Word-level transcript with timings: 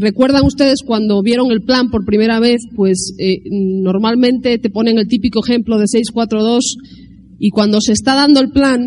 ¿Recuerdan 0.00 0.46
ustedes 0.46 0.82
cuando 0.86 1.20
vieron 1.22 1.50
el 1.50 1.62
plan 1.62 1.90
por 1.90 2.04
primera 2.04 2.38
vez? 2.38 2.60
Pues 2.76 3.14
eh, 3.18 3.40
normalmente 3.50 4.56
te 4.58 4.70
ponen 4.70 4.96
el 4.96 5.08
típico 5.08 5.40
ejemplo 5.44 5.76
de 5.76 5.88
642 5.88 6.76
y 7.40 7.50
cuando 7.50 7.80
se 7.80 7.94
está 7.94 8.14
dando 8.14 8.38
el 8.38 8.50
plan, 8.50 8.80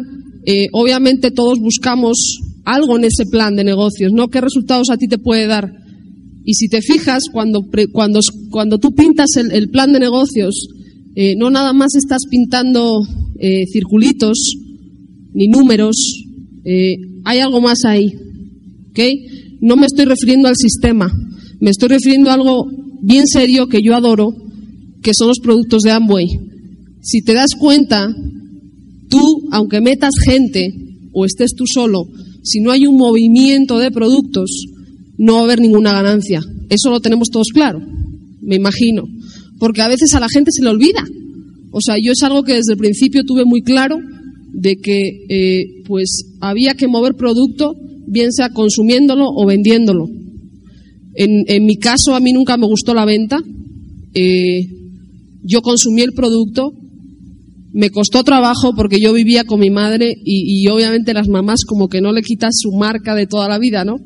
eh, 0.45 0.67
obviamente 0.71 1.31
todos 1.31 1.59
buscamos 1.59 2.39
algo 2.63 2.97
en 2.97 3.03
ese 3.03 3.25
plan 3.29 3.57
de 3.57 3.65
negocios, 3.65 4.13
¿no? 4.13 4.29
¿Qué 4.29 4.39
resultados 4.39 4.89
a 4.89 4.95
ti 4.95 5.09
te 5.09 5.17
puede 5.17 5.47
dar? 5.47 5.69
Y 6.45 6.53
si 6.53 6.69
te 6.69 6.81
fijas, 6.81 7.23
cuando, 7.29 7.59
cuando, 7.91 8.21
cuando 8.49 8.77
tú 8.77 8.91
pintas 8.91 9.31
el, 9.35 9.69
plan 9.69 9.91
de 9.91 9.99
negocios, 9.99 10.69
eh, 11.15 11.35
no 11.35 11.49
nada 11.49 11.73
más 11.73 11.93
estás 11.95 12.21
pintando 12.29 13.01
circulitos 13.73 14.37
ni 15.33 15.47
números, 15.47 15.97
hay 17.25 17.39
algo 17.39 17.59
más 17.59 17.83
ahí. 17.83 18.13
¿ok? 18.91 18.99
No 19.61 19.75
me 19.75 19.85
estoy 19.85 20.05
refiriendo 20.05 20.47
al 20.47 20.55
sistema, 20.55 21.11
me 21.59 21.69
estoy 21.69 21.89
refiriendo 21.89 22.29
a 22.29 22.33
algo 22.33 22.65
bien 23.01 23.27
serio 23.27 23.67
que 23.67 23.81
yo 23.81 23.95
adoro, 23.95 24.33
que 25.01 25.13
son 25.13 25.27
los 25.27 25.39
productos 25.39 25.83
de 25.83 25.91
Amway. 25.91 26.27
Si 27.01 27.21
te 27.21 27.33
das 27.33 27.51
cuenta, 27.57 28.07
tú, 29.09 29.21
aunque 29.51 29.81
metas 29.81 30.13
gente 30.23 30.73
o 31.13 31.25
estés 31.25 31.51
tú 31.55 31.65
solo, 31.65 32.03
si 32.43 32.59
no 32.59 32.71
hay 32.71 32.85
un 32.85 32.97
movimiento 32.97 33.79
de 33.79 33.91
productos, 33.91 34.65
no 35.17 35.35
va 35.35 35.39
a 35.41 35.43
haber 35.43 35.61
ninguna 35.61 35.93
ganancia. 35.93 36.41
Eso 36.69 36.89
lo 36.89 36.99
tenemos 36.99 37.29
todos 37.29 37.47
claro, 37.53 37.79
me 38.41 38.55
imagino 38.55 39.03
porque 39.61 39.83
a 39.83 39.87
veces 39.87 40.15
a 40.15 40.19
la 40.19 40.27
gente 40.27 40.49
se 40.51 40.63
le 40.63 40.71
olvida. 40.71 41.05
O 41.71 41.81
sea, 41.81 41.95
yo 42.01 42.13
es 42.13 42.23
algo 42.23 42.41
que 42.41 42.55
desde 42.55 42.73
el 42.73 42.79
principio 42.79 43.21
tuve 43.23 43.45
muy 43.45 43.61
claro 43.61 43.95
de 44.53 44.77
que 44.77 45.23
eh, 45.29 45.83
pues 45.85 46.33
había 46.41 46.73
que 46.73 46.87
mover 46.87 47.13
producto, 47.13 47.75
bien 48.11 48.33
sea 48.33 48.49
consumiéndolo 48.49 49.25
o 49.25 49.45
vendiéndolo. 49.45 50.07
En, 51.13 51.65
mi 51.65 51.77
caso, 51.77 52.15
a 52.15 52.19
mí 52.19 52.31
nunca 52.31 52.57
me 52.57 52.67
gustó 52.67 52.93
la 52.93 53.05
venta. 53.05 53.39
Eh, 54.13 54.67
yo 55.43 55.61
consumí 55.61 56.01
el 56.01 56.13
producto, 56.13 56.71
me 57.73 57.89
costó 57.89 58.23
trabajo 58.23 58.73
porque 58.75 58.99
yo 58.99 59.13
vivía 59.13 59.43
con 59.43 59.59
mi 59.59 59.69
madre 59.69 60.13
y, 60.23 60.61
y, 60.61 60.67
obviamente 60.67 61.13
las 61.13 61.27
mamás 61.27 61.63
como 61.65 61.87
que 61.87 62.01
no 62.01 62.11
le 62.11 62.21
quitas 62.21 62.51
su 62.57 62.71
marca 62.71 63.15
de 63.15 63.27
toda 63.27 63.47
la 63.47 63.59
vida, 63.59 63.85
¿no? 63.85 63.97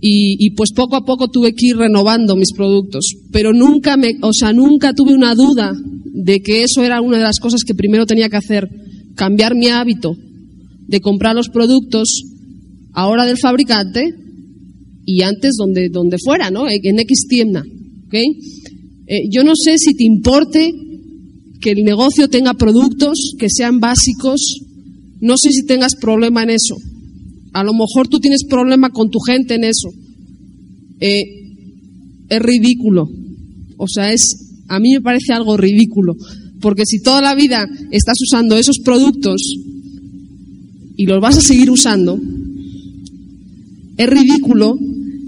Y, 0.00 0.50
pues 0.50 0.70
poco 0.72 0.96
a 0.96 1.04
poco 1.04 1.28
tuve 1.28 1.54
que 1.54 1.68
ir 1.68 1.76
renovando 1.76 2.36
mis 2.36 2.52
productos. 2.56 3.14
Pero 3.32 3.52
nunca 3.52 3.96
me, 3.96 4.12
o 4.22 4.32
sea, 4.32 4.52
nunca 4.52 4.92
tuve 4.92 5.14
una 5.14 5.34
duda 5.34 5.72
de 6.04 6.40
que 6.40 6.62
eso 6.62 6.84
era 6.84 7.00
una 7.00 7.16
de 7.16 7.24
las 7.24 7.40
cosas 7.40 7.62
que 7.66 7.74
primero 7.74 8.06
tenía 8.06 8.28
que 8.28 8.36
hacer. 8.36 8.68
Cambiar 9.16 9.56
mi 9.56 9.68
hábito 9.68 10.14
de 10.86 11.00
comprar 11.00 11.34
los 11.34 11.48
productos 11.48 12.22
ahora 12.92 13.26
del 13.26 13.38
fabricante 13.38 14.14
y 15.04 15.22
antes 15.22 15.54
donde, 15.56 15.88
donde 15.88 16.18
fuera, 16.22 16.50
¿no? 16.50 16.68
En 16.68 16.98
X 16.98 17.26
tienda. 17.28 17.62
Eh, 18.12 19.28
yo 19.30 19.42
no 19.42 19.54
sé 19.56 19.78
si 19.78 19.94
te 19.94 20.04
importe 20.04 20.72
que 21.60 21.70
el 21.70 21.84
negocio 21.84 22.28
tenga 22.28 22.54
productos 22.54 23.34
que 23.38 23.48
sean 23.48 23.80
básicos. 23.80 24.60
No 25.20 25.36
sé 25.36 25.50
si 25.50 25.64
tengas 25.64 25.94
problema 26.00 26.42
en 26.42 26.50
eso. 26.50 26.76
A 27.52 27.64
lo 27.64 27.72
mejor 27.72 28.08
tú 28.08 28.20
tienes 28.20 28.44
problema 28.44 28.90
con 28.90 29.10
tu 29.10 29.18
gente 29.18 29.54
en 29.54 29.64
eso. 29.64 29.88
Eh, 31.00 31.24
es 32.28 32.38
ridículo. 32.40 33.08
O 33.78 33.88
sea, 33.88 34.12
es, 34.12 34.62
a 34.68 34.78
mí 34.78 34.92
me 34.92 35.00
parece 35.00 35.32
algo 35.32 35.56
ridículo. 35.56 36.14
Porque 36.60 36.84
si 36.84 37.00
toda 37.00 37.22
la 37.22 37.34
vida 37.34 37.66
estás 37.90 38.16
usando 38.20 38.56
esos 38.56 38.78
productos 38.80 39.40
y 40.96 41.06
los 41.06 41.20
vas 41.20 41.38
a 41.38 41.40
seguir 41.40 41.70
usando, 41.70 42.18
es 43.98 44.08
ridículo 44.08 44.76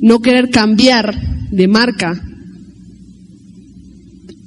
no 0.01 0.21
querer 0.21 0.49
cambiar 0.49 1.15
de 1.51 1.69
marca 1.69 2.23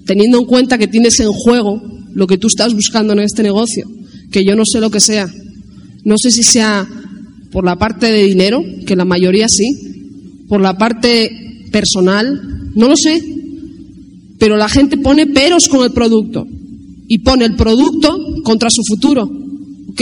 teniendo 0.05 0.39
en 0.39 0.45
cuenta 0.45 0.77
que 0.77 0.87
tienes 0.87 1.19
en 1.19 1.31
juego 1.31 1.81
lo 2.13 2.27
que 2.27 2.37
tú 2.37 2.47
estás 2.47 2.73
buscando 2.73 3.13
en 3.13 3.19
este 3.19 3.43
negocio, 3.43 3.89
que 4.31 4.43
yo 4.43 4.55
no 4.55 4.63
sé 4.65 4.79
lo 4.79 4.89
que 4.89 4.99
sea. 4.99 5.27
No 6.03 6.15
sé 6.17 6.31
si 6.31 6.43
sea 6.43 6.87
por 7.51 7.65
la 7.65 7.77
parte 7.77 8.11
de 8.11 8.23
dinero, 8.23 8.63
que 8.85 8.95
la 8.95 9.05
mayoría 9.05 9.47
sí, 9.47 9.67
por 10.47 10.61
la 10.61 10.77
parte 10.77 11.29
personal, 11.71 12.71
no 12.75 12.87
lo 12.87 12.95
sé, 12.95 13.21
pero 14.39 14.57
la 14.57 14.67
gente 14.67 14.97
pone 14.97 15.27
peros 15.27 15.67
con 15.67 15.85
el 15.85 15.91
producto 15.91 16.45
y 17.07 17.19
pone 17.19 17.45
el 17.45 17.55
producto 17.55 18.17
contra 18.43 18.69
su 18.69 18.81
futuro, 18.87 19.23
¿ok? 19.89 20.01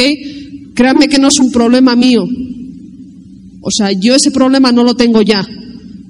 Créanme 0.73 1.07
que 1.07 1.19
no 1.19 1.27
es 1.27 1.39
un 1.39 1.51
problema 1.51 1.95
mío, 1.95 2.25
o 3.61 3.69
sea, 3.71 3.91
yo 3.91 4.15
ese 4.15 4.31
problema 4.31 4.71
no 4.71 4.83
lo 4.83 4.95
tengo 4.95 5.21
ya, 5.21 5.41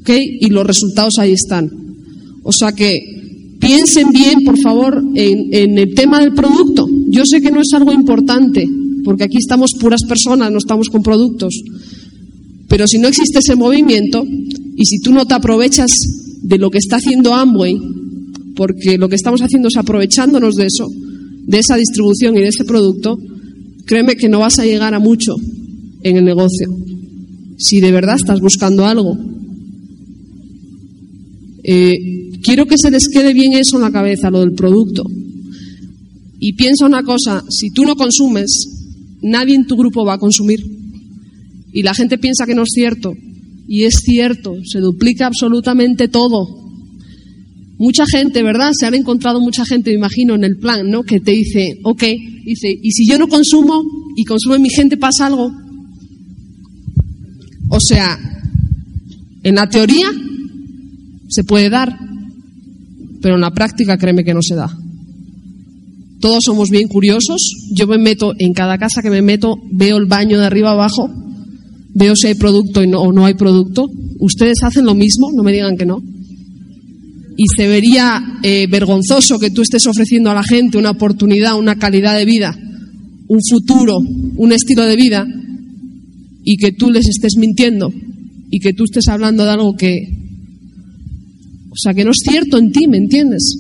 ¿ok? 0.02 0.10
Y 0.40 0.48
los 0.50 0.66
resultados 0.66 1.16
ahí 1.20 1.34
están. 1.34 1.70
O 2.44 2.52
sea 2.52 2.72
que 2.72 3.00
piensen 3.60 4.12
bien, 4.12 4.44
por 4.44 4.60
favor, 4.60 5.04
en, 5.16 5.78
el 5.78 5.94
tema 5.94 6.22
del 6.22 6.34
producto. 6.34 6.88
Yo 7.10 7.26
sé 7.26 7.42
que 7.42 7.52
no 7.52 7.62
es 7.62 7.72
algo 7.74 7.92
importante, 7.94 8.68
porque 9.04 9.26
aquí 9.26 9.38
estamos 9.38 9.72
puras 9.80 10.02
personas, 10.08 10.52
no 10.52 10.58
estamos 10.58 10.90
con 10.90 11.04
productos. 11.04 11.62
Pero 12.68 12.88
si 12.88 12.98
no 12.98 13.10
existe 13.10 13.40
ese 13.40 13.56
movimiento 13.56 14.24
y 14.76 14.86
si 14.86 15.00
tú 15.02 15.12
no 15.12 15.26
te 15.26 15.34
aprovechas 15.34 15.92
de 16.42 16.58
lo 16.58 16.72
que 16.72 16.80
está 16.80 16.96
haciendo 16.96 17.36
Amway, 17.36 17.78
porque 18.56 18.98
lo 18.98 19.10
que 19.10 19.16
estamos 19.16 19.42
haciendo 19.42 19.68
es 19.68 19.78
aprovechándonos 19.78 20.56
de 20.56 20.66
eso, 20.66 20.88
de 21.46 21.60
esa 21.60 21.76
distribución 21.76 22.38
y 22.38 22.42
de 22.42 22.48
ese 22.48 22.64
producto, 22.64 23.18
créeme 23.86 24.16
que 24.16 24.30
no 24.30 24.40
vas 24.40 24.58
a 24.60 24.66
llegar 24.66 24.94
a 24.94 25.00
mucho 25.00 25.36
en 26.04 26.18
el 26.18 26.26
negocio. 26.26 26.68
Si 27.62 27.80
de 27.80 27.92
verdad 27.92 28.16
estás 28.16 28.40
buscando 28.40 28.88
algo. 28.88 29.16
Eh, 31.64 31.96
quiero 32.42 32.66
que 32.66 32.78
se 32.78 32.90
les 32.90 33.08
quede 33.08 33.34
bien 33.34 33.54
eso 33.54 33.76
en 33.76 33.84
la 33.84 33.92
cabeza, 33.92 34.32
lo 34.32 34.40
del 34.40 34.54
producto. 34.54 35.04
Y 36.40 36.54
piensa 36.54 36.88
una 36.88 37.04
cosa, 37.04 37.44
si 37.50 37.70
tú 37.70 37.84
no 37.84 37.96
consumes, 37.96 39.20
nadie 39.22 39.54
en 39.54 39.68
tu 39.68 39.76
grupo 39.76 40.04
va 40.04 40.16
a 40.16 40.18
consumir. 40.18 40.60
Y 41.72 41.84
la 41.84 41.94
gente 41.94 42.18
piensa 42.18 42.48
que 42.48 42.56
no 42.56 42.64
es 42.64 42.70
cierto. 42.74 43.14
Y 43.68 43.84
es 43.84 44.02
cierto, 44.04 44.56
se 44.66 44.80
duplica 44.80 45.28
absolutamente 45.28 46.08
todo. 46.08 46.48
Mucha 47.78 48.06
gente, 48.08 48.42
¿verdad? 48.42 48.72
Se 48.74 48.88
han 48.88 48.96
encontrado 48.96 49.40
mucha 49.40 49.66
gente, 49.66 49.92
me 49.92 49.98
imagino, 49.98 50.34
en 50.34 50.46
el 50.46 50.58
plan, 50.58 50.90
¿no? 50.90 51.04
Que 51.04 51.20
te 51.20 51.32
dice, 51.32 51.78
ok, 51.84 52.04
dice, 52.44 52.76
¿y 52.82 52.92
si 52.92 53.08
yo 53.08 53.20
no 53.20 53.28
consumo 53.28 53.84
y 54.16 54.24
consume 54.24 54.58
mi 54.58 54.70
gente, 54.70 54.98
pasa 54.98 55.28
algo? 55.28 55.52
O 57.72 57.80
sea, 57.80 58.20
en 59.44 59.56
la 59.56 59.68
teoría 59.70 60.08
se 61.30 61.46
puede 61.46 61.70
dar, 61.70 61.98
pero 63.22 63.36
en 63.36 63.42
la 63.42 63.52
práctica 63.52 63.98
créeme 63.98 64.26
que 64.26 64.34
no 64.34 64.42
se 64.42 64.56
da. 64.56 64.70
Todos 66.20 66.44
somos 66.46 66.70
bien 66.70 66.90
curiosos. 66.90 67.42
Yo 67.74 67.88
me 67.88 67.98
meto, 67.98 68.34
en 68.38 68.54
cada 68.54 68.78
casa 68.78 69.02
que 69.02 69.10
me 69.10 69.22
meto, 69.22 69.56
veo 69.72 69.98
el 69.98 70.06
baño 70.06 70.38
de 70.38 70.46
arriba 70.46 70.72
abajo, 70.72 71.10
veo 71.96 72.16
si 72.18 72.28
hay 72.28 72.36
producto 72.36 72.82
o 72.82 73.14
no 73.14 73.26
hay 73.26 73.36
producto. 73.36 73.88
¿Ustedes 74.20 74.58
hacen 74.64 74.84
lo 74.84 74.94
mismo? 74.94 75.32
No 75.34 75.42
me 75.42 75.54
digan 75.54 75.78
que 75.78 75.86
no. 75.86 76.04
Y 77.38 77.46
se 77.56 77.70
vería 77.70 78.22
eh, 78.44 78.68
vergonzoso 78.70 79.40
que 79.40 79.50
tú 79.50 79.62
estés 79.62 79.88
ofreciendo 79.88 80.30
a 80.30 80.36
la 80.36 80.44
gente 80.44 80.78
una 80.78 80.92
oportunidad, 80.92 81.58
una 81.58 81.78
calidad 81.78 82.18
de 82.18 82.26
vida, 82.26 82.54
un 83.30 83.40
futuro, 83.50 83.98
un 84.36 84.52
estilo 84.52 84.84
de 84.84 84.96
vida, 84.98 85.26
y 86.44 86.58
que 86.58 86.72
tú 86.72 86.92
les 86.92 87.08
estés 87.08 87.34
mintiendo 87.38 87.92
y 88.50 88.60
que 88.60 88.74
tú 88.74 88.84
estés 88.84 89.08
hablando 89.08 89.44
de 89.44 89.52
algo 89.52 89.76
que, 89.76 90.08
o 91.70 91.76
sea, 91.76 91.94
que 91.94 92.04
no 92.04 92.12
es 92.12 92.18
cierto 92.24 92.58
en 92.58 92.72
ti, 92.72 92.88
¿me 92.88 92.98
entiendes? 92.98 93.56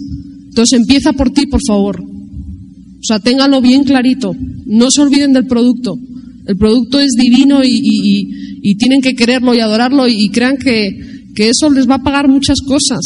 Entonces 0.49 0.79
empieza 0.79 1.13
por 1.13 1.31
ti, 1.31 1.45
por 1.45 1.61
favor. 1.65 2.01
O 2.01 3.03
sea, 3.03 3.19
ténganlo 3.19 3.61
bien 3.61 3.83
clarito. 3.83 4.35
No 4.65 4.91
se 4.91 5.01
olviden 5.01 5.33
del 5.33 5.47
producto. 5.47 5.97
El 6.45 6.57
producto 6.57 6.99
es 6.99 7.11
divino 7.11 7.61
y, 7.63 8.75
tienen 8.77 9.01
que 9.01 9.13
quererlo 9.13 9.55
y 9.55 9.59
adorarlo 9.59 10.07
y, 10.07 10.29
crean 10.29 10.57
que, 10.57 11.09
eso 11.37 11.69
les 11.69 11.89
va 11.89 11.95
a 11.95 12.03
pagar 12.03 12.27
muchas 12.27 12.59
cosas. 12.61 12.99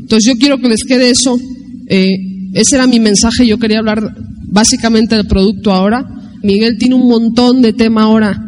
Entonces 0.00 0.32
yo 0.32 0.38
quiero 0.38 0.58
que 0.58 0.68
les 0.68 0.82
quede 0.84 1.10
eso. 1.10 1.38
Eh, 1.88 2.16
ese 2.52 2.76
era 2.76 2.86
mi 2.86 2.98
mensaje. 2.98 3.46
Yo 3.46 3.58
quería 3.58 3.78
hablar 3.78 4.02
básicamente 4.48 5.14
del 5.14 5.26
producto 5.26 5.72
ahora. 5.72 6.04
Miguel 6.42 6.78
tiene 6.78 6.94
un 6.94 7.08
montón 7.08 7.62
de 7.62 7.72
tema 7.72 8.02
ahora. 8.02 8.38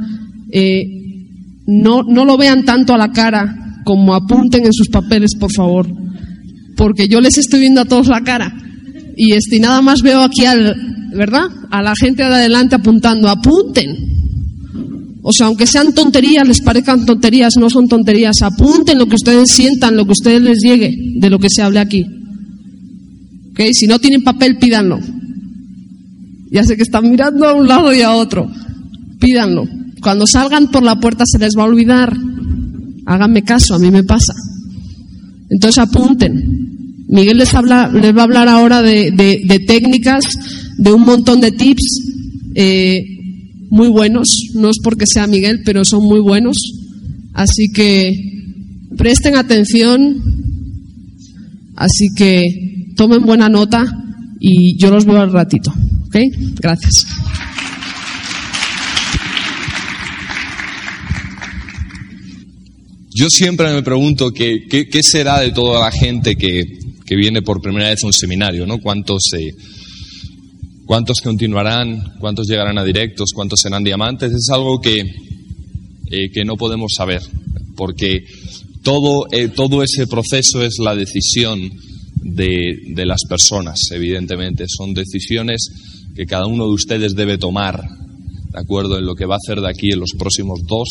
Eh, 0.51 0.85
no, 1.67 2.03
no 2.03 2.25
lo 2.25 2.37
vean 2.37 2.65
tanto 2.65 2.95
a 2.95 2.99
la 2.99 3.13
cara 3.13 3.83
como 3.85 4.15
apunten 4.15 4.67
en 4.67 4.73
sus 4.73 4.89
papeles, 4.89 5.35
por 5.39 5.53
favor. 5.53 5.87
Porque 6.77 7.09
yo 7.09 7.21
les 7.21 7.39
estoy 7.39 7.61
viendo 7.61 7.81
a 7.81 7.85
todos 7.85 8.07
la 8.07 8.23
cara 8.23 8.55
y 9.17 9.33
este, 9.33 9.59
nada 9.59 9.83
más 9.83 10.01
veo 10.03 10.23
aquí 10.23 10.45
al, 10.45 10.77
¿verdad? 11.13 11.47
A 11.71 11.83
la 11.83 11.95
gente 11.97 12.23
de 12.23 12.29
adelante 12.29 12.77
apuntando, 12.77 13.29
apunten. 13.29 13.97
O 15.23 15.33
sea, 15.33 15.47
aunque 15.47 15.67
sean 15.67 15.93
tonterías, 15.93 16.47
les 16.47 16.61
parezcan 16.61 17.05
tonterías, 17.05 17.57
no 17.57 17.69
son 17.69 17.89
tonterías, 17.89 18.41
apunten 18.43 18.97
lo 18.97 19.07
que 19.07 19.17
ustedes 19.17 19.51
sientan, 19.51 19.97
lo 19.97 20.07
que 20.07 20.13
ustedes 20.13 20.41
les 20.41 20.59
llegue 20.59 20.95
de 21.17 21.31
lo 21.31 21.39
que 21.39 21.49
se 21.51 21.63
hable 21.63 21.81
aquí. 21.81 22.07
¿Ok? 23.51 23.61
Si 23.73 23.87
no 23.87 23.99
tienen 23.99 24.23
papel, 24.23 24.57
pídanlo. 24.57 25.01
Ya 26.51 26.65
sé 26.65 26.77
que 26.77 26.83
están 26.83 27.11
mirando 27.11 27.47
a 27.47 27.55
un 27.55 27.69
lado 27.69 27.93
y 27.95 28.03
a 28.03 28.13
otro. 28.13 28.51
Pídanlo. 29.19 29.65
Cuando 30.01 30.27
salgan 30.27 30.71
por 30.71 30.83
la 30.83 31.01
puerta 31.01 31.25
se 31.27 31.39
les 31.39 31.55
va 31.57 31.63
a 31.63 31.67
olvidar. 31.67 32.17
Háganme 33.07 33.43
caso, 33.43 33.75
a 33.75 33.79
mí 33.79 33.91
me 33.91 34.05
pasa. 34.05 34.35
Entonces 35.51 35.79
apunten. 35.79 37.05
Miguel 37.09 37.39
les, 37.39 37.55
habla, 37.55 37.89
les 37.89 38.15
va 38.15 38.21
a 38.21 38.25
hablar 38.25 38.49
ahora 38.49 38.83
de, 38.83 39.65
técnicas, 39.67 40.25
de 40.77 40.93
un 40.93 41.03
montón 41.03 41.41
de 41.41 41.53
tips 41.53 42.03
eh, 42.55 43.03
muy 43.71 43.89
buenos. 43.89 44.29
No 44.55 44.69
es 44.69 44.79
porque 44.83 45.05
sea 45.07 45.27
Miguel, 45.27 45.61
pero 45.65 45.85
son 45.85 46.05
muy 46.05 46.21
buenos. 46.21 46.57
Así 47.35 47.69
que 47.75 48.15
presten 48.97 49.37
atención. 49.37 50.23
Así 51.77 52.09
que 52.17 52.43
tomen 52.97 53.25
buena 53.25 53.49
nota 53.49 53.85
y 54.41 54.77
yo 54.79 54.91
los 54.91 55.05
veo 55.05 55.21
al 55.21 55.33
ratito. 55.33 55.73
¿Ok? 56.09 56.17
Gracias. 56.61 57.07
Yo 63.15 63.29
siempre 63.29 63.73
me 63.73 63.83
pregunto 63.83 64.31
qué, 64.31 64.67
qué, 64.69 65.03
será 65.03 65.41
de 65.41 65.51
toda 65.51 65.81
la 65.81 65.91
gente 65.91 66.37
que, 66.37 66.63
que, 67.05 67.17
viene 67.17 67.43
por 67.43 67.61
primera 67.61 67.89
vez 67.89 68.05
a 68.05 68.07
un 68.07 68.13
seminario, 68.13 68.65
¿no? 68.65 68.79
¿Cuántos, 68.79 69.23
eh, 69.37 69.51
¿Cuántos 70.87 71.21
continuarán? 71.21 72.15
¿Cuántos 72.21 72.47
llegarán 72.47 72.79
a 72.79 72.85
directos? 72.85 73.33
¿Cuántos 73.35 73.59
serán 73.61 73.83
diamantes? 73.83 74.31
Es 74.31 74.49
algo 74.51 74.81
que, 74.81 75.01
eh, 75.01 76.31
que 76.33 76.45
no 76.45 76.55
podemos 76.57 76.93
saber, 76.97 77.21
porque 77.75 78.25
todo, 78.85 79.27
eh, 79.33 79.49
todo 79.49 79.83
ese 79.83 80.07
proceso 80.07 80.63
es 80.63 80.77
la 80.79 80.95
decisión 80.95 81.69
de, 82.23 82.77
de 82.95 83.05
las 83.05 83.23
personas, 83.29 83.81
evidentemente. 83.91 84.67
Son 84.69 84.95
decisiones 84.95 85.69
que 86.19 86.27
cada 86.27 86.49
uno 86.49 86.67
de 86.67 86.73
ustedes 86.73 87.15
debe 87.15 87.39
tomar, 87.39 87.81
¿de 87.81 88.59
acuerdo? 88.59 88.99
En 88.99 89.07
lo 89.07 89.15
que 89.15 89.25
va 89.25 89.37
a 89.37 89.39
hacer 89.39 89.61
de 89.61 89.71
aquí 89.71 89.93
en 89.93 90.01
los 90.01 90.15
próximos 90.19 90.59
dos, 90.67 90.89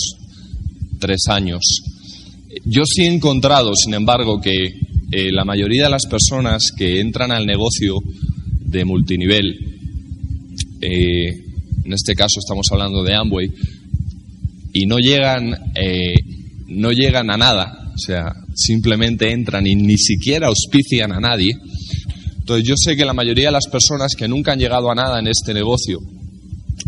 tres 1.02 1.28
años. 1.28 1.82
Yo 2.64 2.84
sí 2.86 3.02
he 3.02 3.14
encontrado, 3.14 3.74
sin 3.76 3.94
embargo, 3.94 4.40
que 4.40 4.54
eh, 5.12 5.32
la 5.34 5.44
mayoría 5.44 5.84
de 5.84 5.90
las 5.90 6.06
personas 6.06 6.72
que 6.78 7.02
entran 7.02 7.34
al 7.34 7.46
negocio 7.46 7.98
de 8.62 8.86
multinivel, 8.86 9.54
eh, 10.80 11.28
en 11.84 11.92
este 11.92 12.16
caso 12.16 12.40
estamos 12.40 12.66
hablando 12.72 13.04
de 13.04 13.14
Amway, 13.14 13.52
y 14.72 14.86
no 14.86 14.98
llegan, 14.98 15.54
eh, 15.76 16.16
no 16.68 16.94
llegan 16.94 17.30
a 17.32 17.36
nada, 17.36 17.92
o 17.94 17.98
sea, 17.98 18.32
simplemente 18.56 19.30
entran 19.34 19.68
y 19.68 19.76
ni 19.76 19.98
siquiera 19.98 20.48
auspician 20.48 21.12
a 21.12 21.20
nadie. 21.20 21.52
Entonces 22.48 22.66
yo 22.66 22.76
sé 22.78 22.96
que 22.96 23.04
la 23.04 23.14
mayoría 23.14 23.48
de 23.48 23.52
las 23.52 23.68
personas 23.68 24.14
que 24.18 24.26
nunca 24.26 24.54
han 24.54 24.60
llegado 24.60 24.90
a 24.90 24.96
nada 24.96 25.20
en 25.20 25.28
este 25.28 25.54
negocio 25.54 26.00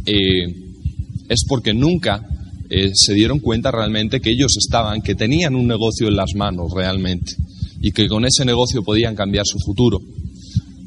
es 0.06 1.44
porque 1.50 1.74
nunca 1.74 2.22
eh, 2.70 2.92
se 2.94 3.14
dieron 3.14 3.40
cuenta 3.40 3.70
realmente 3.70 4.22
que 4.22 4.30
ellos 4.30 4.56
estaban, 4.58 5.02
que 5.02 5.16
tenían 5.16 5.56
un 5.56 5.68
negocio 5.68 6.08
en 6.08 6.16
las 6.16 6.30
manos 6.34 6.72
realmente 6.74 7.34
y 7.82 7.92
que 7.92 8.08
con 8.08 8.24
ese 8.24 8.46
negocio 8.46 8.84
podían 8.84 9.18
cambiar 9.18 9.46
su 9.46 9.60
futuro. 9.60 10.00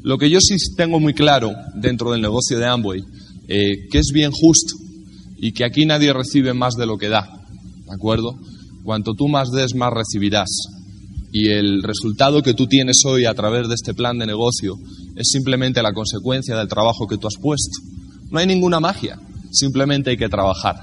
Lo 0.01 0.17
que 0.17 0.31
yo 0.31 0.39
sí 0.41 0.55
tengo 0.75 0.99
muy 0.99 1.13
claro 1.13 1.51
dentro 1.75 2.11
del 2.11 2.23
negocio 2.23 2.57
de 2.57 2.65
Amway, 2.65 3.03
eh, 3.49 3.87
que 3.91 3.99
es 3.99 4.09
bien 4.11 4.31
justo 4.31 4.73
y 5.37 5.51
que 5.51 5.65
aquí 5.65 5.85
nadie 5.85 6.13
recibe 6.13 6.55
más 6.55 6.73
de 6.73 6.87
lo 6.87 6.97
que 6.97 7.09
da, 7.09 7.29
¿de 7.85 7.93
acuerdo? 7.93 8.39
Cuanto 8.83 9.13
tú 9.13 9.27
más 9.27 9.51
des, 9.51 9.75
más 9.75 9.93
recibirás. 9.93 10.49
Y 11.35 11.49
el 11.49 11.81
resultado 11.81 12.43
que 12.43 12.53
tú 12.53 12.67
tienes 12.67 12.97
hoy 13.05 13.25
a 13.25 13.33
través 13.33 13.67
de 13.67 13.73
este 13.73 13.95
plan 13.95 14.19
de 14.19 14.27
negocio 14.27 14.75
es 15.15 15.29
simplemente 15.31 15.81
la 15.81 15.91
consecuencia 15.91 16.55
del 16.55 16.67
trabajo 16.67 17.07
que 17.07 17.17
tú 17.17 17.25
has 17.25 17.41
puesto. 17.41 17.79
No 18.29 18.37
hay 18.37 18.45
ninguna 18.45 18.79
magia, 18.79 19.19
simplemente 19.51 20.11
hay 20.11 20.17
que 20.17 20.29
trabajar. 20.29 20.75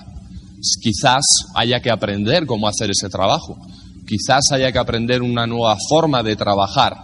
Quizás 0.83 1.23
haya 1.55 1.81
que 1.81 1.89
aprender 1.89 2.47
cómo 2.47 2.67
hacer 2.67 2.91
ese 2.91 3.09
trabajo. 3.09 3.57
Quizás 4.05 4.51
haya 4.51 4.73
que 4.73 4.81
aprender 4.81 5.23
una 5.23 5.47
nueva 5.47 5.77
forma 5.89 6.21
de 6.25 6.35
trabajar. 6.35 6.97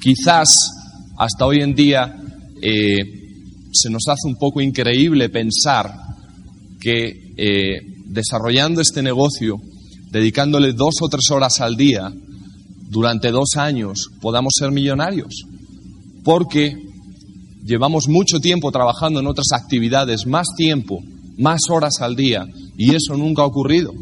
Quizás 0.00 0.54
hasta 1.18 1.44
hoy 1.44 1.62
en 1.62 1.74
día 1.74 2.16
eh, 2.62 2.98
se 3.72 3.90
nos 3.90 4.06
hace 4.06 4.28
un 4.28 4.36
poco 4.36 4.60
increíble 4.60 5.28
pensar 5.28 5.92
que 6.78 7.32
eh, 7.36 7.80
desarrollando 8.06 8.80
este 8.80 9.02
negocio, 9.02 9.56
dedicándole 10.12 10.72
dos 10.72 10.94
o 11.00 11.08
tres 11.08 11.28
horas 11.32 11.60
al 11.60 11.76
día, 11.76 12.12
durante 12.88 13.30
dos 13.30 13.56
años 13.56 14.08
podamos 14.20 14.54
ser 14.58 14.70
millonarios. 14.70 15.44
Porque 16.24 16.74
llevamos 17.64 18.08
mucho 18.08 18.38
tiempo 18.40 18.70
trabajando 18.70 19.20
en 19.20 19.26
otras 19.26 19.48
actividades, 19.52 20.26
más 20.26 20.46
tiempo, 20.56 20.98
más 21.38 21.60
horas 21.70 21.94
al 22.00 22.16
día, 22.16 22.46
y 22.76 22.94
eso 22.94 23.16
nunca 23.16 23.42
ha 23.42 23.46
ocurrido. 23.46 23.92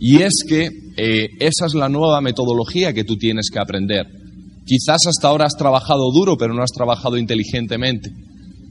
Y 0.00 0.22
es 0.22 0.32
que 0.48 0.68
eh, 0.96 1.28
esa 1.40 1.66
es 1.66 1.74
la 1.74 1.88
nueva 1.88 2.20
metodología 2.20 2.92
que 2.92 3.04
tú 3.04 3.16
tienes 3.16 3.48
que 3.52 3.58
aprender. 3.58 4.06
Quizás 4.66 5.00
hasta 5.06 5.28
ahora 5.28 5.46
has 5.46 5.56
trabajado 5.56 6.10
duro, 6.12 6.36
pero 6.36 6.54
no 6.54 6.62
has 6.62 6.70
trabajado 6.70 7.16
inteligentemente. 7.18 8.10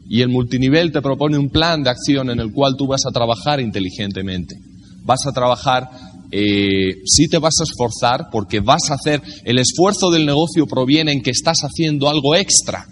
Y 0.09 0.21
el 0.21 0.29
multinivel 0.29 0.91
te 0.91 1.01
propone 1.01 1.37
un 1.37 1.49
plan 1.49 1.83
de 1.83 1.89
acción 1.89 2.29
en 2.29 2.39
el 2.39 2.51
cual 2.51 2.75
tú 2.77 2.87
vas 2.87 3.05
a 3.05 3.11
trabajar 3.11 3.59
inteligentemente. 3.59 4.55
Vas 5.03 5.25
a 5.27 5.31
trabajar, 5.31 5.89
eh, 6.35 7.03
sí 7.05 7.27
te 7.27 7.37
vas 7.37 7.53
a 7.59 7.63
esforzar 7.63 8.29
porque 8.31 8.59
vas 8.59 8.89
a 8.89 8.95
hacer, 8.95 9.21
el 9.45 9.59
esfuerzo 9.59 10.09
del 10.09 10.25
negocio 10.25 10.65
proviene 10.65 11.11
en 11.11 11.21
que 11.21 11.29
estás 11.29 11.57
haciendo 11.59 12.09
algo 12.09 12.33
extra, 12.33 12.87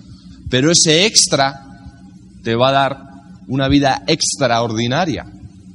pero 0.48 0.72
ese 0.72 1.08
extra 1.08 1.56
te 2.44 2.56
va 2.56 2.70
a 2.70 2.72
dar 2.72 2.98
una 3.48 3.68
vida 3.68 4.04
extraordinaria 4.06 5.26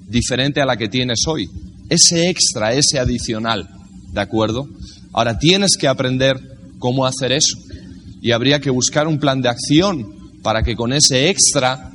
diferente 0.08 0.60
a 0.60 0.64
la 0.64 0.76
que 0.76 0.88
tienes 0.88 1.26
hoy. 1.26 1.48
Ese 1.88 2.28
extra, 2.28 2.72
ese 2.72 3.00
adicional, 3.00 3.68
¿de 4.12 4.20
acuerdo? 4.20 4.68
Ahora 5.12 5.36
tienes 5.36 5.76
que 5.76 5.88
aprender 5.88 6.36
cómo 6.78 7.04
hacer 7.04 7.32
eso. 7.32 7.56
Y 8.22 8.30
habría 8.30 8.60
que 8.60 8.70
buscar 8.70 9.08
un 9.08 9.18
plan 9.18 9.42
de 9.42 9.48
acción 9.48 10.06
para 10.44 10.62
que 10.62 10.76
con 10.76 10.92
ese 10.92 11.30
extra 11.30 11.90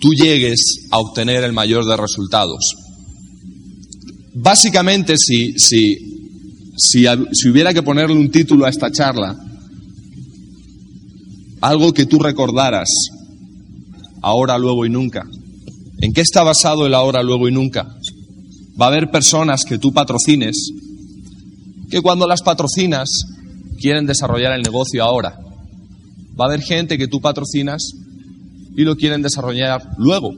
tú 0.00 0.12
llegues 0.12 0.86
a 0.90 0.98
obtener 0.98 1.44
el 1.44 1.54
mayor 1.54 1.86
de 1.86 1.96
resultados. 1.96 2.74
Básicamente, 4.40 5.16
si, 5.16 5.58
si, 5.58 5.96
si, 6.76 7.04
si 7.32 7.48
hubiera 7.48 7.74
que 7.74 7.82
ponerle 7.82 8.14
un 8.14 8.30
título 8.30 8.66
a 8.66 8.70
esta 8.70 8.90
charla, 8.90 9.36
algo 11.60 11.92
que 11.92 12.06
tú 12.06 12.18
recordaras, 12.18 12.88
ahora, 14.22 14.58
luego 14.58 14.86
y 14.86 14.90
nunca, 14.90 15.24
¿En 16.00 16.12
qué 16.12 16.20
está 16.20 16.44
basado 16.44 16.86
el 16.86 16.94
ahora, 16.94 17.22
luego 17.22 17.48
y 17.48 17.52
nunca? 17.52 17.82
Va 18.80 18.86
a 18.86 18.88
haber 18.88 19.10
personas 19.10 19.64
que 19.64 19.78
tú 19.78 19.92
patrocines 19.92 20.70
que 21.90 22.00
cuando 22.00 22.28
las 22.28 22.42
patrocinas 22.42 23.08
quieren 23.80 24.06
desarrollar 24.06 24.52
el 24.52 24.62
negocio 24.62 25.02
ahora. 25.02 25.36
Va 26.40 26.44
a 26.44 26.48
haber 26.48 26.60
gente 26.60 26.98
que 26.98 27.08
tú 27.08 27.20
patrocinas 27.20 27.82
y 28.76 28.82
lo 28.82 28.94
quieren 28.94 29.22
desarrollar 29.22 29.82
luego. 29.96 30.30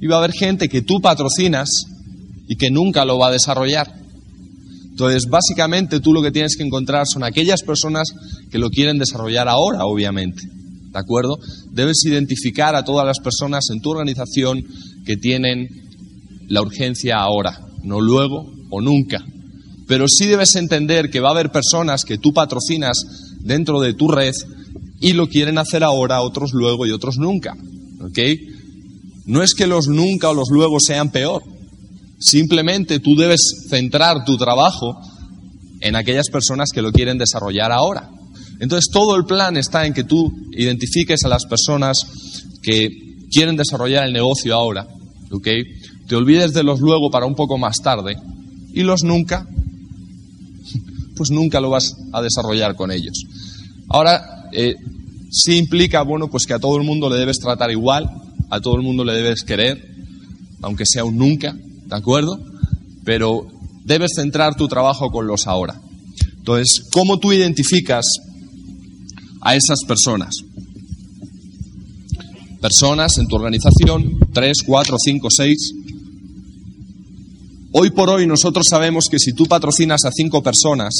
Y 0.00 0.06
va 0.06 0.16
a 0.16 0.18
haber 0.20 0.32
gente 0.32 0.68
que 0.70 0.80
tú 0.80 1.00
patrocinas 1.02 1.68
y 2.48 2.56
que 2.56 2.70
nunca 2.70 3.04
lo 3.04 3.18
va 3.18 3.28
a 3.28 3.32
desarrollar. 3.32 3.92
Entonces, 4.90 5.24
básicamente 5.28 6.00
tú 6.00 6.12
lo 6.12 6.22
que 6.22 6.30
tienes 6.30 6.56
que 6.56 6.62
encontrar 6.62 7.04
son 7.06 7.24
aquellas 7.24 7.62
personas 7.62 8.08
que 8.50 8.58
lo 8.58 8.70
quieren 8.70 8.98
desarrollar 8.98 9.48
ahora, 9.48 9.86
obviamente. 9.86 10.42
¿De 10.94 10.98
acuerdo? 10.98 11.36
Debes 11.72 12.04
identificar 12.04 12.76
a 12.76 12.84
todas 12.84 13.04
las 13.04 13.18
personas 13.18 13.64
en 13.70 13.80
tu 13.80 13.90
organización 13.90 14.62
que 15.04 15.16
tienen 15.16 15.68
la 16.46 16.62
urgencia 16.62 17.16
ahora, 17.16 17.58
no 17.82 18.00
luego 18.00 18.46
o 18.70 18.80
nunca. 18.80 19.24
Pero 19.88 20.06
sí 20.08 20.26
debes 20.26 20.54
entender 20.54 21.10
que 21.10 21.20
va 21.20 21.28
a 21.28 21.32
haber 21.32 21.50
personas 21.50 22.04
que 22.04 22.18
tú 22.18 22.32
patrocinas 22.32 23.02
dentro 23.40 23.80
de 23.80 23.94
tu 23.94 24.08
red 24.08 24.34
y 25.00 25.12
lo 25.12 25.26
quieren 25.26 25.58
hacer 25.58 25.82
ahora, 25.82 26.22
otros 26.22 26.52
luego 26.52 26.86
y 26.86 26.92
otros 26.92 27.18
nunca. 27.18 27.54
¿Ok? 28.00 28.18
No 29.26 29.42
es 29.42 29.54
que 29.54 29.66
los 29.66 29.88
nunca 29.88 30.30
o 30.30 30.34
los 30.34 30.48
luego 30.50 30.78
sean 30.78 31.10
peor. 31.10 31.42
Simplemente 32.18 33.00
tú 33.00 33.16
debes 33.16 33.40
centrar 33.68 34.24
tu 34.24 34.36
trabajo 34.36 34.98
en 35.80 35.96
aquellas 35.96 36.28
personas 36.30 36.70
que 36.72 36.82
lo 36.82 36.92
quieren 36.92 37.18
desarrollar 37.18 37.72
ahora. 37.72 38.08
Entonces 38.60 38.90
todo 38.92 39.16
el 39.16 39.24
plan 39.24 39.56
está 39.56 39.84
en 39.86 39.92
que 39.92 40.04
tú 40.04 40.32
identifiques 40.52 41.24
a 41.24 41.28
las 41.28 41.44
personas 41.44 41.98
que 42.62 42.88
quieren 43.30 43.56
desarrollar 43.56 44.06
el 44.06 44.12
negocio 44.12 44.54
ahora, 44.54 44.86
¿ok? 45.30 45.48
Te 46.06 46.16
olvides 46.16 46.52
de 46.52 46.62
los 46.62 46.80
luego 46.80 47.10
para 47.10 47.26
un 47.26 47.34
poco 47.34 47.58
más 47.58 47.76
tarde 47.82 48.16
y 48.72 48.82
los 48.82 49.02
nunca, 49.02 49.46
pues 51.16 51.30
nunca 51.30 51.60
lo 51.60 51.70
vas 51.70 51.94
a 52.12 52.22
desarrollar 52.22 52.76
con 52.76 52.90
ellos. 52.90 53.24
Ahora, 53.88 54.48
eh, 54.52 54.74
sí 55.30 55.56
implica, 55.56 56.02
bueno, 56.02 56.28
pues 56.28 56.44
que 56.46 56.54
a 56.54 56.58
todo 56.58 56.76
el 56.76 56.84
mundo 56.84 57.10
le 57.10 57.16
debes 57.16 57.38
tratar 57.38 57.70
igual, 57.70 58.08
a 58.50 58.60
todo 58.60 58.76
el 58.76 58.82
mundo 58.82 59.04
le 59.04 59.14
debes 59.14 59.42
querer, 59.42 59.84
aunque 60.62 60.86
sea 60.86 61.04
un 61.04 61.16
nunca, 61.16 61.56
¿de 61.86 61.96
acuerdo? 61.96 62.38
Pero 63.04 63.46
debes 63.84 64.12
centrar 64.16 64.54
tu 64.54 64.68
trabajo 64.68 65.10
con 65.10 65.26
los 65.26 65.46
ahora. 65.46 65.80
Entonces, 66.38 66.84
¿cómo 66.92 67.18
tú 67.18 67.32
identificas 67.32 68.04
a 69.44 69.54
esas 69.54 69.80
personas. 69.86 70.34
Personas 72.60 73.18
en 73.18 73.26
tu 73.26 73.36
organización, 73.36 74.18
tres, 74.32 74.58
cuatro, 74.66 74.96
cinco, 74.98 75.28
seis. 75.30 75.72
Hoy 77.72 77.90
por 77.90 78.08
hoy 78.08 78.26
nosotros 78.26 78.66
sabemos 78.68 79.04
que 79.10 79.18
si 79.18 79.34
tú 79.34 79.44
patrocinas 79.44 80.04
a 80.06 80.10
cinco 80.10 80.42
personas, 80.42 80.94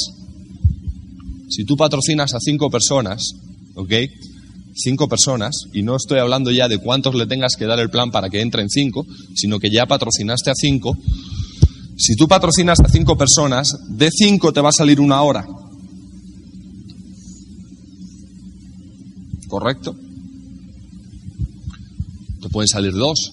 si 1.49 1.65
tú 1.65 1.75
patrocinas 1.75 2.35
a 2.35 2.39
cinco 2.39 2.69
personas, 2.69 3.23
¿ok? 3.73 3.93
Cinco 4.77 5.07
personas, 5.07 5.55
y 5.71 5.83
no 5.83 5.95
estoy 5.95 6.19
hablando 6.19 6.51
ya 6.51 6.67
de 6.67 6.79
cuántos 6.79 7.15
le 7.15 7.27
tengas 7.27 7.55
que 7.55 7.65
dar 7.65 7.79
el 7.79 7.89
plan 7.89 8.11
para 8.11 8.29
que 8.29 8.41
entren 8.41 8.69
cinco, 8.69 9.05
sino 9.33 9.57
que 9.57 9.69
ya 9.71 9.85
patrocinaste 9.85 10.49
a 10.49 10.53
cinco. 10.53 10.97
Si 11.97 12.15
tú 12.17 12.27
patrocinas 12.27 12.79
a 12.81 12.89
cinco 12.89 13.17
personas, 13.17 13.69
de 13.87 14.09
cinco 14.11 14.51
te 14.51 14.59
va 14.59 14.69
a 14.69 14.73
salir 14.73 14.99
una 14.99 15.21
hora. 15.21 15.45
¿Correcto? 19.47 19.95
Te 22.41 22.49
pueden 22.49 22.67
salir 22.67 22.91
dos, 22.91 23.31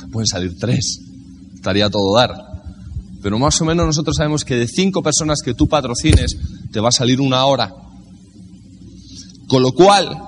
te 0.00 0.06
pueden 0.06 0.26
salir 0.26 0.56
tres, 0.58 1.00
estaría 1.54 1.90
todo 1.90 2.16
dar. 2.16 2.32
Pero 3.22 3.38
más 3.38 3.60
o 3.60 3.64
menos 3.66 3.84
nosotros 3.84 4.16
sabemos 4.16 4.42
que 4.42 4.54
de 4.54 4.68
cinco 4.68 5.02
personas 5.02 5.40
que 5.44 5.52
tú 5.52 5.68
patrocines, 5.68 6.34
te 6.72 6.80
va 6.80 6.88
a 6.88 6.92
salir 6.92 7.20
una 7.20 7.44
hora. 7.44 7.74
Con 9.48 9.62
lo 9.62 9.72
cual, 9.72 10.25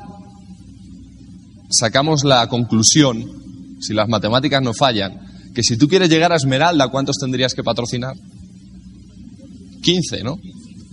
sacamos 1.71 2.25
la 2.25 2.47
conclusión, 2.49 3.25
si 3.81 3.95
las 3.95 4.09
matemáticas 4.09 4.63
no 4.63 4.75
fallan, 4.75 5.29
que 5.55 5.63
si 5.63 5.77
tú 5.77 5.89
quieres 5.89 6.09
llegar 6.09 6.33
a 6.33 6.37
Esmeralda, 6.37 6.89
¿cuántos 6.89 7.17
tendrías 7.17 7.55
que 7.55 7.63
patrocinar? 7.63 8.15
15, 9.83 10.23
¿no? 10.23 10.39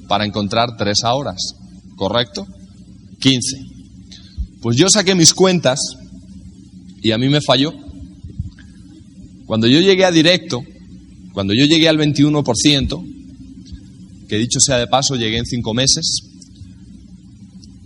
Para 0.08 0.25
encontrar 0.25 0.75
tres 0.77 1.03
horas, 1.03 1.55
¿correcto? 1.96 2.46
15. 3.20 3.58
Pues 4.62 4.77
yo 4.77 4.89
saqué 4.89 5.15
mis 5.15 5.34
cuentas 5.34 5.79
y 7.01 7.12
a 7.12 7.17
mí 7.17 7.29
me 7.29 7.41
falló. 7.41 7.74
Cuando 9.46 9.67
yo 9.67 9.79
llegué 9.79 10.05
a 10.05 10.12
directo, 10.12 10.63
cuando 11.34 11.53
yo 11.53 11.65
llegué 11.65 11.88
al 11.88 11.98
21%, 11.98 14.27
que 14.27 14.38
dicho 14.38 14.60
sea 14.60 14.77
de 14.77 14.88
paso, 14.88 15.15
llegué 15.15 15.38
en 15.38 15.46
cinco 15.46 15.74
meses, 15.74 16.20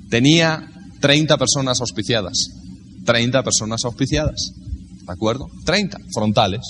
tenía 0.10 0.70
30 1.02 1.38
personas 1.38 1.82
auspiciadas. 1.82 2.59
30 3.06 3.44
personas 3.44 3.84
auspiciadas. 3.86 4.52
¿De 5.06 5.12
acuerdo? 5.12 5.48
30 5.66 5.98
frontales. 6.14 6.62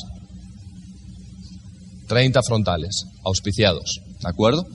30 2.07 2.41
frontales 2.43 3.05
auspiciados. 3.23 3.99
¿De 4.21 4.29
acuerdo? 4.29 4.65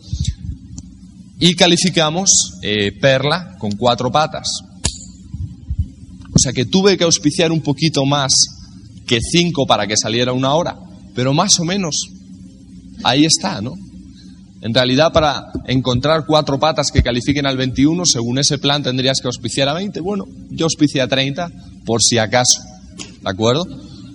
Y 1.41 1.55
calificamos 1.55 2.31
eh, 2.63 2.93
Perla 3.01 3.57
con 3.59 3.73
cuatro 3.73 4.11
patas. 4.11 4.49
O 6.35 6.39
sea 6.39 6.53
que 6.53 6.65
tuve 6.65 6.97
que 6.97 7.05
auspiciar 7.05 7.53
un 7.53 7.61
poquito 7.61 8.05
más 8.05 8.33
que 9.07 9.21
cinco 9.21 9.67
para 9.67 9.87
que 9.87 9.97
saliera 9.97 10.33
una 10.33 10.55
hora. 10.55 10.77
Pero 11.15 11.33
más 11.33 11.59
o 11.61 11.65
menos 11.65 11.95
ahí 13.03 13.25
está, 13.25 13.61
¿no? 13.61 13.75
En 14.65 14.73
realidad, 14.73 15.13
para 15.13 15.53
encontrar 15.67 16.25
cuatro 16.27 16.59
patas 16.59 16.91
que 16.91 17.03
califiquen 17.03 17.45
al 17.45 17.59
21, 17.59 18.07
según 18.07 18.39
ese 18.39 18.57
plan 18.57 18.83
tendrías 18.83 19.21
que 19.21 19.29
auspiciar 19.29 19.69
a 19.69 19.75
20. 19.75 20.01
Bueno, 20.01 20.25
yo 20.49 20.65
auspicié 20.65 21.03
a 21.03 21.07
30 21.07 21.51
por 21.85 22.01
si 22.03 22.17
acaso. 22.17 22.63
¿De 22.97 23.31
acuerdo? 23.31 23.67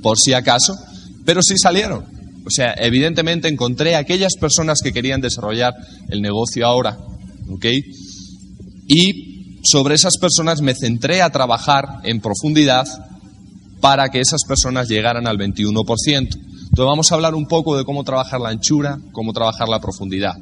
Por 0.02 0.18
si 0.18 0.34
acaso. 0.34 0.76
Pero 1.24 1.44
sí 1.44 1.54
salieron. 1.62 2.04
O 2.48 2.50
sea, 2.50 2.74
evidentemente 2.80 3.48
encontré 3.48 3.96
a 3.96 4.00
aquellas 4.00 4.38
personas 4.40 4.80
que 4.84 4.92
querían 4.92 5.22
desarrollar 5.22 5.72
el 6.10 6.20
negocio 6.20 6.66
ahora. 6.66 6.98
¿Ok? 7.48 7.66
Y 8.88 9.60
sobre 9.64 9.94
esas 9.94 10.18
personas 10.18 10.62
me 10.62 10.74
centré 10.74 11.22
a 11.22 11.30
trabajar 11.30 12.00
en 12.06 12.22
profundidad 12.22 12.88
para 13.82 14.10
que 14.10 14.20
esas 14.20 14.42
personas 14.48 14.90
llegaran 14.90 15.28
al 15.28 15.38
21%. 15.38 16.49
Entonces 16.80 16.92
vamos 16.92 17.12
a 17.12 17.16
hablar 17.16 17.36
un 17.36 17.46
poco 17.46 17.76
de 17.76 17.84
cómo 17.84 18.06
trabajar 18.06 18.40
la 18.40 18.48
anchura, 18.48 18.98
cómo 19.12 19.34
trabajar 19.34 19.68
la 19.68 19.82
profundidad. 19.82 20.36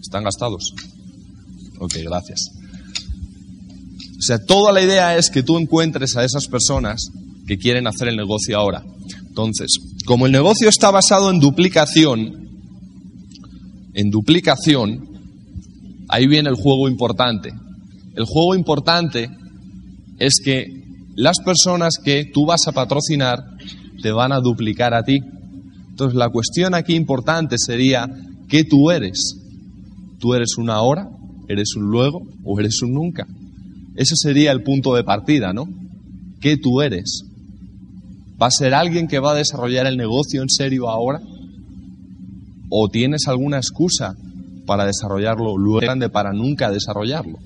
¿Están 0.00 0.24
gastados? 0.24 0.72
Ok, 1.78 1.96
gracias. 2.04 2.48
O 4.18 4.22
sea, 4.22 4.42
toda 4.42 4.72
la 4.72 4.80
idea 4.80 5.18
es 5.18 5.28
que 5.28 5.42
tú 5.42 5.58
encuentres 5.58 6.16
a 6.16 6.24
esas 6.24 6.46
personas 6.46 7.10
que 7.46 7.58
quieren 7.58 7.86
hacer 7.86 8.08
el 8.08 8.16
negocio 8.16 8.56
ahora. 8.56 8.82
Entonces, 9.26 9.76
como 10.06 10.24
el 10.24 10.32
negocio 10.32 10.70
está 10.70 10.90
basado 10.90 11.30
en 11.30 11.38
duplicación, 11.38 12.48
en 13.92 14.08
duplicación, 14.08 15.06
ahí 16.08 16.26
viene 16.26 16.48
el 16.48 16.56
juego 16.56 16.88
importante. 16.88 17.50
El 18.16 18.24
juego 18.24 18.54
importante 18.54 19.28
es 20.18 20.40
que 20.42 20.64
las 21.14 21.40
personas 21.40 21.96
que 22.02 22.24
tú 22.32 22.46
vas 22.46 22.66
a 22.68 22.72
patrocinar 22.72 23.44
te 24.02 24.12
van 24.12 24.32
a 24.32 24.40
duplicar 24.40 24.94
a 24.94 25.02
ti. 25.02 25.20
Entonces 25.90 26.16
la 26.16 26.30
cuestión 26.30 26.74
aquí 26.74 26.94
importante 26.94 27.56
sería, 27.58 28.08
¿qué 28.48 28.64
tú 28.64 28.90
eres? 28.90 29.36
¿Tú 30.18 30.34
eres 30.34 30.56
una 30.58 30.74
ahora? 30.74 31.08
¿Eres 31.48 31.74
un 31.76 31.90
luego? 31.90 32.20
¿O 32.44 32.58
eres 32.60 32.82
un 32.82 32.92
nunca? 32.92 33.26
Ese 33.96 34.14
sería 34.16 34.52
el 34.52 34.62
punto 34.62 34.94
de 34.94 35.02
partida, 35.02 35.52
¿no? 35.52 35.64
¿Qué 36.40 36.56
tú 36.56 36.80
eres? 36.82 37.24
¿Va 38.40 38.46
a 38.46 38.50
ser 38.50 38.74
alguien 38.74 39.08
que 39.08 39.18
va 39.18 39.32
a 39.32 39.34
desarrollar 39.34 39.86
el 39.86 39.96
negocio 39.96 40.42
en 40.42 40.48
serio 40.48 40.88
ahora? 40.88 41.20
¿O 42.70 42.88
tienes 42.88 43.26
alguna 43.26 43.56
excusa 43.56 44.14
para 44.66 44.84
desarrollarlo 44.84 45.56
luego 45.56 45.80
grande 45.80 46.10
para 46.10 46.32
nunca 46.32 46.70
desarrollarlo? 46.70 47.38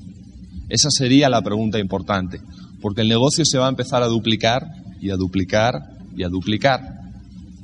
Esa 0.69 0.89
sería 0.91 1.31
la 1.31 1.41
pregunta 1.41 1.79
importante, 1.79 2.41
porque 2.83 3.01
el 3.01 3.09
negocio 3.09 3.45
se 3.47 3.59
va 3.59 3.67
a 3.67 3.71
empezar 3.71 4.03
a 4.03 4.09
duplicar 4.09 4.63
y 5.01 5.11
a 5.11 5.17
duplicar 5.17 5.92
y 6.17 6.23
a 6.23 6.29
duplicar. 6.29 6.81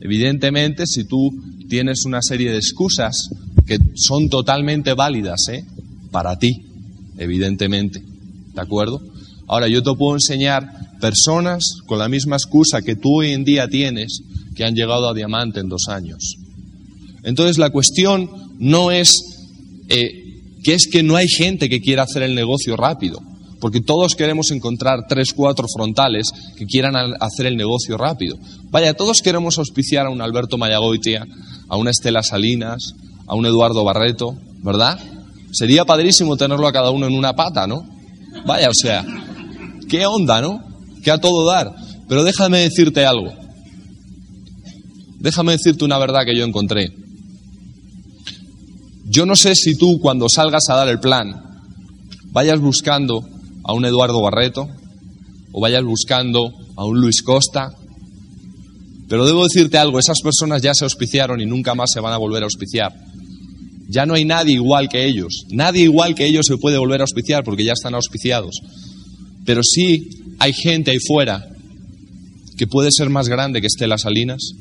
Evidentemente, 0.00 0.85
si 0.87 1.05
tú 1.05 1.31
tienes 1.69 2.05
una 2.05 2.23
serie 2.23 2.50
de 2.50 2.59
excusas 2.59 3.28
que 3.67 3.78
son 3.95 4.28
totalmente 4.28 4.95
válidas 4.95 5.49
¿eh? 5.50 5.64
para 6.11 6.38
ti, 6.38 6.52
evidentemente, 7.19 8.00
¿de 8.55 8.61
acuerdo? 8.61 9.00
Ahora, 9.47 9.69
yo 9.69 9.83
te 9.83 9.93
puedo 9.95 10.14
enseñar 10.14 10.99
personas 11.00 11.64
con 11.87 11.99
la 11.99 12.09
misma 12.09 12.37
excusa 12.37 12.83
que 12.83 12.97
tú 12.97 13.21
hoy 13.21 13.33
en 13.33 13.45
día 13.45 13.69
tienes 13.69 14.21
que 14.55 14.64
han 14.64 14.75
llegado 14.75 15.09
a 15.09 15.14
diamante 15.14 15.61
en 15.61 15.69
dos 15.69 15.88
años. 15.88 16.37
Entonces, 17.23 17.59
la 17.59 17.71
cuestión 17.71 18.31
no 18.59 18.90
es 18.90 19.21
eh, 19.88 20.11
que 20.62 20.75
es 20.75 20.88
que 20.90 21.02
no 21.02 21.17
hay 21.17 21.28
gente 21.28 21.69
que 21.69 21.81
quiera 21.81 22.05
hacer 22.05 22.23
el 22.23 22.35
negocio 22.35 22.76
rápido 22.76 23.21
porque 23.61 23.81
todos 23.81 24.15
queremos 24.15 24.50
encontrar 24.50 25.07
tres, 25.09 25.33
cuatro 25.35 25.67
frontales 25.75 26.31
que 26.57 26.67
quieran 26.67 26.95
hacer 27.21 27.47
el 27.47 27.57
negocio 27.57 27.97
rápido. 27.97 28.37
Vaya, 28.71 28.95
todos 28.95 29.21
queremos 29.23 29.59
auspiciar 29.59 30.07
a 30.07 30.11
un 30.11 30.21
Alberto 30.21 30.59
Mayagoitia, 30.59 31.25
a 31.69 31.77
una 31.77 31.91
Estela 31.91 32.23
Salinas, 32.23 32.93
a 33.27 33.35
un 33.35 33.47
Eduardo 33.47 33.85
Barreto, 33.85 34.37
¿verdad? 34.62 34.99
Sería 35.53 35.85
padrísimo 35.85 36.37
tenerlo 36.37 36.67
a 36.67 36.73
cada 36.73 36.91
uno 36.91 37.07
en 37.07 37.15
una 37.15 37.35
pata, 37.35 37.67
¿no? 37.67 37.83
Vaya, 38.47 38.69
o 38.69 38.75
sea, 38.75 39.05
qué 39.88 40.07
onda, 40.07 40.41
¿no? 40.41 40.62
Que 41.03 41.11
a 41.11 41.19
todo 41.19 41.47
dar. 41.47 41.75
Pero 42.09 42.25
déjame 42.25 42.61
decirte 42.61 43.05
algo. 43.05 43.33
Déjame 45.19 45.53
decirte 45.53 45.85
una 45.85 45.99
verdad 45.99 46.25
que 46.25 46.37
yo 46.37 46.45
encontré. 46.45 46.93
Yo 49.05 49.27
no 49.27 49.37
sé 49.37 49.55
si 49.55 49.77
tú 49.77 49.99
cuando 50.00 50.29
salgas 50.29 50.69
a 50.69 50.77
dar 50.77 50.88
el 50.88 51.00
plan 51.00 51.49
vayas 52.31 52.61
buscando 52.61 53.25
a 53.68 53.75
un 53.75 53.84
Eduardo 53.84 54.22
Barreto 54.22 54.66
o 55.52 55.60
vayas 55.60 55.84
buscando 55.84 56.50
a 56.75 56.87
un 56.87 57.00
Luis 57.00 57.22
Costa. 57.22 57.68
Pero 59.08 59.26
debo 59.26 59.44
decirte 59.44 59.76
algo, 59.76 59.98
esas 59.98 60.20
personas 60.22 60.62
ya 60.62 60.72
se 60.72 60.84
auspiciaron 60.84 61.38
y 61.40 61.46
nunca 61.46 61.75
más 61.75 61.90
se 61.92 62.00
van 62.00 62.14
a 62.14 62.16
volver 62.16 62.42
a 62.42 62.46
auspiciar. 62.46 62.92
Ya 63.90 64.06
no 64.06 64.14
hay 64.14 64.25
nadie 64.25 64.54
igual 64.54 64.88
que 64.88 65.06
ellos. 65.06 65.44
Nadie 65.50 65.82
igual 65.82 66.14
que 66.14 66.26
ellos 66.26 66.46
se 66.46 66.56
puede 66.56 66.78
volver 66.78 67.00
a 67.00 67.04
auspiciar 67.04 67.44
porque 67.44 67.64
ya 67.64 67.75
están 67.75 67.94
auspiciados. 67.94 68.58
Pero 69.44 69.60
sí 69.62 70.08
hay 70.38 70.54
gente 70.54 70.90
ahí 70.90 70.98
fuera 70.98 71.46
que 72.56 72.66
puede 72.66 72.88
ser 72.90 73.10
más 73.10 73.28
grande 73.28 73.60
que 73.60 73.66
Estela 73.66 73.98
Salinas, 73.98 74.52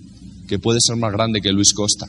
que 0.50 0.60
puede 0.60 0.80
ser 0.82 0.98
más 0.98 1.14
grande 1.14 1.40
que 1.40 1.54
Luis 1.54 1.74
Costa. 1.74 2.08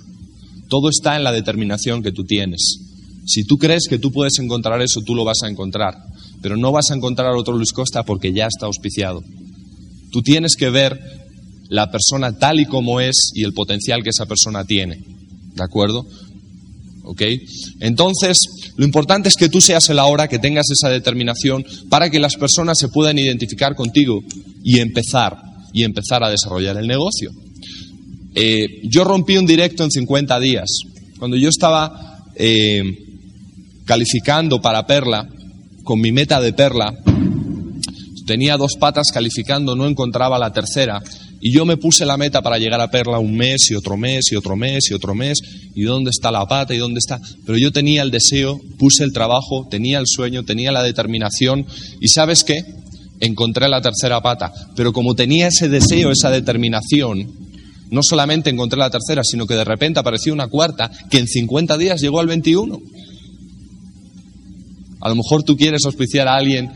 Todo 0.69 0.91
está 0.91 1.17
en 1.17 1.23
la 1.23 1.31
determinación 1.31 2.03
que 2.03 2.11
tú 2.11 2.25
tienes. 2.25 2.81
Si 3.25 3.45
tú 3.45 3.57
crees 3.57 3.87
que 3.89 3.99
tú 3.99 4.11
puedes 4.11 4.37
encontrar 4.41 4.83
eso, 4.83 5.01
tú 5.03 5.15
lo 5.15 5.25
vas 5.25 5.43
a 5.45 5.49
encontrar 5.49 5.95
pero 6.43 6.57
no 6.57 6.73
vas 6.73 6.91
a 6.91 6.95
encontrar 6.95 7.35
otro 7.35 7.55
Luis 7.55 7.73
Costa 7.73 8.03
porque 8.03 8.33
ya 8.33 8.47
está 8.47 8.67
auspiciado. 8.67 9.23
Tú 10.11 10.23
tienes 10.23 10.57
que 10.57 10.71
ver 10.71 10.99
la 11.69 11.91
persona 11.91 12.33
tal 12.33 12.61
y 12.61 12.67
como 12.67 13.01
es 13.01 13.31
y 13.35 13.45
el 13.45 13.53
potencial 13.53 14.03
que 14.03 14.11
esa 14.11 14.27
persona 14.27 14.65
tiene. 14.65 14.99
¿De 15.55 15.63
acuerdo? 15.63 16.07
¿Ok? 17.05 17.23
Entonces, 17.81 18.39
lo 18.77 18.85
importante 18.85 19.29
es 19.29 19.35
que 19.35 19.49
tú 19.49 19.61
seas 19.61 19.89
el 19.91 19.99
ahora, 19.99 20.29
que 20.29 20.39
tengas 20.39 20.67
esa 20.71 20.89
determinación 20.89 21.65
para 21.89 22.11
que 22.11 22.21
las 22.21 22.37
personas 22.37 22.79
se 22.79 22.89
puedan 22.89 23.19
identificar 23.19 23.75
contigo 23.75 24.21
y 24.63 24.79
empezar, 24.79 25.37
y 25.73 25.85
empezar 25.85 26.23
a 26.23 26.31
desarrollar 26.31 26.77
el 26.77 26.87
negocio. 26.87 27.31
Eh, 28.35 28.83
yo 28.85 29.05
rompí 29.05 29.37
un 29.37 29.47
directo 29.47 29.85
en 29.85 29.91
50 29.91 30.39
días. 30.39 30.69
Cuando 31.19 31.37
yo 31.37 31.49
estaba 31.49 32.23
eh, 32.37 32.83
calificando 33.85 34.61
para 34.61 34.87
Perla, 34.87 35.29
con 35.89 36.03
mi 36.03 36.13
meta 36.13 36.39
de 36.43 36.53
perla, 36.53 36.93
tenía 38.27 38.59
dos 38.59 38.77
patas 38.79 39.07
calificando, 39.11 39.75
no 39.75 39.89
encontraba 39.89 40.39
la 40.39 40.53
tercera, 40.53 41.03
Y 41.41 41.51
yo 41.51 41.65
me 41.65 41.79
puse 41.79 42.05
la 42.05 42.19
meta 42.19 42.43
para 42.43 42.59
llegar 42.59 42.81
a 42.83 42.91
Perla 42.91 43.21
un 43.21 43.35
mes 43.35 43.71
y 43.71 43.75
otro 43.75 43.97
mes 43.97 44.31
y 44.33 44.37
otro 44.37 44.55
mes 44.57 44.91
y 44.91 44.95
otro 44.95 45.15
mes. 45.15 45.39
¿Y 45.75 45.85
dónde 45.85 46.11
está 46.11 46.31
la 46.33 46.45
pata 46.45 46.75
y 46.75 46.79
dónde 46.79 46.99
está? 46.99 47.21
Pero 47.47 47.57
yo 47.57 47.71
tenía 47.71 48.03
el 48.03 48.11
deseo, 48.11 48.61
puse 48.77 49.03
el 49.05 49.13
trabajo, 49.13 49.67
tenía 49.71 49.99
el 49.99 50.07
sueño, 50.07 50.45
tenía 50.45 50.73
la 50.73 50.83
determinación. 50.83 51.65
¿Y 52.01 52.09
sabes 52.09 52.43
qué? 52.45 52.65
Encontré 53.21 53.69
la 53.69 53.81
tercera 53.81 54.21
pata. 54.21 54.53
Pero 54.75 54.93
como 54.93 55.15
tenía 55.15 55.47
ese 55.47 55.69
deseo, 55.69 56.11
esa 56.11 56.31
determinación, 56.31 57.33
no 57.91 58.03
solamente 58.03 58.51
encontré 58.51 58.79
la 58.79 58.91
tercera, 58.91 59.23
sino 59.23 59.47
que 59.47 59.55
de 59.55 59.65
repente 59.65 60.01
apareció 60.01 60.35
una 60.35 60.49
cuarta 60.49 60.91
que 61.09 61.19
en 61.19 61.29
50 61.29 61.79
días 61.79 62.01
llegó 62.01 62.19
al 62.19 62.27
21. 62.27 62.79
A 65.01 65.09
lo 65.09 65.17
mejor 65.17 65.43
tú 65.43 65.57
quieres 65.57 65.85
auspiciar 65.85 66.29
a 66.29 66.37
alguien 66.37 66.71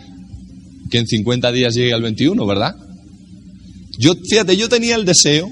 que 0.90 0.98
en 0.98 1.06
50 1.06 1.52
días 1.52 1.74
llegue 1.74 1.92
al 1.92 2.02
21, 2.02 2.46
¿verdad? 2.46 2.74
Yo, 3.98 4.14
fíjate, 4.28 4.56
yo 4.56 4.68
tenía 4.68 4.94
el 4.94 5.04
deseo, 5.04 5.48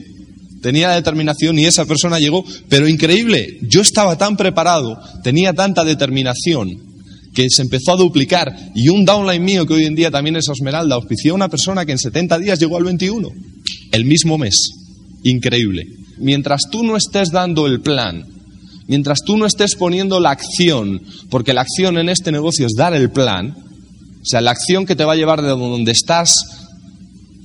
tenía 0.62 0.88
la 0.88 0.96
determinación 0.96 1.58
y 1.58 1.66
esa 1.66 1.84
persona 1.84 2.18
llegó, 2.18 2.44
pero 2.68 2.88
increíble, 2.88 3.58
yo 3.62 3.80
estaba 3.80 4.16
tan 4.16 4.36
preparado, 4.36 4.98
tenía 5.22 5.52
tanta 5.52 5.84
determinación 5.84 6.68
que 7.34 7.46
se 7.48 7.62
empezó 7.62 7.92
a 7.92 7.96
duplicar 7.96 8.54
y 8.74 8.88
un 8.88 9.04
downline 9.04 9.44
mío 9.44 9.66
que 9.66 9.74
hoy 9.74 9.84
en 9.84 9.94
día 9.94 10.10
también 10.10 10.36
es 10.36 10.48
Esmeralda 10.48 10.96
auspició 10.96 11.32
a 11.32 11.36
una 11.36 11.48
persona 11.48 11.86
que 11.86 11.92
en 11.92 11.98
70 11.98 12.38
días 12.38 12.58
llegó 12.58 12.76
al 12.76 12.84
21, 12.84 13.28
el 13.92 14.04
mismo 14.04 14.36
mes. 14.36 14.56
Increíble. 15.22 15.84
Mientras 16.18 16.62
tú 16.70 16.82
no 16.82 16.96
estés 16.96 17.30
dando 17.30 17.66
el 17.66 17.80
plan, 17.80 18.24
mientras 18.90 19.20
tú 19.24 19.36
no 19.36 19.46
estés 19.46 19.76
poniendo 19.76 20.18
la 20.18 20.30
acción, 20.30 21.00
porque 21.30 21.54
la 21.54 21.60
acción 21.60 21.96
en 21.96 22.08
este 22.08 22.32
negocio 22.32 22.66
es 22.66 22.72
dar 22.76 22.92
el 22.92 23.08
plan, 23.12 23.54
o 23.56 24.24
sea, 24.24 24.40
la 24.40 24.50
acción 24.50 24.84
que 24.84 24.96
te 24.96 25.04
va 25.04 25.12
a 25.12 25.16
llevar 25.16 25.42
de 25.42 25.48
donde 25.50 25.92
estás 25.92 26.34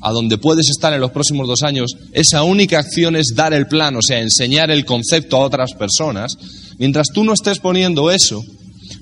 a 0.01 0.11
donde 0.11 0.39
puedes 0.39 0.69
estar 0.71 0.91
en 0.91 1.01
los 1.01 1.11
próximos 1.11 1.47
dos 1.47 1.61
años, 1.61 1.91
esa 2.13 2.41
única 2.41 2.79
acción 2.79 3.15
es 3.15 3.33
dar 3.35 3.53
el 3.53 3.67
plan, 3.67 3.95
o 3.95 4.01
sea, 4.01 4.21
enseñar 4.21 4.71
el 4.71 4.85
concepto 4.85 5.37
a 5.37 5.45
otras 5.45 5.73
personas, 5.73 6.35
mientras 6.79 7.09
tú 7.13 7.23
no 7.23 7.33
estés 7.33 7.59
poniendo 7.59 8.09
eso, 8.09 8.43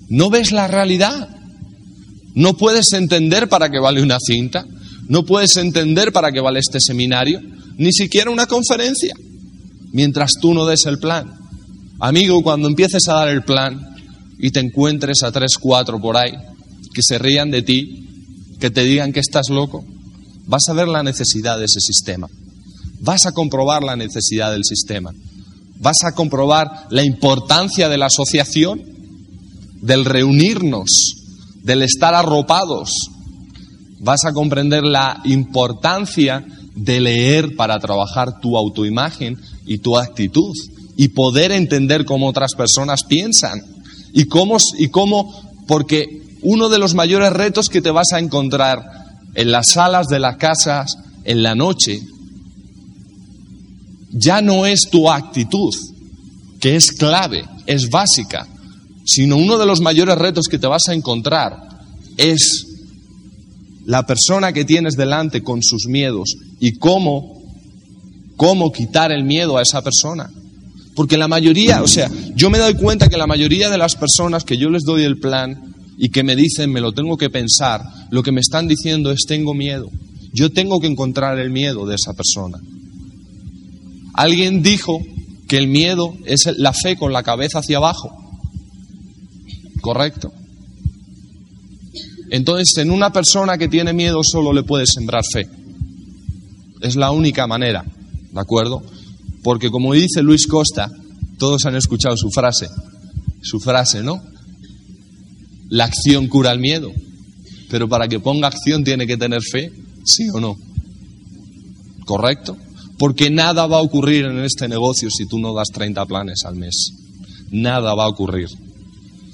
no 0.09 0.29
ves 0.29 0.51
la 0.51 0.67
realidad. 0.67 1.29
No 2.35 2.55
puedes 2.55 2.91
entender 2.91 3.47
para 3.47 3.69
qué 3.69 3.79
vale 3.79 4.01
una 4.01 4.17
cinta, 4.19 4.65
no 5.07 5.23
puedes 5.23 5.55
entender 5.55 6.11
para 6.11 6.31
qué 6.31 6.41
vale 6.41 6.59
este 6.59 6.79
seminario, 6.81 7.39
ni 7.77 7.93
siquiera 7.93 8.31
una 8.31 8.47
conferencia, 8.47 9.13
mientras 9.93 10.31
tú 10.41 10.53
no 10.53 10.65
des 10.65 10.85
el 10.87 10.99
plan. 10.99 11.42
Amigo, 12.03 12.43
cuando 12.43 12.67
empieces 12.67 13.07
a 13.07 13.13
dar 13.13 13.29
el 13.29 13.43
plan 13.43 13.79
y 14.37 14.51
te 14.51 14.59
encuentres 14.59 15.23
a 15.23 15.31
tres, 15.31 15.57
cuatro 15.57 16.01
por 16.01 16.17
ahí, 16.17 16.33
que 16.93 17.01
se 17.01 17.17
rían 17.17 17.49
de 17.49 17.61
ti, 17.61 18.09
que 18.59 18.69
te 18.69 18.83
digan 18.83 19.13
que 19.13 19.21
estás 19.21 19.47
loco, 19.47 19.85
vas 20.45 20.63
a 20.67 20.73
ver 20.73 20.89
la 20.89 21.01
necesidad 21.01 21.57
de 21.57 21.63
ese 21.63 21.79
sistema. 21.79 22.27
Vas 22.99 23.25
a 23.25 23.31
comprobar 23.31 23.83
la 23.83 23.95
necesidad 23.95 24.51
del 24.51 24.65
sistema. 24.65 25.11
Vas 25.79 26.03
a 26.03 26.11
comprobar 26.11 26.87
la 26.89 27.05
importancia 27.05 27.87
de 27.87 27.97
la 27.97 28.07
asociación, 28.07 28.81
del 29.79 30.03
reunirnos, 30.03 30.89
del 31.63 31.83
estar 31.83 32.15
arropados. 32.15 32.91
Vas 34.01 34.25
a 34.25 34.33
comprender 34.33 34.83
la 34.83 35.21
importancia 35.23 36.43
de 36.75 36.99
leer 36.99 37.55
para 37.55 37.79
trabajar 37.79 38.41
tu 38.41 38.57
autoimagen 38.57 39.37
y 39.65 39.77
tu 39.77 39.97
actitud 39.97 40.51
y 40.95 41.09
poder 41.09 41.51
entender 41.51 42.05
cómo 42.05 42.27
otras 42.27 42.53
personas 42.53 43.03
piensan 43.03 43.61
y 44.13 44.25
cómo, 44.25 44.57
y 44.77 44.89
cómo 44.89 45.33
porque 45.67 46.21
uno 46.41 46.69
de 46.69 46.79
los 46.79 46.93
mayores 46.93 47.31
retos 47.31 47.69
que 47.69 47.81
te 47.81 47.91
vas 47.91 48.11
a 48.13 48.19
encontrar 48.19 48.83
en 49.35 49.51
las 49.51 49.71
salas 49.71 50.07
de 50.07 50.19
las 50.19 50.37
casas 50.37 50.95
en 51.23 51.41
la 51.41 51.55
noche, 51.55 52.01
ya 54.11 54.41
no 54.41 54.65
es 54.65 54.81
tu 54.91 55.09
actitud, 55.09 55.73
que 56.59 56.75
es 56.75 56.91
clave, 56.91 57.43
es 57.65 57.89
básica, 57.89 58.47
sino 59.05 59.37
uno 59.37 59.57
de 59.57 59.65
los 59.65 59.81
mayores 59.81 60.17
retos 60.17 60.47
que 60.47 60.59
te 60.59 60.67
vas 60.67 60.83
a 60.87 60.93
encontrar 60.93 61.57
es 62.17 62.67
la 63.85 64.05
persona 64.05 64.53
que 64.53 64.65
tienes 64.65 64.95
delante 64.95 65.41
con 65.41 65.61
sus 65.61 65.87
miedos 65.87 66.35
y 66.59 66.73
cómo, 66.77 67.41
cómo 68.37 68.71
quitar 68.71 69.11
el 69.11 69.23
miedo 69.23 69.57
a 69.57 69.61
esa 69.61 69.81
persona. 69.81 70.29
Porque 70.95 71.17
la 71.17 71.27
mayoría, 71.27 71.81
o 71.81 71.87
sea, 71.87 72.09
yo 72.35 72.49
me 72.49 72.59
doy 72.59 72.75
cuenta 72.75 73.09
que 73.09 73.17
la 73.17 73.27
mayoría 73.27 73.69
de 73.69 73.77
las 73.77 73.95
personas 73.95 74.43
que 74.43 74.57
yo 74.57 74.69
les 74.69 74.83
doy 74.83 75.03
el 75.03 75.19
plan 75.19 75.73
y 75.97 76.09
que 76.09 76.23
me 76.23 76.35
dicen, 76.35 76.71
me 76.71 76.81
lo 76.81 76.91
tengo 76.91 77.17
que 77.17 77.29
pensar, 77.29 77.81
lo 78.11 78.21
que 78.23 78.31
me 78.31 78.41
están 78.41 78.67
diciendo 78.67 79.11
es 79.11 79.25
tengo 79.27 79.53
miedo. 79.53 79.89
Yo 80.33 80.51
tengo 80.51 80.79
que 80.79 80.87
encontrar 80.87 81.39
el 81.39 81.51
miedo 81.51 81.85
de 81.85 81.95
esa 81.95 82.13
persona. 82.13 82.59
Alguien 84.13 84.61
dijo 84.61 84.99
que 85.47 85.57
el 85.57 85.67
miedo 85.67 86.13
es 86.25 86.47
la 86.57 86.73
fe 86.73 86.95
con 86.95 87.13
la 87.13 87.23
cabeza 87.23 87.59
hacia 87.59 87.77
abajo. 87.77 88.09
¿Correcto? 89.81 90.31
Entonces, 92.31 92.77
en 92.77 92.89
una 92.89 93.11
persona 93.11 93.57
que 93.57 93.67
tiene 93.67 93.93
miedo 93.93 94.21
solo 94.23 94.53
le 94.53 94.63
puedes 94.63 94.89
sembrar 94.93 95.23
fe. 95.31 95.47
Es 96.81 96.95
la 96.95 97.11
única 97.11 97.45
manera, 97.45 97.83
¿de 97.83 98.39
acuerdo? 98.39 98.81
Porque 99.43 99.69
como 99.69 99.93
dice 99.93 100.23
Luis 100.23 100.47
Costa, 100.47 100.89
todos 101.37 101.65
han 101.65 101.75
escuchado 101.75 102.15
su 102.15 102.29
frase, 102.29 102.69
su 103.41 103.59
frase, 103.59 104.01
¿no? 104.01 104.23
La 105.69 105.85
acción 105.85 106.27
cura 106.27 106.51
el 106.51 106.59
miedo. 106.59 106.91
Pero 107.69 107.89
para 107.89 108.07
que 108.07 108.19
ponga 108.19 108.47
acción 108.47 108.83
tiene 108.83 109.05
que 109.05 109.17
tener 109.17 109.41
fe, 109.41 109.71
¿sí 110.05 110.29
o 110.33 110.39
no? 110.39 110.55
¿Correcto? 112.05 112.57
Porque 112.97 113.29
nada 113.29 113.67
va 113.67 113.77
a 113.79 113.81
ocurrir 113.81 114.25
en 114.25 114.39
este 114.39 114.67
negocio 114.67 115.09
si 115.09 115.25
tú 115.25 115.39
no 115.39 115.53
das 115.53 115.69
30 115.73 116.05
planes 116.05 116.45
al 116.45 116.55
mes. 116.55 116.91
Nada 117.51 117.93
va 117.95 118.05
a 118.05 118.09
ocurrir. 118.09 118.47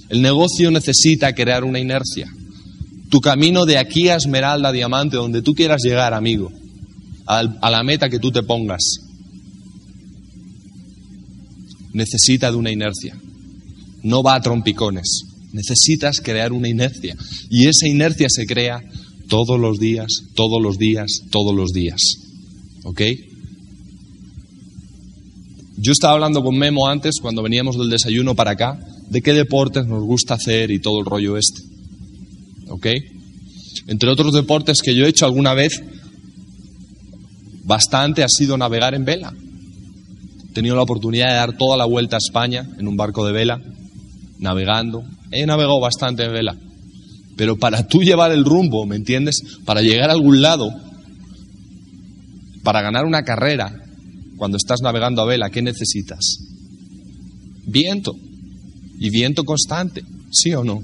El 0.09 0.21
negocio 0.21 0.71
necesita 0.71 1.33
crear 1.33 1.63
una 1.63 1.79
inercia. 1.79 2.27
Tu 3.09 3.21
camino 3.21 3.65
de 3.65 3.77
aquí 3.77 4.09
a 4.09 4.15
Esmeralda, 4.15 4.71
Diamante, 4.71 5.17
donde 5.17 5.41
tú 5.41 5.53
quieras 5.53 5.81
llegar, 5.83 6.13
amigo, 6.13 6.49
a 7.25 7.69
la 7.69 7.83
meta 7.83 8.09
que 8.09 8.17
tú 8.17 8.31
te 8.31 8.41
pongas, 8.41 9.08
necesita 11.93 12.51
de 12.51 12.57
una 12.57 12.71
inercia. 12.71 13.17
No 14.03 14.23
va 14.23 14.35
a 14.35 14.41
trompicones. 14.41 15.23
Necesitas 15.51 16.21
crear 16.21 16.53
una 16.53 16.69
inercia. 16.69 17.15
Y 17.49 17.67
esa 17.67 17.87
inercia 17.87 18.27
se 18.29 18.45
crea 18.45 18.81
todos 19.27 19.59
los 19.59 19.79
días, 19.79 20.07
todos 20.35 20.61
los 20.61 20.77
días, 20.77 21.21
todos 21.31 21.55
los 21.55 21.71
días. 21.71 22.01
¿Ok? 22.83 23.01
Yo 25.77 25.91
estaba 25.93 26.13
hablando 26.13 26.43
con 26.43 26.57
Memo 26.57 26.87
antes, 26.87 27.19
cuando 27.21 27.41
veníamos 27.41 27.77
del 27.77 27.89
desayuno 27.89 28.35
para 28.35 28.51
acá, 28.51 28.77
de 29.09 29.21
qué 29.21 29.33
deportes 29.33 29.85
nos 29.85 30.03
gusta 30.03 30.33
hacer 30.33 30.71
y 30.71 30.79
todo 30.79 30.99
el 30.99 31.05
rollo 31.05 31.37
este. 31.37 31.61
¿Ok? 32.67 32.87
Entre 33.87 34.09
otros 34.09 34.33
deportes 34.33 34.81
que 34.81 34.93
yo 34.93 35.05
he 35.05 35.09
hecho 35.09 35.25
alguna 35.25 35.53
vez, 35.53 35.81
bastante 37.63 38.23
ha 38.23 38.27
sido 38.27 38.57
navegar 38.57 38.93
en 38.93 39.05
vela. 39.05 39.33
He 40.59 40.61
tenido 40.61 40.75
la 40.75 40.81
oportunidad 40.81 41.29
de 41.29 41.35
dar 41.35 41.57
toda 41.57 41.77
la 41.77 41.85
vuelta 41.85 42.17
a 42.17 42.19
España 42.21 42.67
en 42.77 42.85
un 42.85 42.97
barco 42.97 43.25
de 43.25 43.31
vela, 43.31 43.61
navegando, 44.39 45.05
he 45.31 45.45
navegado 45.45 45.79
bastante 45.79 46.25
en 46.25 46.33
vela. 46.33 46.53
Pero 47.37 47.55
para 47.55 47.87
tú 47.87 48.03
llevar 48.03 48.33
el 48.33 48.43
rumbo, 48.43 48.85
¿me 48.85 48.97
entiendes? 48.97 49.41
Para 49.63 49.81
llegar 49.81 50.09
a 50.09 50.13
algún 50.13 50.41
lado, 50.41 50.69
para 52.61 52.81
ganar 52.81 53.05
una 53.05 53.23
carrera, 53.23 53.73
cuando 54.35 54.57
estás 54.57 54.81
navegando 54.81 55.21
a 55.21 55.25
vela, 55.25 55.49
¿qué 55.49 55.61
necesitas? 55.61 56.39
Viento. 57.65 58.11
Y 58.99 59.09
viento 59.11 59.45
constante, 59.45 60.03
¿sí 60.29 60.53
o 60.55 60.65
no? 60.65 60.81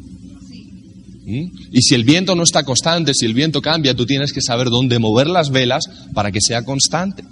¿Mm? 1.25 1.47
Y 1.73 1.81
si 1.81 1.95
el 1.95 2.05
viento 2.05 2.33
no 2.33 2.43
está 2.43 2.63
constante, 2.63 3.13
si 3.13 3.25
el 3.25 3.33
viento 3.33 3.61
cambia, 3.61 3.93
tú 3.93 4.05
tienes 4.05 4.31
que 4.31 4.41
saber 4.41 4.69
dónde 4.69 4.99
mover 4.99 5.27
las 5.27 5.49
velas 5.49 5.83
para 6.13 6.31
que 6.31 6.39
sea 6.39 6.63
constante. 6.63 7.25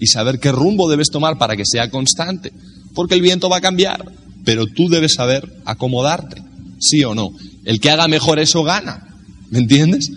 Y 0.00 0.06
saber 0.06 0.40
qué 0.40 0.50
rumbo 0.50 0.88
debes 0.90 1.10
tomar 1.10 1.38
para 1.38 1.56
que 1.56 1.64
sea 1.64 1.90
constante. 1.90 2.52
Porque 2.94 3.14
el 3.14 3.22
viento 3.22 3.48
va 3.48 3.58
a 3.58 3.60
cambiar 3.60 4.04
pero 4.44 4.66
tú 4.66 4.88
debes 4.88 5.14
saber 5.14 5.48
acomodarte, 5.64 6.42
sí 6.78 7.04
o 7.04 7.14
no. 7.14 7.30
El 7.64 7.80
que 7.80 7.90
haga 7.90 8.08
mejor 8.08 8.38
eso 8.38 8.62
gana, 8.62 9.06
¿me 9.50 9.58
entiendes? 9.58 10.10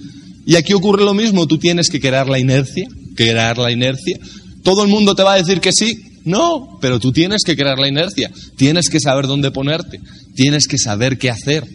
Y 0.46 0.56
aquí 0.56 0.74
ocurre 0.74 1.04
lo 1.04 1.13
mismo, 1.13 1.48
tú 1.48 1.58
tienes 1.58 1.89
que 1.89 2.00
crear 2.00 2.28
la 2.28 2.39
inercia, 2.39 2.88
crear 3.15 3.58
la 3.58 3.72
inercia. 3.72 4.17
Todo 4.63 4.84
el 4.84 4.89
mundo 4.89 5.15
te 5.15 5.24
va 5.24 5.34
a 5.34 5.38
decir 5.38 5.60
que 5.60 5.72
sí, 5.72 6.00
no, 6.26 6.78
pero 6.82 7.00
tú 7.00 7.12
tienes 7.12 7.43
que 7.43 7.56
crear 7.56 7.78
la 7.78 7.88
inercia, 7.88 8.32
tienes 8.56 8.89
que 8.89 9.00
saber 9.00 9.28
dónde 9.28 9.52
ponerte, 9.52 10.00
tienes 10.36 10.67
que 10.67 10.78
saber 10.78 11.17
qué 11.17 11.30
hacer 11.30 11.65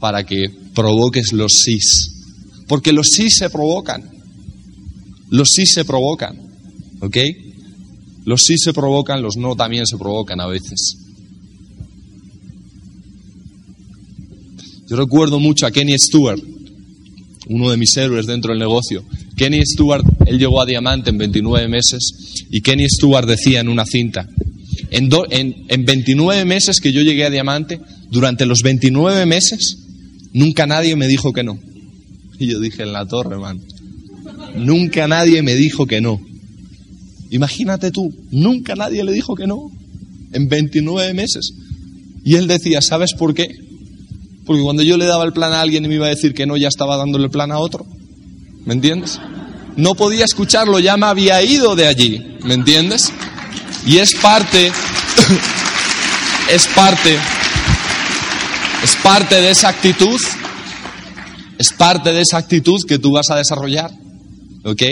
para 0.00 0.24
que 0.24 0.46
provoques 0.74 1.32
los 1.32 1.52
sís. 1.52 2.10
Porque 2.66 2.92
los 2.92 3.08
sí 3.08 3.30
se 3.30 3.50
provocan, 3.50 4.02
los 5.30 5.50
sí 5.50 5.66
se 5.66 5.84
provocan, 5.84 6.36
¿ok? 7.00 7.16
Los 8.24 8.42
sí 8.42 8.56
se 8.56 8.72
provocan, 8.72 9.22
los 9.22 9.36
no 9.36 9.56
también 9.56 9.86
se 9.86 9.98
provocan 9.98 10.40
a 10.40 10.46
veces. 10.46 10.96
Yo 14.88 14.96
recuerdo 14.96 15.40
mucho 15.40 15.66
a 15.66 15.70
Kenny 15.70 15.98
Stewart, 15.98 16.40
uno 17.48 17.70
de 17.70 17.76
mis 17.76 17.96
héroes 17.96 18.26
dentro 18.26 18.52
del 18.52 18.58
negocio, 18.58 19.04
Kenny 19.36 19.64
Stewart, 19.64 20.04
él 20.26 20.38
llegó 20.38 20.60
a 20.60 20.66
diamante 20.66 21.10
en 21.10 21.18
29 21.18 21.66
meses 21.68 22.44
y 22.50 22.60
Kenny 22.60 22.86
Stewart 22.88 23.26
decía 23.26 23.60
en 23.60 23.68
una 23.68 23.86
cinta, 23.86 24.28
en, 24.90 25.08
en, 25.30 25.54
en 25.68 25.84
29 25.84 26.44
meses 26.44 26.80
que 26.80 26.92
yo 26.92 27.00
llegué 27.00 27.24
a 27.24 27.30
diamante, 27.30 27.80
durante 28.10 28.44
los 28.44 28.60
29 28.62 29.24
meses, 29.24 29.78
nunca 30.34 30.66
nadie 30.66 30.94
me 30.96 31.08
dijo 31.08 31.32
que 31.32 31.42
no. 31.42 31.58
Y 32.38 32.46
yo 32.46 32.60
dije 32.60 32.82
en 32.82 32.92
la 32.92 33.06
torre, 33.06 33.34
hermano, 33.36 33.60
nunca 34.54 35.08
nadie 35.08 35.42
me 35.42 35.54
dijo 35.54 35.86
que 35.86 36.02
no. 36.02 36.20
Imagínate 37.32 37.90
tú, 37.90 38.10
nunca 38.30 38.74
nadie 38.74 39.02
le 39.02 39.10
dijo 39.10 39.34
que 39.34 39.46
no 39.46 39.70
en 40.34 40.48
29 40.48 41.14
meses. 41.14 41.54
Y 42.22 42.34
él 42.34 42.46
decía, 42.46 42.82
¿sabes 42.82 43.14
por 43.14 43.32
qué? 43.32 43.48
Porque 44.44 44.62
cuando 44.62 44.82
yo 44.82 44.98
le 44.98 45.06
daba 45.06 45.24
el 45.24 45.32
plan 45.32 45.54
a 45.54 45.62
alguien 45.62 45.82
y 45.86 45.88
me 45.88 45.94
iba 45.94 46.06
a 46.06 46.10
decir 46.10 46.34
que 46.34 46.44
no, 46.44 46.58
ya 46.58 46.68
estaba 46.68 46.98
dándole 46.98 47.24
el 47.24 47.30
plan 47.30 47.50
a 47.50 47.58
otro. 47.58 47.86
¿Me 48.66 48.74
entiendes? 48.74 49.18
No 49.76 49.94
podía 49.94 50.26
escucharlo, 50.26 50.78
ya 50.78 50.98
me 50.98 51.06
había 51.06 51.42
ido 51.42 51.74
de 51.74 51.86
allí. 51.86 52.22
¿Me 52.44 52.52
entiendes? 52.52 53.10
Y 53.86 53.96
es 53.96 54.14
parte, 54.14 54.66
es 56.52 56.66
parte, 56.66 57.16
es 58.84 58.96
parte 59.02 59.36
de 59.36 59.50
esa 59.52 59.70
actitud, 59.70 60.20
es 61.58 61.72
parte 61.72 62.12
de 62.12 62.20
esa 62.20 62.36
actitud 62.36 62.78
que 62.86 62.98
tú 62.98 63.12
vas 63.12 63.30
a 63.30 63.36
desarrollar. 63.36 63.90
¿Ok? 64.64 64.82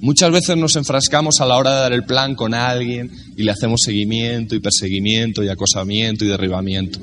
Muchas 0.00 0.32
veces 0.32 0.56
nos 0.56 0.76
enfrascamos 0.76 1.40
a 1.40 1.46
la 1.46 1.58
hora 1.58 1.74
de 1.74 1.80
dar 1.80 1.92
el 1.92 2.04
plan 2.04 2.34
con 2.34 2.54
alguien 2.54 3.10
y 3.36 3.42
le 3.42 3.50
hacemos 3.50 3.82
seguimiento 3.84 4.54
y 4.54 4.60
perseguimiento 4.60 5.44
y 5.44 5.48
acosamiento 5.48 6.24
y 6.24 6.28
derribamiento. 6.28 6.98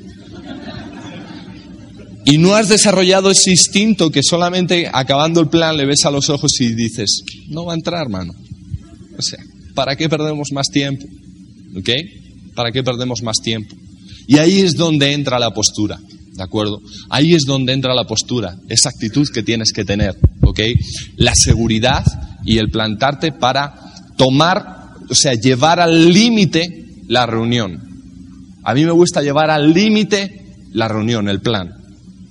Y 2.25 2.39
no 2.39 2.55
has 2.55 2.67
desarrollado 2.67 3.31
ese 3.31 3.51
instinto 3.51 4.09
que 4.09 4.21
solamente 4.23 4.89
acabando 4.91 5.39
el 5.39 5.47
plan 5.47 5.77
le 5.77 5.85
ves 5.85 6.05
a 6.05 6.11
los 6.11 6.29
ojos 6.29 6.59
y 6.59 6.73
dices, 6.73 7.23
no 7.47 7.65
va 7.65 7.73
a 7.73 7.75
entrar, 7.75 8.01
hermano. 8.01 8.33
O 9.17 9.21
sea, 9.21 9.39
¿para 9.75 9.95
qué 9.95 10.09
perdemos 10.09 10.49
más 10.51 10.67
tiempo? 10.67 11.05
¿Ok? 11.77 11.89
¿Para 12.55 12.71
qué 12.71 12.83
perdemos 12.83 13.21
más 13.21 13.37
tiempo? 13.37 13.75
Y 14.27 14.39
ahí 14.39 14.59
es 14.59 14.75
donde 14.75 15.13
entra 15.13 15.39
la 15.39 15.51
postura, 15.51 15.99
¿de 16.33 16.43
acuerdo? 16.43 16.81
Ahí 17.09 17.33
es 17.33 17.43
donde 17.43 17.71
entra 17.71 17.93
la 17.93 18.05
postura, 18.05 18.57
esa 18.67 18.89
actitud 18.89 19.29
que 19.33 19.43
tienes 19.43 19.71
que 19.71 19.85
tener, 19.85 20.17
¿ok? 20.41 20.61
La 21.15 21.33
seguridad 21.33 22.03
y 22.47 22.57
el 22.57 22.69
plantarte 22.69 23.33
para 23.33 23.75
tomar, 24.15 24.93
o 25.09 25.13
sea, 25.13 25.33
llevar 25.33 25.81
al 25.81 26.11
límite 26.11 27.03
la 27.07 27.25
reunión. 27.25 27.77
A 28.63 28.73
mí 28.73 28.85
me 28.85 28.91
gusta 28.91 29.21
llevar 29.21 29.51
al 29.51 29.73
límite 29.73 30.55
la 30.71 30.87
reunión, 30.87 31.27
el 31.27 31.41
plan. 31.41 31.69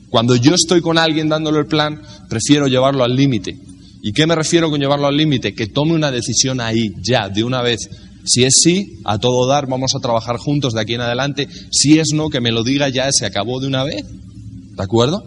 Cuando 0.09 0.35
yo 0.35 0.55
estoy 0.55 0.81
con 0.81 0.97
alguien 0.97 1.29
dándole 1.29 1.59
el 1.61 1.67
plan, 1.67 2.01
prefiero 2.31 2.67
llevarlo 2.67 3.05
al 3.05 3.15
límite. 3.15 3.59
¿Y 4.03 4.13
qué 4.13 4.27
me 4.27 4.35
refiero 4.35 4.71
con 4.71 4.81
llevarlo 4.81 5.07
al 5.07 5.17
límite? 5.17 5.53
Que 5.53 5.67
tome 5.67 5.93
una 5.93 6.11
decisión 6.11 6.61
ahí, 6.63 6.87
ya, 7.03 7.29
de 7.29 7.45
una 7.45 7.61
vez. 7.61 7.81
Si 8.25 8.45
es 8.45 8.55
sí, 8.63 8.95
a 9.05 9.19
todo 9.19 9.47
dar, 9.47 9.67
vamos 9.69 9.93
a 9.95 10.01
trabajar 10.01 10.39
juntos 10.39 10.73
de 10.73 10.81
aquí 10.81 10.95
en 10.95 11.03
adelante. 11.03 11.47
Si 11.71 11.99
es 11.99 12.09
no, 12.15 12.31
que 12.31 12.41
me 12.41 12.53
lo 12.53 12.65
diga 12.65 12.89
ya, 12.89 13.13
se 13.13 13.27
acabó 13.27 13.61
de 13.61 13.67
una 13.67 13.85
vez. 13.85 14.03
¿De 14.03 14.83
acuerdo? 14.83 15.23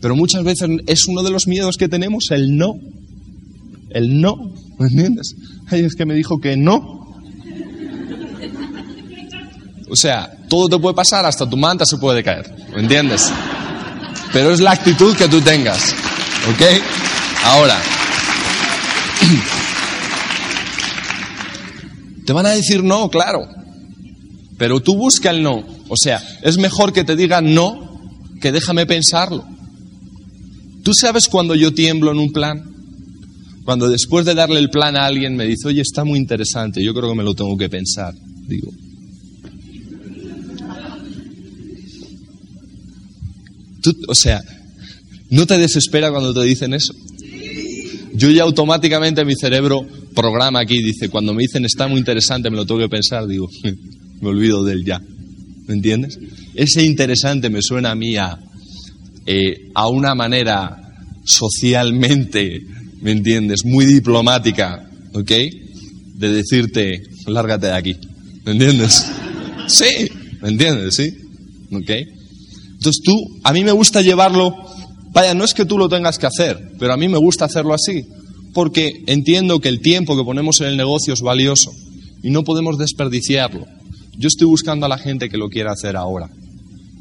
Pero 0.00 0.16
muchas 0.16 0.42
veces 0.42 0.70
es 0.86 1.06
uno 1.06 1.22
de 1.22 1.30
los 1.30 1.46
miedos 1.46 1.76
que 1.76 1.88
tenemos, 1.88 2.30
el 2.30 2.56
no. 2.56 2.74
El 3.96 4.20
no, 4.20 4.36
¿me 4.78 4.88
entiendes? 4.88 5.34
Ay, 5.68 5.80
es 5.80 5.94
que 5.94 6.04
me 6.04 6.12
dijo 6.12 6.38
que 6.38 6.54
no. 6.54 6.76
O 9.88 9.96
sea, 9.96 10.30
todo 10.50 10.68
te 10.68 10.78
puede 10.78 10.94
pasar, 10.94 11.24
hasta 11.24 11.48
tu 11.48 11.56
manta 11.56 11.86
se 11.86 11.96
puede 11.96 12.22
caer, 12.22 12.54
¿me 12.74 12.82
entiendes? 12.82 13.32
Pero 14.34 14.50
es 14.50 14.60
la 14.60 14.72
actitud 14.72 15.16
que 15.16 15.28
tú 15.28 15.40
tengas, 15.40 15.94
¿ok? 16.50 16.62
Ahora, 17.44 17.78
te 22.26 22.32
van 22.34 22.44
a 22.44 22.50
decir 22.50 22.84
no, 22.84 23.08
claro, 23.08 23.48
pero 24.58 24.80
tú 24.80 24.94
busca 24.94 25.30
el 25.30 25.42
no. 25.42 25.64
O 25.88 25.96
sea, 25.96 26.22
es 26.42 26.58
mejor 26.58 26.92
que 26.92 27.02
te 27.02 27.16
digan 27.16 27.54
no 27.54 27.98
que 28.42 28.52
déjame 28.52 28.84
pensarlo. 28.84 29.46
¿Tú 30.84 30.92
sabes 30.92 31.28
cuando 31.28 31.54
yo 31.54 31.72
tiemblo 31.72 32.12
en 32.12 32.18
un 32.18 32.30
plan? 32.30 32.75
Cuando 33.66 33.88
después 33.90 34.24
de 34.24 34.36
darle 34.36 34.60
el 34.60 34.70
plan 34.70 34.96
a 34.96 35.06
alguien 35.06 35.34
me 35.34 35.44
dice, 35.44 35.66
oye, 35.66 35.80
está 35.80 36.04
muy 36.04 36.20
interesante, 36.20 36.84
yo 36.84 36.94
creo 36.94 37.10
que 37.10 37.16
me 37.16 37.24
lo 37.24 37.34
tengo 37.34 37.58
que 37.58 37.68
pensar. 37.68 38.14
Digo, 38.46 38.70
o 44.06 44.14
sea, 44.14 44.40
¿no 45.30 45.46
te 45.46 45.58
desespera 45.58 46.12
cuando 46.12 46.32
te 46.32 46.44
dicen 46.44 46.74
eso? 46.74 46.94
Yo 48.14 48.30
ya 48.30 48.44
automáticamente 48.44 49.24
mi 49.24 49.34
cerebro 49.34 49.84
programa 50.14 50.60
aquí, 50.60 50.80
dice, 50.80 51.08
cuando 51.08 51.34
me 51.34 51.42
dicen 51.42 51.64
está 51.64 51.88
muy 51.88 51.98
interesante, 51.98 52.50
me 52.50 52.56
lo 52.56 52.66
tengo 52.66 52.82
que 52.82 52.88
pensar, 52.88 53.26
digo, 53.26 53.48
me 54.20 54.28
olvido 54.28 54.62
del 54.62 54.84
ya. 54.84 55.00
¿Me 55.66 55.74
entiendes? 55.74 56.20
Ese 56.54 56.84
interesante 56.84 57.50
me 57.50 57.62
suena 57.62 57.90
a 57.90 57.94
mí 57.96 58.14
a, 58.16 58.38
eh, 59.26 59.56
a 59.74 59.88
una 59.88 60.14
manera 60.14 60.76
socialmente 61.24 62.60
¿me 63.00 63.12
entiendes? 63.12 63.64
Muy 63.64 63.84
diplomática, 63.84 64.88
¿ok? 65.12 65.30
De 66.14 66.32
decirte, 66.32 67.02
lárgate 67.26 67.66
de 67.66 67.72
aquí, 67.72 67.96
¿me 68.44 68.52
entiendes? 68.52 69.06
Sí, 69.68 70.08
¿me 70.42 70.48
entiendes? 70.48 70.94
Sí, 70.94 71.12
¿ok? 71.72 71.90
Entonces 72.74 73.02
tú, 73.04 73.14
a 73.42 73.52
mí 73.52 73.64
me 73.64 73.72
gusta 73.72 74.02
llevarlo, 74.02 74.54
vaya, 75.12 75.34
no 75.34 75.44
es 75.44 75.54
que 75.54 75.64
tú 75.64 75.78
lo 75.78 75.88
tengas 75.88 76.18
que 76.18 76.26
hacer, 76.26 76.58
pero 76.78 76.92
a 76.92 76.96
mí 76.96 77.08
me 77.08 77.18
gusta 77.18 77.46
hacerlo 77.46 77.74
así, 77.74 78.04
porque 78.52 79.02
entiendo 79.06 79.60
que 79.60 79.68
el 79.68 79.80
tiempo 79.80 80.16
que 80.16 80.24
ponemos 80.24 80.60
en 80.60 80.68
el 80.68 80.76
negocio 80.76 81.14
es 81.14 81.20
valioso 81.20 81.72
y 82.22 82.30
no 82.30 82.44
podemos 82.44 82.78
desperdiciarlo. 82.78 83.66
Yo 84.18 84.28
estoy 84.28 84.46
buscando 84.46 84.86
a 84.86 84.88
la 84.88 84.98
gente 84.98 85.28
que 85.28 85.36
lo 85.36 85.48
quiera 85.48 85.72
hacer 85.72 85.96
ahora. 85.96 86.28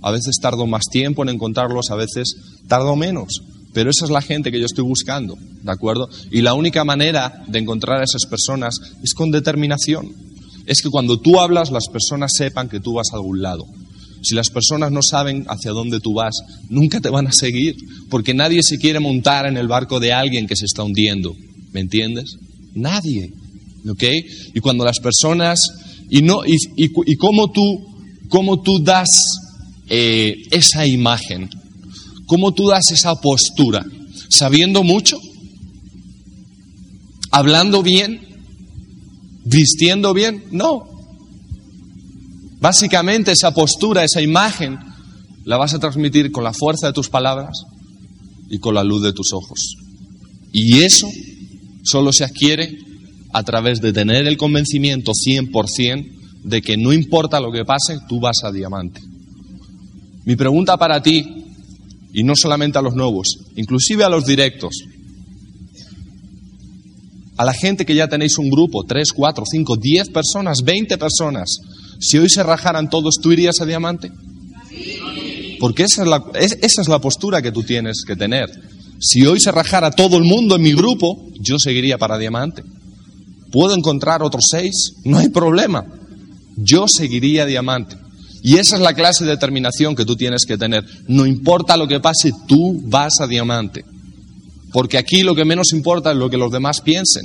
A 0.02 0.12
veces 0.12 0.38
tardo 0.42 0.68
más 0.68 0.84
tiempo 0.92 1.24
en 1.24 1.30
encontrarlos, 1.30 1.90
a 1.90 1.96
veces 1.96 2.36
tardo 2.68 2.96
menos, 2.96 3.42
pero 3.76 3.90
esa 3.90 4.06
es 4.06 4.10
la 4.12 4.22
gente 4.22 4.54
que 4.54 4.60
yo 4.60 4.66
estoy 4.66 4.86
buscando, 4.86 5.36
¿de 5.38 5.72
acuerdo? 5.72 6.08
Y 6.32 6.42
la 6.42 6.54
única 6.54 6.86
manera 6.86 7.44
de 7.46 7.60
encontrar 7.60 8.00
a 8.00 8.06
esas 8.06 8.26
personas 8.26 8.80
es 9.04 9.14
con 9.14 9.32
determinación. 9.32 10.14
Es 10.66 10.82
que 10.82 10.90
cuando 10.90 11.20
tú 11.20 11.42
hablas, 11.42 11.72
las 11.72 11.88
personas 11.92 12.32
sepan 12.38 12.70
que 12.70 12.80
tú 12.80 12.94
vas 12.94 13.08
a 13.12 13.18
algún 13.18 13.42
lado. 13.42 13.66
Si 14.24 14.34
las 14.34 14.50
personas 14.50 14.94
no 14.94 15.02
saben 15.02 15.44
hacia 15.50 15.72
dónde 15.72 16.00
tú 16.00 16.14
vas, 16.14 16.36
nunca 16.70 17.02
te 17.02 17.10
van 17.10 17.28
a 17.28 17.34
seguir, 17.34 17.76
porque 18.10 18.34
nadie 18.34 18.62
se 18.64 18.78
quiere 18.78 19.02
montar 19.02 19.46
en 19.46 19.58
el 19.58 19.68
barco 19.68 20.00
de 20.00 20.14
alguien 20.14 20.48
que 20.48 20.56
se 20.56 20.66
está 20.66 20.84
hundiendo. 20.84 21.36
¿Me 21.74 21.82
entiendes? 21.82 22.38
Nadie. 22.76 23.34
¿Ok? 23.90 24.04
Y 24.54 24.60
cuando 24.62 24.86
las 24.86 25.00
personas. 25.00 25.60
Y, 26.10 26.22
no, 26.22 26.44
y, 26.46 27.18
cómo, 27.18 27.52
tú, 27.52 27.62
cómo 28.30 28.62
tú 28.62 28.82
das 28.82 29.10
eh, 29.90 30.34
esa 30.50 30.88
imagen 30.88 31.50
¿Cómo 32.28 32.54
tú 32.54 32.68
das 32.68 32.92
esa 32.92 33.16
postura? 33.16 33.86
¿Sabiendo 34.30 34.84
mucho? 34.84 35.20
¿Hablando 37.32 37.84
bien? 37.84 38.22
¿Vistiendo 39.44 40.14
bien? 40.14 40.44
No. 40.52 40.84
Básicamente 42.60 43.32
esa 43.32 43.54
postura, 43.54 44.04
esa 44.04 44.22
imagen, 44.22 44.78
la 45.44 45.58
vas 45.58 45.74
a 45.74 45.80
transmitir 45.80 46.32
con 46.32 46.44
la 46.44 46.54
fuerza 46.54 46.88
de 46.88 46.94
tus 46.94 47.10
palabras 47.10 47.64
y 48.50 48.58
con 48.58 48.74
la 48.74 48.84
luz 48.84 49.04
de 49.04 49.14
tus 49.14 49.34
ojos. 49.34 49.76
Y 50.52 50.80
eso 50.80 51.08
solo 51.84 52.12
se 52.12 52.24
adquiere 52.24 52.78
a 53.34 53.44
través 53.44 53.82
de 53.82 53.94
tener 53.94 54.28
el 54.28 54.38
convencimiento 54.38 55.12
100% 55.12 56.16
de 56.44 56.62
que 56.62 56.78
no 56.78 56.94
importa 56.94 57.40
lo 57.40 57.52
que 57.52 57.66
pase, 57.66 57.98
tú 58.08 58.20
vas 58.20 58.38
a 58.44 58.52
diamante. 58.52 59.02
Mi 60.26 60.36
pregunta 60.36 60.78
para 60.78 61.02
ti 61.02 61.45
y 62.16 62.24
no 62.24 62.34
solamente 62.36 62.80
a 62.80 62.82
los 62.82 62.96
nuevos, 62.96 63.28
inclusive 63.58 64.06
a 64.06 64.10
los 64.10 64.26
directos. 64.26 64.86
A 67.38 67.44
la 67.44 67.54
gente 67.54 67.86
que 67.86 67.94
ya 67.94 68.08
tenéis 68.08 68.38
un 68.38 68.50
grupo, 68.50 68.86
tres, 68.86 69.12
cuatro, 69.14 69.44
cinco, 69.46 69.76
diez 69.76 70.08
personas, 70.08 70.60
veinte 70.64 70.98
personas, 70.98 71.58
si 72.00 72.18
hoy 72.18 72.30
se 72.30 72.42
rajaran 72.42 72.90
todos, 72.90 73.16
¿tú 73.22 73.34
irías 73.34 73.60
a 73.60 73.66
diamante? 73.66 74.10
Porque 75.60 75.84
esa 75.84 76.04
es, 76.04 76.08
la, 76.08 76.24
esa 76.40 76.82
es 76.82 76.88
la 76.88 77.02
postura 77.02 77.42
que 77.42 77.52
tú 77.52 77.64
tienes 77.64 78.04
que 78.08 78.16
tener. 78.16 78.50
Si 79.02 79.26
hoy 79.26 79.42
se 79.42 79.52
rajara 79.52 79.92
todo 79.92 80.16
el 80.16 80.24
mundo 80.24 80.56
en 80.56 80.62
mi 80.62 80.72
grupo, 80.72 81.18
yo 81.42 81.60
seguiría 81.60 81.98
para 81.98 82.18
diamante. 82.18 82.64
¿Puedo 83.52 83.76
encontrar 83.76 84.24
otros 84.24 84.46
seis? 84.50 84.94
No 85.04 85.18
hay 85.18 85.28
problema. 85.28 85.86
Yo 86.56 86.86
seguiría 86.88 87.46
diamante. 87.46 87.98
Y 88.46 88.58
esa 88.58 88.76
es 88.76 88.82
la 88.84 88.94
clase 88.94 89.24
de 89.24 89.32
determinación 89.32 89.96
que 89.96 90.06
tú 90.06 90.16
tienes 90.16 90.46
que 90.46 90.56
tener. 90.56 90.86
No 91.08 91.26
importa 91.26 91.76
lo 91.78 91.88
que 91.88 92.00
pase, 92.00 92.32
tú 92.48 92.80
vas 92.84 93.20
a 93.20 93.26
diamante. 93.26 93.84
Porque 94.72 95.00
aquí 95.00 95.24
lo 95.24 95.34
que 95.34 95.46
menos 95.46 95.74
importa 95.74 96.12
es 96.12 96.18
lo 96.18 96.30
que 96.30 96.38
los 96.38 96.52
demás 96.52 96.82
piensen. 96.82 97.24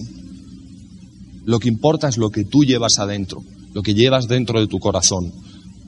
Lo 1.44 1.58
que 1.58 1.68
importa 1.68 2.08
es 2.08 2.16
lo 2.16 2.30
que 2.30 2.44
tú 2.44 2.64
llevas 2.64 2.98
adentro, 2.98 3.42
lo 3.74 3.82
que 3.82 3.92
llevas 3.92 4.28
dentro 4.28 4.60
de 4.60 4.66
tu 4.66 4.78
corazón. 4.78 5.30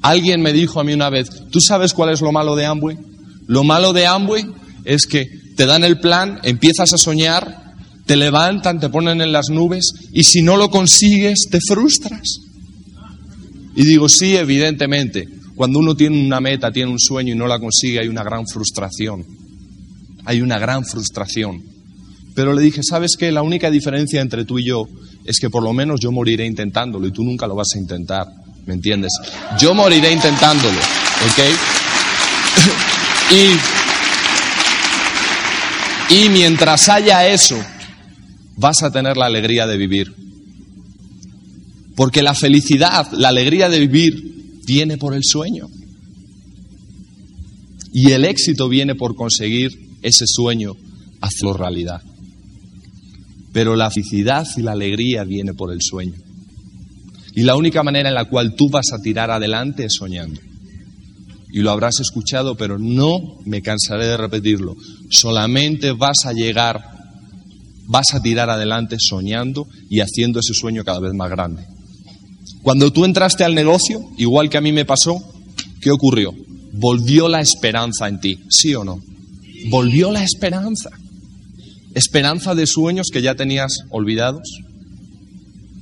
Alguien 0.03 0.42
me 0.42 0.53
dijo 0.53 0.81
a 0.81 0.85
mí 0.85 0.92
una 0.92 1.09
vez, 1.09 1.31
¿tú 1.51 1.61
sabes 1.61 1.95
cuál 1.95 2.11
es 2.11 2.21
lo 2.21 2.31
malo 2.31 2.55
de 2.55 2.66
Amway? 2.66 2.99
Lo 3.47 3.64
malo 3.64 3.95
de 3.95 4.07
Amway 4.07 4.45
es 4.85 5.07
que 5.07 5.25
te 5.57 5.64
dan 5.64 5.83
el 5.83 5.99
plan, 5.99 6.40
empiezas 6.42 6.92
a 6.92 6.99
soñar 6.99 7.62
te 8.07 8.16
levantan, 8.16 8.81
te 8.81 8.88
ponen 8.88 9.21
en 9.21 9.33
las 9.33 9.49
nubes 9.49 9.92
y 10.12 10.25
si 10.25 10.42
no 10.42 10.57
lo 10.57 10.71
consigues 10.71 11.47
te 11.51 11.61
frustras. 11.61 12.40
Y 13.75 13.85
digo, 13.85 14.09
sí, 14.09 14.37
evidentemente, 14.37 15.29
cuando 15.55 15.79
uno 15.79 15.95
tiene 15.95 16.25
una 16.25 16.41
meta, 16.41 16.71
tiene 16.71 16.91
un 16.91 16.99
sueño 16.99 17.35
y 17.35 17.37
no 17.37 17.47
la 17.47 17.59
consigue, 17.59 18.01
hay 18.01 18.09
una 18.09 18.23
gran 18.23 18.47
frustración. 18.47 19.25
Hay 20.25 20.41
una 20.41 20.59
gran 20.59 20.85
frustración. 20.85 21.63
Pero 22.35 22.55
le 22.55 22.63
dije, 22.63 22.83
¿sabes 22.83 23.17
qué? 23.19 23.31
La 23.31 23.43
única 23.43 23.71
diferencia 23.71 24.21
entre 24.21 24.45
tú 24.45 24.59
y 24.59 24.67
yo 24.67 24.87
es 25.25 25.39
que 25.39 25.51
por 25.51 25.63
lo 25.63 25.73
menos 25.73 26.01
yo 26.01 26.11
moriré 26.11 26.47
intentándolo 26.47 27.07
y 27.07 27.13
tú 27.13 27.23
nunca 27.23 27.47
lo 27.47 27.55
vas 27.55 27.69
a 27.75 27.79
intentar. 27.79 28.27
¿Me 28.67 28.75
entiendes? 28.75 29.13
Yo 29.59 29.75
moriré 29.75 30.13
intentándolo. 30.13 30.79
¿Ok? 30.79 31.39
y, 36.11 36.15
y 36.15 36.29
mientras 36.29 36.89
haya 36.89 37.27
eso, 37.27 37.59
vas 38.57 38.83
a 38.83 38.91
tener 38.91 39.17
la 39.17 39.27
alegría 39.27 39.67
de 39.67 39.77
vivir. 39.77 40.15
Porque 42.03 42.21
la 42.21 42.35
felicidad, 42.35 43.12
la 43.12 43.29
alegría 43.29 43.69
de 43.69 43.79
vivir, 43.79 44.61
viene 44.67 44.99
por 44.99 45.15
el 45.15 45.23
sueño. 45.23 45.69
Y 47.93 48.11
el 48.11 48.25
éxito 48.25 48.69
viene 48.69 48.97
por 48.97 49.15
conseguir 49.15 49.71
ese 50.03 50.25
sueño 50.27 50.75
hacerlo 51.21 51.53
realidad. 51.53 52.03
Pero 53.53 53.77
la 53.77 53.88
felicidad 53.93 54.49
y 54.57 54.62
la 54.62 54.73
alegría 54.73 55.23
viene 55.23 55.55
por 55.55 55.73
el 55.73 55.81
sueño. 55.81 56.15
Y 57.37 57.43
la 57.43 57.55
única 57.55 57.85
manera 57.85 58.09
en 58.09 58.17
la 58.17 58.29
cual 58.29 58.57
tú 58.57 58.69
vas 58.69 58.93
a 58.93 58.99
tirar 59.01 59.31
adelante 59.31 59.85
es 59.85 59.93
soñando. 59.93 60.41
Y 61.53 61.61
lo 61.61 61.71
habrás 61.71 62.01
escuchado, 62.01 62.57
pero 62.57 62.81
no 62.81 63.38
me 63.45 63.62
cansaré 63.62 64.07
de 64.07 64.17
repetirlo. 64.17 64.75
Solamente 65.09 65.93
vas 65.93 66.25
a 66.25 66.33
llegar, 66.33 66.83
vas 67.87 68.12
a 68.12 68.21
tirar 68.21 68.51
adelante 68.51 68.97
soñando 68.99 69.69
y 69.88 70.01
haciendo 70.01 70.41
ese 70.41 70.53
sueño 70.53 70.83
cada 70.83 70.99
vez 70.99 71.15
más 71.15 71.31
grande. 71.31 71.65
Cuando 72.62 72.92
tú 72.92 73.05
entraste 73.05 73.44
al 73.44 73.55
negocio, 73.55 74.01
igual 74.16 74.48
que 74.48 74.57
a 74.57 74.61
mí 74.61 74.72
me 74.72 74.85
pasó, 74.85 75.20
¿qué 75.81 75.90
ocurrió? 75.90 76.33
Volvió 76.72 77.29
la 77.29 77.40
esperanza 77.40 78.09
en 78.09 78.20
ti, 78.20 78.38
¿sí 78.48 78.75
o 78.75 78.85
no? 78.85 79.01
Volvió 79.68 80.12
la 80.12 80.22
esperanza. 80.22 80.90
Esperanza 81.94 82.55
de 82.55 82.66
sueños 82.66 83.09
que 83.12 83.20
ya 83.20 83.35
tenías 83.35 83.81
olvidados. 83.90 84.42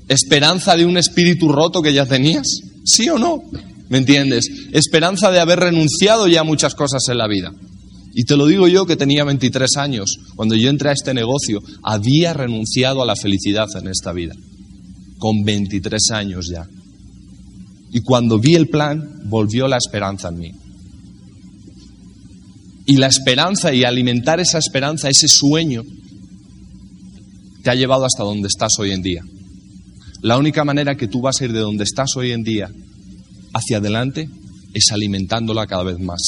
Esperanza 0.09 0.75
de 0.75 0.87
un 0.87 0.97
espíritu 0.97 1.49
roto 1.49 1.83
que 1.83 1.93
ya 1.93 2.07
tenías, 2.07 2.47
¿sí 2.85 3.09
o 3.11 3.19
no? 3.19 3.43
¿Me 3.91 3.99
entiendes? 3.99 4.47
Esperanza 4.73 5.31
de 5.31 5.39
haber 5.39 5.61
renunciado 5.61 6.29
ya 6.29 6.41
a 6.41 6.45
muchas 6.45 6.75
cosas 6.75 7.03
en 7.09 7.19
la 7.19 7.29
vida. 7.29 7.53
Y 8.15 8.25
te 8.25 8.37
lo 8.37 8.47
digo 8.47 8.67
yo 8.69 8.87
que 8.87 8.97
tenía 8.97 9.23
23 9.25 9.77
años, 9.77 10.17
cuando 10.35 10.57
yo 10.57 10.71
entré 10.71 10.89
a 10.89 10.95
este 10.95 11.15
negocio, 11.15 11.61
había 11.83 12.33
renunciado 12.33 13.03
a 13.03 13.07
la 13.07 13.15
felicidad 13.15 13.69
en 13.77 13.87
esta 13.87 14.13
vida 14.13 14.35
con 15.21 15.45
23 15.45 16.11
años 16.13 16.49
ya. 16.51 16.67
Y 17.93 18.01
cuando 18.01 18.39
vi 18.41 18.55
el 18.55 18.69
plan, 18.69 19.21
volvió 19.27 19.69
la 19.69 19.77
esperanza 19.77 20.29
en 20.29 20.39
mí. 20.39 20.51
Y 22.87 22.97
la 22.97 23.07
esperanza 23.07 23.73
y 23.73 23.85
alimentar 23.85 24.41
esa 24.41 24.59
esperanza, 24.59 25.09
ese 25.09 25.29
sueño, 25.29 25.83
te 27.63 27.71
ha 27.71 27.75
llevado 27.75 28.07
hasta 28.07 28.25
donde 28.25 28.49
estás 28.49 28.73
hoy 28.79 28.93
en 28.93 29.03
día. 29.03 29.23
La 30.23 30.39
única 30.39 30.65
manera 30.65 30.97
que 30.97 31.07
tú 31.07 31.21
vas 31.21 31.41
a 31.41 31.45
ir 31.45 31.53
de 31.53 31.61
donde 31.61 31.85
estás 31.85 32.17
hoy 32.17 32.33
en 32.33 32.43
día 32.43 32.71
hacia 33.53 33.77
adelante 33.77 34.29
es 34.73 34.91
alimentándola 34.91 35.67
cada 35.67 35.83
vez 35.83 35.99
más, 35.99 36.21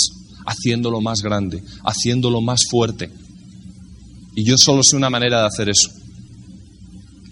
haciéndolo 0.46 1.00
más 1.00 1.22
grande, 1.22 1.62
haciéndolo 1.84 2.42
más 2.42 2.60
fuerte. 2.70 3.10
Y 4.34 4.44
yo 4.44 4.56
solo 4.58 4.82
sé 4.82 4.96
una 4.96 5.10
manera 5.10 5.40
de 5.40 5.46
hacer 5.46 5.70
eso 5.70 6.01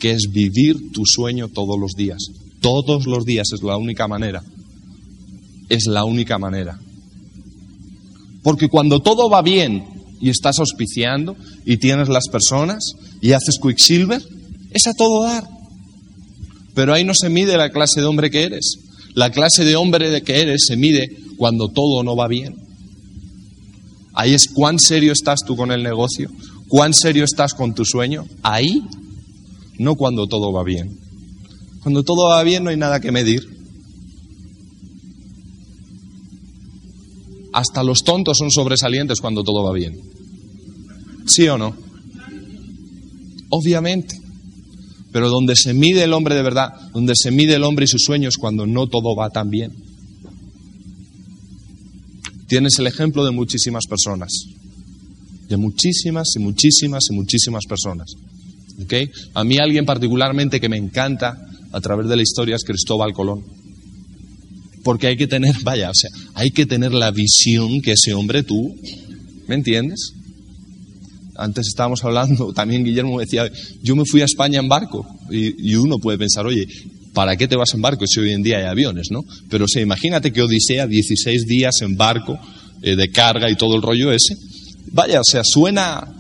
que 0.01 0.13
es 0.13 0.23
vivir 0.33 0.91
tu 0.93 1.05
sueño 1.05 1.49
todos 1.49 1.79
los 1.79 1.93
días. 1.93 2.19
Todos 2.61 3.07
los 3.07 3.25
días 3.25 3.49
es 3.53 3.63
la 3.63 3.77
única 3.77 4.09
manera. 4.09 4.43
Es 5.69 5.87
la 5.87 6.05
única 6.05 6.39
manera. 6.39 6.79
Porque 8.43 8.69
cuando 8.69 9.01
todo 9.01 9.31
va 9.31 9.43
bien 9.43 9.85
y 10.21 10.31
estás 10.31 10.59
auspiciando 10.59 11.37
y 11.65 11.77
tienes 11.77 12.09
las 12.09 12.29
personas 12.29 12.93
y 13.21 13.33
haces 13.33 13.59
Quicksilver, 13.63 14.23
es 14.73 14.87
a 14.87 14.95
todo 14.95 15.23
dar. 15.23 15.45
Pero 16.75 16.95
ahí 16.95 17.05
no 17.05 17.15
se 17.15 17.29
mide 17.29 17.57
la 17.57 17.71
clase 17.71 18.01
de 18.01 18.07
hombre 18.07 18.31
que 18.31 18.45
eres. 18.45 18.77
La 19.15 19.31
clase 19.31 19.65
de 19.65 19.77
hombre 19.77 20.11
de 20.11 20.23
que 20.23 20.41
eres 20.41 20.65
se 20.67 20.77
mide 20.77 21.09
cuando 21.37 21.69
todo 21.69 22.03
no 22.03 22.17
va 22.17 22.27
bien. 22.27 22.55
Ahí 24.15 24.35
es 24.35 24.49
cuán 24.49 24.79
serio 24.79 25.13
estás 25.13 25.41
tú 25.47 25.57
con 25.57 25.73
el 25.73 25.83
negocio, 25.83 26.31
cuán 26.69 26.95
serio 26.95 27.25
estás 27.25 27.55
con 27.55 27.75
tu 27.75 27.85
sueño. 27.85 28.25
Ahí 28.43 28.83
no 29.81 29.97
cuando 29.97 30.27
todo 30.27 30.53
va 30.53 30.63
bien. 30.63 30.99
Cuando 31.83 32.03
todo 32.03 32.29
va 32.29 32.43
bien 32.43 32.65
no 32.65 32.71
hay 32.71 32.77
nada 32.77 33.01
que 33.01 33.11
medir. 33.11 33.41
Hasta 37.55 37.83
los 37.83 38.05
tontos 38.05 38.37
son 38.37 38.51
sobresalientes 38.51 39.21
cuando 39.21 39.43
todo 39.43 39.65
va 39.65 39.73
bien. 39.73 39.99
¿Sí 41.27 41.49
o 41.49 41.57
no? 41.57 41.75
Obviamente. 43.49 44.21
Pero 45.13 45.31
donde 45.31 45.57
se 45.57 45.73
mide 45.73 46.05
el 46.05 46.13
hombre 46.13 46.35
de 46.35 46.43
verdad, 46.43 46.69
donde 46.93 47.15
se 47.17 47.31
mide 47.31 47.55
el 47.55 47.65
hombre 47.65 47.87
y 47.87 47.89
sus 47.89 48.03
sueños 48.05 48.37
cuando 48.37 48.67
no 48.67 48.87
todo 48.87 49.17
va 49.17 49.31
tan 49.31 49.49
bien. 49.49 49.73
Tienes 52.49 52.79
el 52.79 52.87
ejemplo 52.87 53.25
de 53.25 53.31
muchísimas 53.31 53.87
personas. 53.87 54.45
De 55.49 55.57
muchísimas 55.57 56.29
y 56.37 56.39
muchísimas 56.39 57.05
y 57.11 57.15
muchísimas 57.15 57.65
personas. 57.65 58.15
A 59.35 59.45
mí 59.45 59.59
alguien 59.59 59.85
particularmente 59.85 60.61
que 60.61 60.69
me 60.69 60.77
encanta 60.77 61.37
a 61.73 61.81
través 61.81 62.09
de 62.09 62.17
la 62.17 62.23
historia 62.23 62.57
es 62.57 62.65
Cristóbal 62.65 63.13
Colón. 63.13 63.45
Porque 64.83 65.07
hay 65.09 65.17
que 65.17 65.27
tener, 65.27 65.55
vaya, 65.63 65.91
o 65.91 65.95
sea, 65.95 66.11
hay 66.35 66.51
que 66.51 66.67
tener 66.67 66.93
la 66.93 67.11
visión 67.11 67.81
que 67.81 67.93
ese 67.93 68.15
hombre 68.15 68.43
tuvo. 68.43 68.75
¿Me 69.47 69.55
entiendes? 69.55 70.13
Antes 71.37 71.69
estábamos 71.69 72.05
hablando, 72.05 72.53
también 72.55 72.85
Guillermo 72.85 73.21
decía, 73.21 73.51
yo 73.83 73.97
me 73.97 74.05
fui 74.05 74.21
a 74.23 74.25
España 74.25 74.61
en 74.61 74.69
barco. 74.69 75.07
Y, 75.31 75.75
uno 75.75 75.99
puede 75.99 76.19
pensar, 76.19 76.47
oye, 76.47 76.67
¿para 77.15 77.37
qué 77.37 77.47
te 77.47 77.57
vas 77.57 77.73
en 77.75 77.83
barco 77.83 78.05
si 78.07 78.21
hoy 78.21 78.33
en 78.33 78.43
día 78.43 78.59
hay 78.59 78.65
aviones, 78.65 79.09
no? 79.11 79.23
Pero 79.49 79.65
o 79.65 79.79
imagínate 79.79 80.33
que 80.33 80.43
Odisea, 80.43 80.87
16 80.87 81.47
días 81.47 81.83
en 81.83 81.97
barco, 81.97 82.39
eh, 82.83 82.97
de 82.97 83.11
carga 83.11 83.51
y 83.51 83.57
todo 83.57 83.77
el 83.77 83.83
rollo 83.83 84.13
ese. 84.13 84.35
Vaya, 84.93 85.21
o 85.21 85.25
sea, 85.25 85.43
suena 85.45 86.20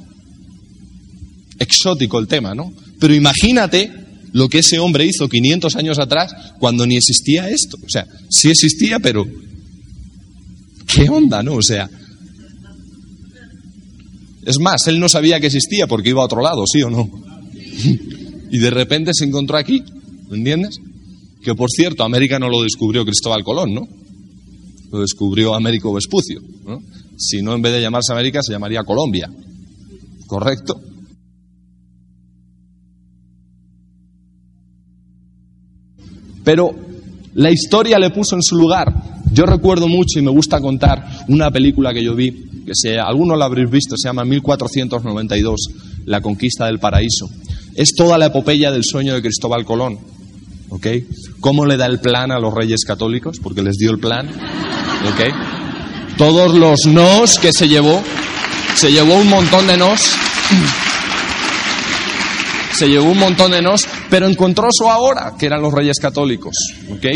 exótico 1.60 2.18
el 2.18 2.26
tema, 2.26 2.54
¿no? 2.54 2.72
Pero 2.98 3.14
imagínate 3.14 3.92
lo 4.32 4.48
que 4.48 4.58
ese 4.58 4.78
hombre 4.78 5.06
hizo 5.06 5.28
500 5.28 5.76
años 5.76 5.98
atrás 5.98 6.32
cuando 6.58 6.86
ni 6.86 6.96
existía 6.96 7.48
esto. 7.48 7.76
O 7.84 7.88
sea, 7.88 8.06
sí 8.28 8.50
existía, 8.50 8.98
pero 8.98 9.24
¿qué 10.86 11.08
onda, 11.08 11.42
no? 11.42 11.54
O 11.54 11.62
sea, 11.62 11.88
es 14.44 14.58
más, 14.58 14.86
él 14.88 14.98
no 14.98 15.08
sabía 15.08 15.38
que 15.38 15.46
existía 15.46 15.86
porque 15.86 16.10
iba 16.10 16.22
a 16.22 16.24
otro 16.24 16.42
lado, 16.42 16.64
¿sí 16.66 16.82
o 16.82 16.90
no? 16.90 17.08
y 18.50 18.58
de 18.58 18.70
repente 18.70 19.12
se 19.14 19.24
encontró 19.24 19.56
aquí, 19.56 19.82
¿me 20.30 20.38
entiendes? 20.38 20.78
Que 21.42 21.54
por 21.54 21.70
cierto, 21.70 22.04
América 22.04 22.38
no 22.38 22.48
lo 22.48 22.62
descubrió 22.62 23.04
Cristóbal 23.04 23.44
Colón, 23.44 23.74
¿no? 23.74 23.86
Lo 24.90 25.00
descubrió 25.00 25.54
Américo 25.54 25.92
Vespucio, 25.92 26.40
¿no? 26.66 26.80
Si 27.16 27.42
no, 27.42 27.54
en 27.54 27.62
vez 27.62 27.72
de 27.72 27.82
llamarse 27.82 28.12
América, 28.12 28.42
se 28.42 28.52
llamaría 28.52 28.82
Colombia. 28.82 29.30
¿Correcto? 30.26 30.80
Pero 36.50 36.74
la 37.34 37.52
historia 37.52 37.96
le 38.00 38.10
puso 38.10 38.34
en 38.34 38.42
su 38.42 38.56
lugar. 38.56 38.92
Yo 39.32 39.46
recuerdo 39.46 39.86
mucho 39.86 40.18
y 40.18 40.22
me 40.22 40.32
gusta 40.32 40.58
contar 40.58 41.24
una 41.28 41.48
película 41.52 41.94
que 41.94 42.02
yo 42.02 42.16
vi, 42.16 42.32
que 42.66 42.74
si 42.74 42.88
alguno 42.88 43.36
la 43.36 43.44
habréis 43.44 43.70
visto, 43.70 43.96
se 43.96 44.08
llama 44.08 44.24
1492, 44.24 45.60
La 46.06 46.20
conquista 46.20 46.66
del 46.66 46.80
paraíso. 46.80 47.28
Es 47.76 47.94
toda 47.96 48.18
la 48.18 48.26
epopeya 48.26 48.72
del 48.72 48.82
sueño 48.82 49.14
de 49.14 49.22
Cristóbal 49.22 49.64
Colón. 49.64 50.00
¿Ok? 50.70 50.88
¿Cómo 51.38 51.64
le 51.66 51.76
da 51.76 51.86
el 51.86 52.00
plan 52.00 52.32
a 52.32 52.40
los 52.40 52.52
reyes 52.52 52.84
católicos? 52.84 53.38
Porque 53.40 53.62
les 53.62 53.76
dio 53.76 53.92
el 53.92 54.00
plan. 54.00 54.28
¿Ok? 54.28 56.16
Todos 56.18 56.52
los 56.58 56.84
nos 56.86 57.38
que 57.38 57.52
se 57.52 57.68
llevó, 57.68 58.02
se 58.74 58.90
llevó 58.90 59.20
un 59.20 59.28
montón 59.28 59.68
de 59.68 59.76
nos 59.76 60.00
se 62.72 62.88
llevó 62.88 63.10
un 63.10 63.18
montón 63.18 63.50
de 63.50 63.60
nos, 63.60 63.86
pero 64.10 64.28
encontró 64.28 64.68
su 64.70 64.88
ahora, 64.88 65.34
que 65.38 65.46
eran 65.46 65.62
los 65.62 65.72
reyes 65.72 65.98
católicos. 65.98 66.54
¿Ok? 66.90 67.06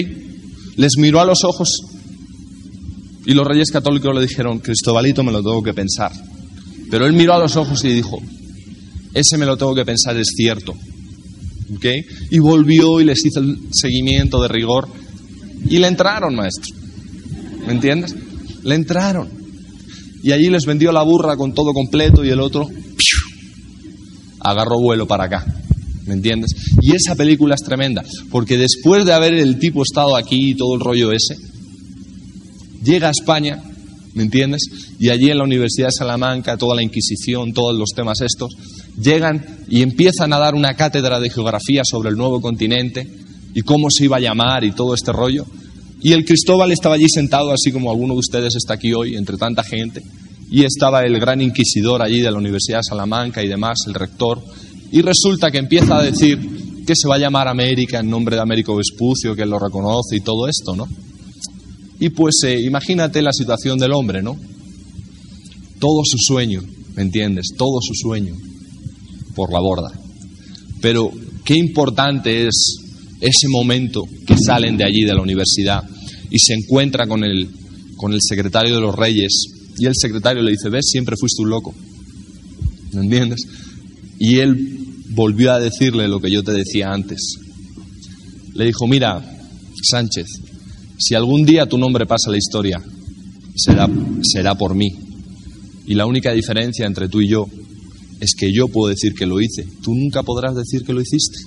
Les 0.76 0.92
miró 0.96 1.20
a 1.20 1.24
los 1.24 1.44
ojos 1.44 1.82
y 3.26 3.34
los 3.34 3.46
reyes 3.46 3.70
católicos 3.70 4.14
le 4.14 4.22
dijeron, 4.22 4.60
Cristobalito, 4.60 5.22
me 5.24 5.32
lo 5.32 5.42
tengo 5.42 5.62
que 5.62 5.74
pensar. 5.74 6.12
Pero 6.90 7.06
él 7.06 7.12
miró 7.12 7.34
a 7.34 7.38
los 7.38 7.56
ojos 7.56 7.84
y 7.84 7.88
dijo, 7.88 8.18
ese 9.12 9.36
me 9.38 9.46
lo 9.46 9.56
tengo 9.56 9.74
que 9.74 9.84
pensar, 9.84 10.16
es 10.16 10.28
cierto. 10.36 10.72
¿Ok? 11.74 11.86
Y 12.30 12.38
volvió 12.38 13.00
y 13.00 13.04
les 13.04 13.24
hizo 13.24 13.40
el 13.40 13.58
seguimiento 13.72 14.40
de 14.40 14.48
rigor 14.48 14.88
y 15.68 15.78
le 15.78 15.88
entraron, 15.88 16.34
maestro. 16.34 16.74
¿Me 17.66 17.72
entiendes? 17.72 18.14
Le 18.62 18.74
entraron. 18.74 19.28
Y 20.22 20.32
allí 20.32 20.48
les 20.48 20.64
vendió 20.64 20.92
la 20.92 21.02
burra 21.02 21.36
con 21.36 21.52
todo 21.54 21.72
completo 21.72 22.24
y 22.24 22.30
el 22.30 22.40
otro 22.40 22.68
agarró 24.40 24.78
vuelo 24.78 25.06
para 25.06 25.24
acá. 25.24 25.44
¿Me 26.06 26.14
entiendes? 26.14 26.50
Y 26.82 26.94
esa 26.94 27.14
película 27.14 27.54
es 27.54 27.62
tremenda, 27.62 28.02
porque 28.30 28.58
después 28.58 29.04
de 29.04 29.12
haber 29.12 29.34
el 29.34 29.58
tipo 29.58 29.82
estado 29.82 30.16
aquí 30.16 30.50
y 30.50 30.54
todo 30.54 30.74
el 30.74 30.80
rollo 30.80 31.12
ese, 31.12 31.36
llega 32.84 33.08
a 33.08 33.12
España, 33.12 33.62
¿me 34.12 34.22
entiendes? 34.22 34.62
Y 35.00 35.08
allí 35.08 35.30
en 35.30 35.38
la 35.38 35.44
Universidad 35.44 35.88
de 35.88 35.92
Salamanca, 35.92 36.56
toda 36.56 36.76
la 36.76 36.82
Inquisición, 36.82 37.52
todos 37.52 37.76
los 37.76 37.90
temas 37.94 38.20
estos, 38.20 38.54
llegan 39.00 39.44
y 39.68 39.82
empiezan 39.82 40.32
a 40.32 40.38
dar 40.38 40.54
una 40.54 40.74
cátedra 40.74 41.20
de 41.20 41.30
geografía 41.30 41.82
sobre 41.84 42.10
el 42.10 42.16
nuevo 42.16 42.40
continente 42.40 43.08
y 43.54 43.62
cómo 43.62 43.88
se 43.90 44.04
iba 44.04 44.18
a 44.18 44.20
llamar 44.20 44.64
y 44.64 44.72
todo 44.72 44.94
este 44.94 45.12
rollo. 45.12 45.46
Y 46.02 46.12
el 46.12 46.24
Cristóbal 46.26 46.70
estaba 46.70 46.96
allí 46.96 47.08
sentado, 47.08 47.50
así 47.50 47.72
como 47.72 47.90
alguno 47.90 48.12
de 48.12 48.20
ustedes 48.20 48.54
está 48.56 48.74
aquí 48.74 48.92
hoy, 48.92 49.16
entre 49.16 49.38
tanta 49.38 49.62
gente, 49.62 50.02
y 50.50 50.64
estaba 50.64 51.02
el 51.02 51.18
gran 51.18 51.40
inquisidor 51.40 52.02
allí 52.02 52.20
de 52.20 52.30
la 52.30 52.36
Universidad 52.36 52.78
de 52.78 52.88
Salamanca 52.90 53.42
y 53.42 53.48
demás, 53.48 53.78
el 53.86 53.94
rector, 53.94 54.42
y 54.94 55.02
resulta 55.02 55.50
que 55.50 55.58
empieza 55.58 55.98
a 55.98 56.04
decir 56.04 56.38
que 56.86 56.94
se 56.94 57.08
va 57.08 57.16
a 57.16 57.18
llamar 57.18 57.48
América 57.48 57.98
en 57.98 58.08
nombre 58.08 58.36
de 58.36 58.42
Américo 58.42 58.76
Vespucio, 58.76 59.34
que 59.34 59.42
él 59.42 59.50
lo 59.50 59.58
reconoce 59.58 60.14
y 60.14 60.20
todo 60.20 60.46
esto, 60.46 60.76
¿no? 60.76 60.86
Y 61.98 62.10
pues 62.10 62.36
eh, 62.44 62.60
imagínate 62.60 63.20
la 63.20 63.32
situación 63.32 63.76
del 63.76 63.90
hombre, 63.92 64.22
¿no? 64.22 64.36
Todo 65.80 66.02
su 66.04 66.16
sueño, 66.18 66.62
¿me 66.94 67.02
entiendes? 67.02 67.48
Todo 67.58 67.80
su 67.82 67.92
sueño 67.92 68.36
por 69.34 69.52
la 69.52 69.58
borda. 69.58 69.90
Pero 70.80 71.10
qué 71.44 71.56
importante 71.56 72.46
es 72.46 72.76
ese 73.20 73.48
momento 73.48 74.04
que 74.24 74.36
salen 74.38 74.76
de 74.76 74.84
allí 74.84 75.02
de 75.02 75.14
la 75.14 75.22
universidad 75.22 75.82
y 76.30 76.38
se 76.38 76.54
encuentra 76.54 77.08
con 77.08 77.24
el, 77.24 77.48
con 77.96 78.12
el 78.12 78.20
secretario 78.22 78.76
de 78.76 78.80
los 78.80 78.94
reyes 78.94 79.46
y 79.76 79.86
el 79.86 79.94
secretario 79.96 80.40
le 80.40 80.52
dice, 80.52 80.68
ves, 80.68 80.84
siempre 80.88 81.16
fuiste 81.16 81.42
un 81.42 81.50
loco. 81.50 81.74
¿Me 82.92 83.00
entiendes? 83.00 83.40
Y 84.20 84.38
él 84.38 84.82
volvió 85.10 85.52
a 85.52 85.60
decirle 85.60 86.08
lo 86.08 86.20
que 86.20 86.30
yo 86.30 86.42
te 86.42 86.52
decía 86.52 86.92
antes. 86.92 87.36
Le 88.54 88.66
dijo, 88.66 88.86
mira, 88.86 89.22
Sánchez, 89.82 90.26
si 90.98 91.14
algún 91.14 91.44
día 91.44 91.66
tu 91.66 91.78
nombre 91.78 92.06
pasa 92.06 92.28
a 92.28 92.32
la 92.32 92.38
historia, 92.38 92.82
será, 93.56 93.88
será 94.22 94.54
por 94.54 94.74
mí. 94.74 94.90
Y 95.86 95.94
la 95.94 96.06
única 96.06 96.32
diferencia 96.32 96.86
entre 96.86 97.08
tú 97.08 97.20
y 97.20 97.28
yo 97.28 97.46
es 98.20 98.34
que 98.34 98.52
yo 98.52 98.68
puedo 98.68 98.88
decir 98.88 99.14
que 99.14 99.26
lo 99.26 99.40
hice. 99.40 99.66
Tú 99.82 99.94
nunca 99.94 100.22
podrás 100.22 100.54
decir 100.54 100.82
que 100.82 100.92
lo 100.92 101.00
hiciste. 101.00 101.38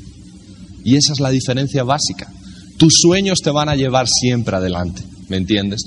Y 0.84 0.96
esa 0.96 1.14
es 1.14 1.20
la 1.20 1.32
diferencia 1.32 1.84
básica. 1.84 2.32
Tus 2.78 2.94
sueños 3.02 3.40
te 3.44 3.50
van 3.50 3.70
a 3.70 3.76
llevar 3.76 4.08
siempre 4.08 4.56
adelante, 4.56 5.02
¿me 5.30 5.38
entiendes? 5.38 5.82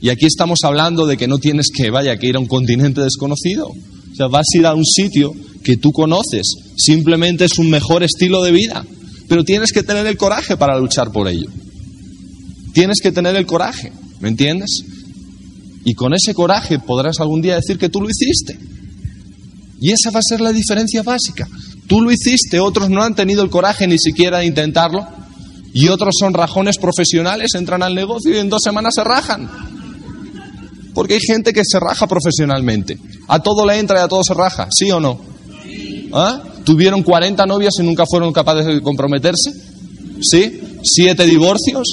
Y 0.00 0.10
aquí 0.10 0.26
estamos 0.26 0.58
hablando 0.64 1.06
de 1.06 1.16
que 1.16 1.26
no 1.26 1.38
tienes 1.38 1.68
que, 1.74 1.90
vaya, 1.90 2.18
que 2.18 2.28
ir 2.28 2.36
a 2.36 2.40
un 2.40 2.46
continente 2.46 3.00
desconocido. 3.00 3.68
O 3.68 4.14
sea, 4.14 4.28
vas 4.28 4.46
a 4.54 4.58
ir 4.58 4.66
a 4.66 4.74
un 4.74 4.84
sitio 4.84 5.32
que 5.66 5.76
tú 5.76 5.90
conoces. 5.90 6.46
Simplemente 6.76 7.44
es 7.44 7.58
un 7.58 7.68
mejor 7.68 8.04
estilo 8.04 8.40
de 8.44 8.52
vida. 8.52 8.84
Pero 9.28 9.42
tienes 9.42 9.72
que 9.72 9.82
tener 9.82 10.06
el 10.06 10.16
coraje 10.16 10.56
para 10.56 10.78
luchar 10.78 11.10
por 11.10 11.26
ello. 11.26 11.50
Tienes 12.72 13.00
que 13.02 13.10
tener 13.10 13.34
el 13.34 13.46
coraje, 13.46 13.92
¿me 14.20 14.28
entiendes? 14.28 14.84
Y 15.84 15.94
con 15.94 16.14
ese 16.14 16.34
coraje 16.34 16.78
podrás 16.78 17.18
algún 17.18 17.42
día 17.42 17.56
decir 17.56 17.78
que 17.78 17.88
tú 17.88 18.00
lo 18.00 18.08
hiciste. 18.08 18.56
Y 19.80 19.90
esa 19.90 20.12
va 20.12 20.20
a 20.20 20.22
ser 20.22 20.40
la 20.40 20.52
diferencia 20.52 21.02
básica. 21.02 21.48
Tú 21.88 22.00
lo 22.00 22.12
hiciste, 22.12 22.60
otros 22.60 22.88
no 22.88 23.02
han 23.02 23.16
tenido 23.16 23.42
el 23.42 23.50
coraje 23.50 23.88
ni 23.88 23.98
siquiera 23.98 24.38
de 24.38 24.46
intentarlo. 24.46 25.04
Y 25.74 25.88
otros 25.88 26.14
son 26.20 26.32
rajones 26.32 26.78
profesionales, 26.78 27.56
entran 27.56 27.82
al 27.82 27.94
negocio 27.96 28.32
y 28.32 28.38
en 28.38 28.48
dos 28.48 28.62
semanas 28.62 28.94
se 28.94 29.02
rajan. 29.02 29.50
Porque 30.94 31.14
hay 31.14 31.20
gente 31.20 31.52
que 31.52 31.62
se 31.64 31.80
raja 31.80 32.06
profesionalmente. 32.06 32.98
A 33.26 33.40
todo 33.40 33.66
le 33.66 33.78
entra 33.78 33.98
y 33.98 34.02
a 34.04 34.08
todo 34.08 34.22
se 34.22 34.32
raja, 34.32 34.68
¿sí 34.70 34.92
o 34.92 35.00
no? 35.00 35.35
¿Ah? 36.18 36.40
¿Tuvieron 36.64 37.02
40 37.02 37.44
novias 37.44 37.74
y 37.78 37.82
nunca 37.82 38.04
fueron 38.06 38.32
capaces 38.32 38.64
de 38.64 38.80
comprometerse? 38.80 39.52
¿Sí? 40.22 40.60
¿Siete 40.82 41.26
divorcios? 41.26 41.84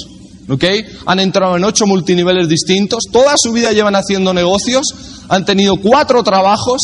¿Ok? 0.48 0.64
Han 1.04 1.20
entrado 1.20 1.58
en 1.58 1.64
ocho 1.64 1.86
multiniveles 1.86 2.48
distintos. 2.48 3.04
Toda 3.12 3.34
su 3.36 3.52
vida 3.52 3.72
llevan 3.72 3.96
haciendo 3.96 4.32
negocios. 4.32 4.86
Han 5.28 5.44
tenido 5.44 5.76
cuatro 5.76 6.22
trabajos. 6.22 6.80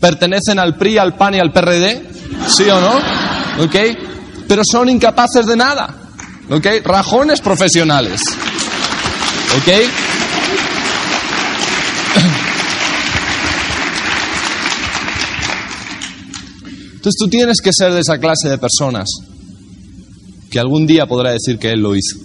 Pertenecen 0.00 0.58
al 0.58 0.76
PRI, 0.76 0.96
al 0.96 1.14
PAN 1.14 1.34
y 1.34 1.40
al 1.40 1.52
PRD. 1.52 2.02
¿Sí 2.48 2.64
o 2.70 2.80
no? 2.80 3.64
¿Ok? 3.64 3.76
Pero 4.48 4.62
son 4.64 4.88
incapaces 4.88 5.44
de 5.44 5.56
nada. 5.56 5.94
¿Ok? 6.50 6.66
Rajones 6.84 7.42
profesionales. 7.42 8.22
¿Ok? 9.58 9.68
Entonces 17.06 17.20
tú 17.20 17.28
tienes 17.28 17.60
que 17.60 17.70
ser 17.72 17.92
de 17.92 18.00
esa 18.00 18.18
clase 18.18 18.48
de 18.48 18.58
personas 18.58 19.08
que 20.50 20.58
algún 20.58 20.88
día 20.88 21.06
podrá 21.06 21.30
decir 21.30 21.56
que 21.56 21.70
Él 21.70 21.78
lo 21.78 21.94
hizo. 21.94 22.18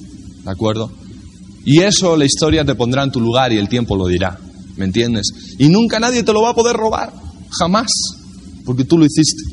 ¿De 0.44 0.50
acuerdo? 0.50 0.91
Y 1.63 1.82
eso 1.82 2.17
la 2.17 2.26
historia 2.26 2.65
te 2.65 2.74
pondrá 2.74 3.04
en 3.04 3.12
tu 3.12 3.22
lugar 3.22 3.54
y 3.54 3.60
el 3.60 3.70
tiempo 3.70 3.96
lo 3.96 4.08
dirá. 4.08 4.39
¿Me 4.78 4.86
entiendes? 4.86 5.28
Y 5.60 5.70
nunca 5.70 6.00
nadie 6.00 6.24
te 6.24 6.34
lo 6.34 6.41
va 6.41 6.50
a 6.50 6.56
poder 6.56 6.76
robar. 6.78 7.13
Jamás. 7.60 7.91
Porque 8.65 8.84
tú 8.84 8.98
lo 8.98 9.06
hiciste. 9.06 9.44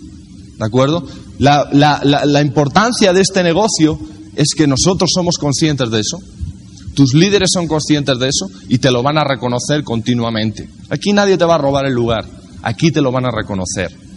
¿De 0.59 0.65
acuerdo? 0.65 1.05
La, 1.39 1.69
la, 1.73 2.01
la, 2.05 2.25
la 2.25 2.41
importancia 2.41 3.13
de 3.13 3.21
este 3.21 3.43
negocio 3.43 4.01
es 4.35 4.55
que 4.57 4.67
nosotros 4.67 5.11
somos 5.13 5.37
conscientes 5.37 5.91
de 5.91 6.01
eso. 6.01 6.17
Tus 6.95 7.13
líderes 7.13 7.51
son 7.53 7.67
conscientes 7.67 8.19
de 8.19 8.29
eso 8.29 8.47
y 8.71 8.79
te 8.79 8.91
lo 8.91 9.03
van 9.03 9.19
a 9.19 9.25
reconocer 9.25 9.85
continuamente. 9.85 10.71
Aquí 10.89 11.13
nadie 11.13 11.37
te 11.37 11.45
va 11.45 11.57
a 11.57 11.59
robar 11.59 11.85
el 11.85 11.93
lugar. 11.93 12.25
Aquí 12.63 12.91
te 12.91 13.03
lo 13.03 13.13
van 13.13 13.27
a 13.27 13.31
reconocer. 13.31 14.08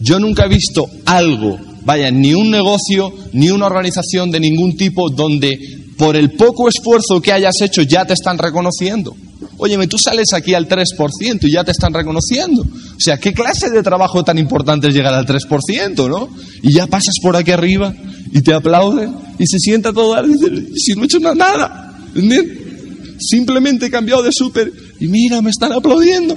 Yo 0.00 0.18
nunca 0.18 0.46
he 0.46 0.48
visto 0.48 0.86
algo, 1.06 1.58
vaya, 1.84 2.10
ni 2.10 2.34
un 2.34 2.50
negocio, 2.50 3.12
ni 3.32 3.50
una 3.50 3.66
organización 3.66 4.30
de 4.30 4.40
ningún 4.40 4.76
tipo 4.76 5.10
donde 5.10 5.58
por 5.96 6.16
el 6.16 6.32
poco 6.32 6.68
esfuerzo 6.68 7.20
que 7.20 7.32
hayas 7.32 7.60
hecho 7.60 7.82
ya 7.82 8.04
te 8.04 8.14
están 8.14 8.38
reconociendo. 8.38 9.14
Óyeme, 9.56 9.86
tú 9.86 9.96
sales 9.98 10.26
aquí 10.34 10.54
al 10.54 10.68
3% 10.68 11.38
y 11.42 11.52
ya 11.52 11.64
te 11.64 11.70
están 11.70 11.94
reconociendo. 11.94 12.62
O 12.62 13.00
sea, 13.00 13.18
¿qué 13.18 13.32
clase 13.32 13.70
de 13.70 13.82
trabajo 13.82 14.24
tan 14.24 14.38
importante 14.38 14.88
es 14.88 14.94
llegar 14.94 15.14
al 15.14 15.26
3%, 15.26 16.08
no? 16.08 16.28
Y 16.62 16.72
ya 16.72 16.86
pasas 16.86 17.14
por 17.22 17.36
aquí 17.36 17.52
arriba 17.52 17.94
y 18.32 18.40
te 18.40 18.52
aplauden 18.52 19.14
y 19.38 19.46
se 19.46 19.58
sienta 19.58 19.92
todo 19.92 20.24
y 20.24 20.32
dice, 20.32 20.66
si 20.76 20.94
no 20.94 21.02
he 21.02 21.04
hecho 21.04 21.20
nada, 21.20 21.96
¿entiendes? 22.14 22.58
Simplemente 23.18 23.86
he 23.86 23.90
cambiado 23.90 24.22
de 24.22 24.30
súper 24.32 24.72
y 24.98 25.06
mira, 25.06 25.40
me 25.40 25.50
están 25.50 25.72
aplaudiendo. 25.72 26.36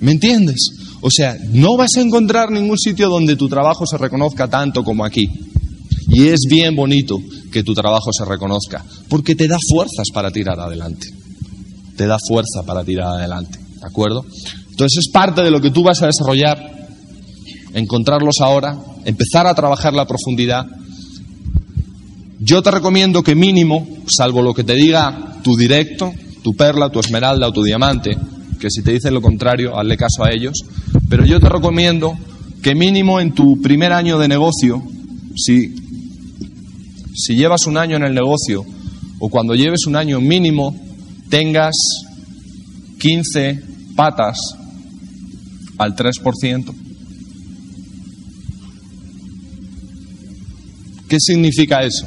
¿Me 0.00 0.12
entiendes? 0.12 0.70
O 1.02 1.10
sea, 1.10 1.36
no 1.50 1.76
vas 1.76 1.90
a 1.96 2.00
encontrar 2.00 2.50
ningún 2.50 2.78
sitio 2.78 3.08
donde 3.08 3.34
tu 3.34 3.48
trabajo 3.48 3.84
se 3.86 3.98
reconozca 3.98 4.48
tanto 4.48 4.84
como 4.84 5.04
aquí. 5.04 5.28
Y 6.08 6.28
es 6.28 6.42
bien 6.48 6.76
bonito 6.76 7.18
que 7.50 7.64
tu 7.64 7.74
trabajo 7.74 8.10
se 8.12 8.24
reconozca, 8.24 8.84
porque 9.08 9.34
te 9.34 9.48
da 9.48 9.58
fuerzas 9.68 10.06
para 10.14 10.30
tirar 10.30 10.60
adelante. 10.60 11.08
Te 11.96 12.06
da 12.06 12.18
fuerza 12.26 12.62
para 12.64 12.84
tirar 12.84 13.18
adelante, 13.18 13.58
¿de 13.58 13.86
acuerdo? 13.86 14.24
Entonces 14.70 15.04
es 15.04 15.12
parte 15.12 15.42
de 15.42 15.50
lo 15.50 15.60
que 15.60 15.70
tú 15.70 15.82
vas 15.82 16.00
a 16.02 16.06
desarrollar, 16.06 16.88
encontrarlos 17.74 18.36
ahora, 18.40 18.78
empezar 19.04 19.46
a 19.46 19.54
trabajar 19.54 19.92
la 19.94 20.06
profundidad. 20.06 20.66
Yo 22.38 22.62
te 22.62 22.70
recomiendo 22.70 23.22
que 23.22 23.34
mínimo, 23.34 23.86
salvo 24.06 24.40
lo 24.40 24.54
que 24.54 24.64
te 24.64 24.74
diga 24.74 25.40
tu 25.42 25.56
directo, 25.56 26.12
tu 26.42 26.54
perla, 26.54 26.90
tu 26.90 27.00
esmeralda 27.00 27.48
o 27.48 27.52
tu 27.52 27.62
diamante, 27.62 28.16
que 28.62 28.70
si 28.70 28.80
te 28.80 28.92
dicen 28.92 29.12
lo 29.12 29.20
contrario, 29.20 29.76
hazle 29.76 29.96
caso 29.96 30.22
a 30.22 30.30
ellos. 30.30 30.52
Pero 31.08 31.26
yo 31.26 31.40
te 31.40 31.48
recomiendo 31.48 32.16
que 32.62 32.76
mínimo 32.76 33.18
en 33.18 33.32
tu 33.32 33.60
primer 33.60 33.92
año 33.92 34.20
de 34.20 34.28
negocio, 34.28 34.80
si, 35.34 35.74
si 37.12 37.34
llevas 37.34 37.66
un 37.66 37.76
año 37.76 37.96
en 37.96 38.04
el 38.04 38.14
negocio 38.14 38.64
o 39.18 39.28
cuando 39.28 39.56
lleves 39.56 39.86
un 39.88 39.96
año 39.96 40.20
mínimo, 40.20 40.76
tengas 41.28 41.74
15 43.00 43.62
patas 43.96 44.38
al 45.76 45.96
3%. 45.96 46.72
¿Qué 51.08 51.16
significa 51.18 51.82
eso? 51.82 52.06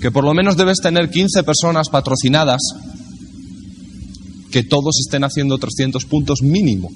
Que 0.00 0.12
por 0.12 0.22
lo 0.22 0.34
menos 0.34 0.56
debes 0.56 0.78
tener 0.78 1.10
15 1.10 1.42
personas 1.42 1.88
patrocinadas 1.88 2.60
que 4.50 4.64
todos 4.64 4.98
estén 5.00 5.24
haciendo 5.24 5.58
300 5.58 6.04
puntos 6.04 6.42
mínimo. 6.42 6.88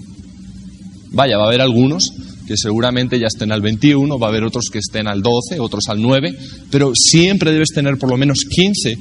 Vaya, 1.10 1.36
va 1.36 1.44
a 1.44 1.48
haber 1.48 1.60
algunos 1.60 2.10
que 2.46 2.56
seguramente 2.56 3.18
ya 3.18 3.26
estén 3.26 3.52
al 3.52 3.62
21, 3.62 4.18
va 4.18 4.26
a 4.26 4.30
haber 4.30 4.44
otros 4.44 4.68
que 4.70 4.78
estén 4.78 5.06
al 5.06 5.22
12, 5.22 5.60
otros 5.60 5.84
al 5.88 6.00
9, 6.00 6.36
pero 6.70 6.92
siempre 6.94 7.52
debes 7.52 7.70
tener 7.74 7.96
por 7.96 8.10
lo 8.10 8.16
menos 8.16 8.40
15 8.48 8.98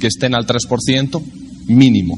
que 0.00 0.06
estén 0.06 0.34
al 0.34 0.46
3% 0.46 1.22
mínimo. 1.68 2.16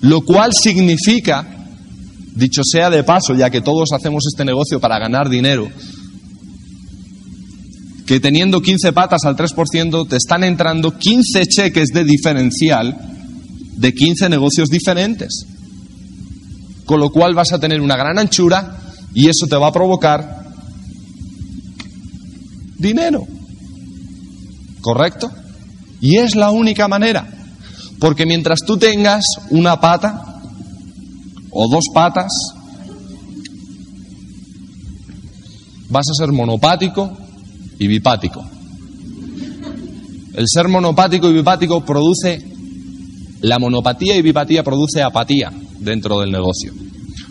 Lo 0.00 0.22
cual 0.22 0.52
significa, 0.54 1.66
dicho 2.34 2.62
sea 2.64 2.88
de 2.88 3.04
paso, 3.04 3.34
ya 3.34 3.50
que 3.50 3.60
todos 3.60 3.92
hacemos 3.92 4.24
este 4.26 4.44
negocio 4.44 4.80
para 4.80 4.98
ganar 4.98 5.28
dinero, 5.28 5.68
que 8.06 8.20
teniendo 8.20 8.62
15 8.62 8.92
patas 8.92 9.24
al 9.24 9.36
3% 9.36 10.08
te 10.08 10.16
están 10.16 10.44
entrando 10.44 10.96
15 10.96 11.46
cheques 11.46 11.88
de 11.88 12.04
diferencial 12.04 12.96
de 13.76 13.92
15 13.92 14.28
negocios 14.28 14.68
diferentes. 14.68 15.44
Con 16.84 17.00
lo 17.00 17.10
cual 17.10 17.34
vas 17.34 17.52
a 17.52 17.58
tener 17.58 17.80
una 17.80 17.96
gran 17.96 18.16
anchura 18.18 18.78
y 19.12 19.28
eso 19.28 19.48
te 19.48 19.56
va 19.56 19.68
a 19.68 19.72
provocar 19.72 20.46
dinero. 22.78 23.26
¿Correcto? 24.80 25.32
Y 26.00 26.18
es 26.18 26.36
la 26.36 26.52
única 26.52 26.86
manera. 26.86 27.28
Porque 27.98 28.24
mientras 28.24 28.60
tú 28.64 28.76
tengas 28.76 29.24
una 29.50 29.80
pata 29.80 30.40
o 31.50 31.68
dos 31.68 31.86
patas, 31.92 32.30
vas 35.88 36.06
a 36.08 36.14
ser 36.14 36.30
monopático 36.30 37.25
y 37.78 37.86
bipático. 37.86 38.44
El 40.34 40.44
ser 40.48 40.68
monopático 40.68 41.30
y 41.30 41.32
bipático 41.32 41.84
produce, 41.84 42.44
la 43.40 43.58
monopatía 43.58 44.16
y 44.16 44.22
bipatía 44.22 44.62
produce 44.62 45.02
apatía 45.02 45.52
dentro 45.80 46.20
del 46.20 46.30
negocio, 46.30 46.72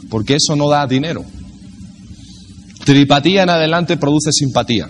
porque 0.10 0.36
eso 0.36 0.56
no 0.56 0.70
da 0.70 0.88
dinero. 0.88 1.24
Tripatía 2.84 3.44
en 3.44 3.50
adelante 3.50 3.98
produce 3.98 4.32
simpatía, 4.32 4.88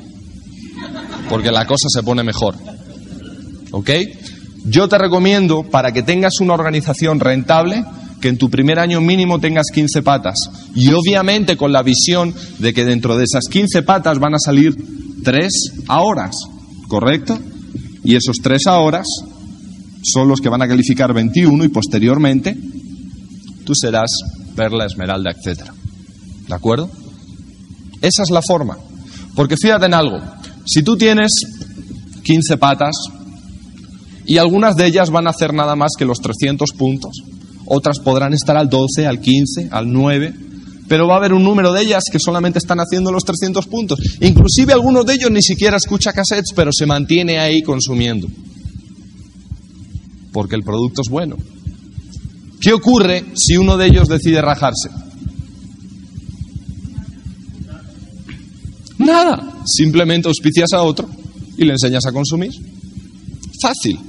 porque 1.30 1.51
la 1.51 1.66
cosa 1.66 1.88
se 1.89 2.03
pone 2.03 2.24
mejor. 2.24 2.56
¿Ok? 3.72 3.89
Yo 4.66 4.88
te 4.88 4.97
recomiendo, 4.97 5.64
para 5.64 5.91
que 5.91 6.01
tengas 6.01 6.39
una 6.39 6.53
organización 6.53 7.20
rentable, 7.20 7.84
que 8.26 8.30
en 8.30 8.39
tu 8.39 8.49
primer 8.49 8.80
año 8.80 9.01
mínimo 9.01 9.38
tengas 9.38 9.67
15 9.71 10.01
patas. 10.01 10.49
Y 10.73 10.91
obviamente 10.93 11.55
con 11.55 11.71
la 11.71 11.84
visión 11.84 12.34
de 12.57 12.73
que 12.73 12.84
dentro 12.84 13.15
de 13.15 13.23
esas 13.23 13.43
15 13.51 13.84
patas 13.84 14.17
van 14.17 14.34
a 14.34 14.39
salir 14.39 14.76
3 15.23 15.51
a 15.88 16.01
horas, 16.01 16.36
¿correcto? 16.88 17.38
Y 18.03 18.15
esos 18.15 18.38
3 18.41 18.65
a 18.65 18.80
horas 18.80 19.05
son 20.01 20.28
los 20.28 20.41
que 20.41 20.49
van 20.49 20.63
a 20.63 20.67
calificar 20.67 21.13
21 21.13 21.65
y 21.65 21.67
posteriormente 21.67 22.57
tú 23.63 23.76
serás 23.76 24.09
perla, 24.55 24.88
esmeralda, 24.88 25.30
etc. 25.30 25.61
¿De 26.47 26.55
acuerdo? 26.55 26.89
Esa 28.01 28.23
es 28.23 28.32
la 28.32 28.41
forma. 28.41 28.76
Porque 29.36 29.55
fíjate 29.55 29.86
en 29.86 29.93
algo, 29.93 30.19
si 30.65 30.82
tú 30.82 30.97
tienes 30.97 31.30
15 32.23 32.57
patas 32.57 32.95
y 34.26 34.39
algunas 34.39 34.76
de 34.78 34.88
ellas 34.88 35.11
van 35.11 35.28
a 35.28 35.30
hacer 35.30 35.53
nada 35.53 35.76
más 35.76 35.91
que 35.95 36.05
los 36.05 36.17
300 36.21 36.71
puntos, 36.71 37.21
otras 37.66 37.99
podrán 37.99 38.34
estar 38.34 38.57
al 38.57 38.70
12, 38.70 39.07
al 39.07 39.20
15, 39.20 39.70
al 39.72 39.91
9, 39.91 40.34
pero 40.88 41.07
va 41.07 41.16
a 41.16 41.18
haber 41.18 41.34
un 41.34 41.43
número 41.43 41.74
de 41.74 41.82
ellas 41.82 42.03
que 42.11 42.20
solamente 42.20 42.59
están 42.59 42.80
haciendo 42.80 43.11
los 43.11 43.24
300 43.24 43.66
puntos. 43.68 43.99
Inclusive 44.22 44.74
algunos 44.74 45.05
de 45.05 45.13
ellos 45.16 45.32
ni 45.32 45.41
siquiera 45.41 45.78
escucha 45.78 46.13
cassettes, 46.13 46.53
pero 46.55 46.72
se 46.72 46.86
mantiene 46.86 47.39
ahí 47.39 47.63
consumiendo. 47.63 48.28
Porque 50.32 50.55
el 50.55 50.63
producto 50.63 51.01
es 51.01 51.09
bueno. 51.09 51.38
¿Qué 52.61 52.74
ocurre 52.74 53.26
si 53.36 53.57
uno 53.57 53.78
de 53.78 53.88
ellos 53.88 54.07
decide 54.07 54.41
rajarse? 54.41 54.89
Nada. 58.97 59.53
Simplemente 59.66 60.28
auspicias 60.28 60.74
a 60.74 60.84
otro 60.84 61.09
y 61.57 61.66
le 61.66 61.74
enseñas 61.74 62.05
a 62.05 62.11
consumir. 62.11 62.51
Fácil. 63.61 63.99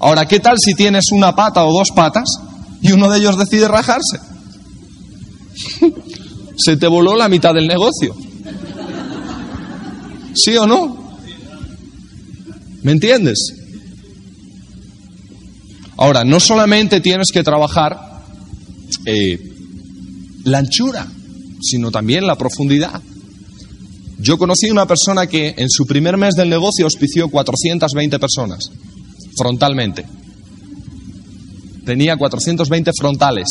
Ahora, 0.00 0.26
¿qué 0.26 0.40
tal 0.40 0.56
si 0.58 0.74
tienes 0.74 1.12
una 1.12 1.34
pata 1.34 1.64
o 1.64 1.72
dos 1.72 1.90
patas 1.94 2.28
y 2.82 2.92
uno 2.92 3.10
de 3.10 3.18
ellos 3.18 3.38
decide 3.38 3.68
rajarse? 3.68 4.18
Se 6.56 6.76
te 6.76 6.86
voló 6.86 7.16
la 7.16 7.28
mitad 7.28 7.54
del 7.54 7.66
negocio. 7.66 8.14
¿Sí 10.34 10.56
o 10.56 10.66
no? 10.66 11.14
¿Me 12.82 12.92
entiendes? 12.92 13.54
Ahora, 15.96 16.24
no 16.24 16.40
solamente 16.40 17.00
tienes 17.00 17.28
que 17.32 17.42
trabajar 17.42 17.98
eh, 19.04 19.38
la 20.44 20.58
anchura, 20.58 21.06
sino 21.60 21.90
también 21.90 22.26
la 22.26 22.36
profundidad. 22.36 23.02
Yo 24.18 24.38
conocí 24.38 24.68
a 24.68 24.72
una 24.72 24.86
persona 24.86 25.26
que 25.26 25.54
en 25.56 25.68
su 25.68 25.86
primer 25.86 26.16
mes 26.16 26.34
del 26.34 26.48
negocio 26.48 26.84
auspició 26.84 27.28
420 27.28 28.18
personas, 28.18 28.70
frontalmente. 29.36 30.04
Tenía 31.84 32.16
420 32.16 32.90
frontales. 32.98 33.48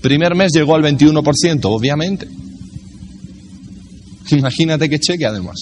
Primer 0.00 0.34
mes 0.34 0.52
llegó 0.52 0.74
al 0.74 0.82
21%, 0.82 1.60
obviamente. 1.64 2.28
Imagínate 4.30 4.88
qué 4.88 4.98
cheque 4.98 5.26
además. 5.26 5.56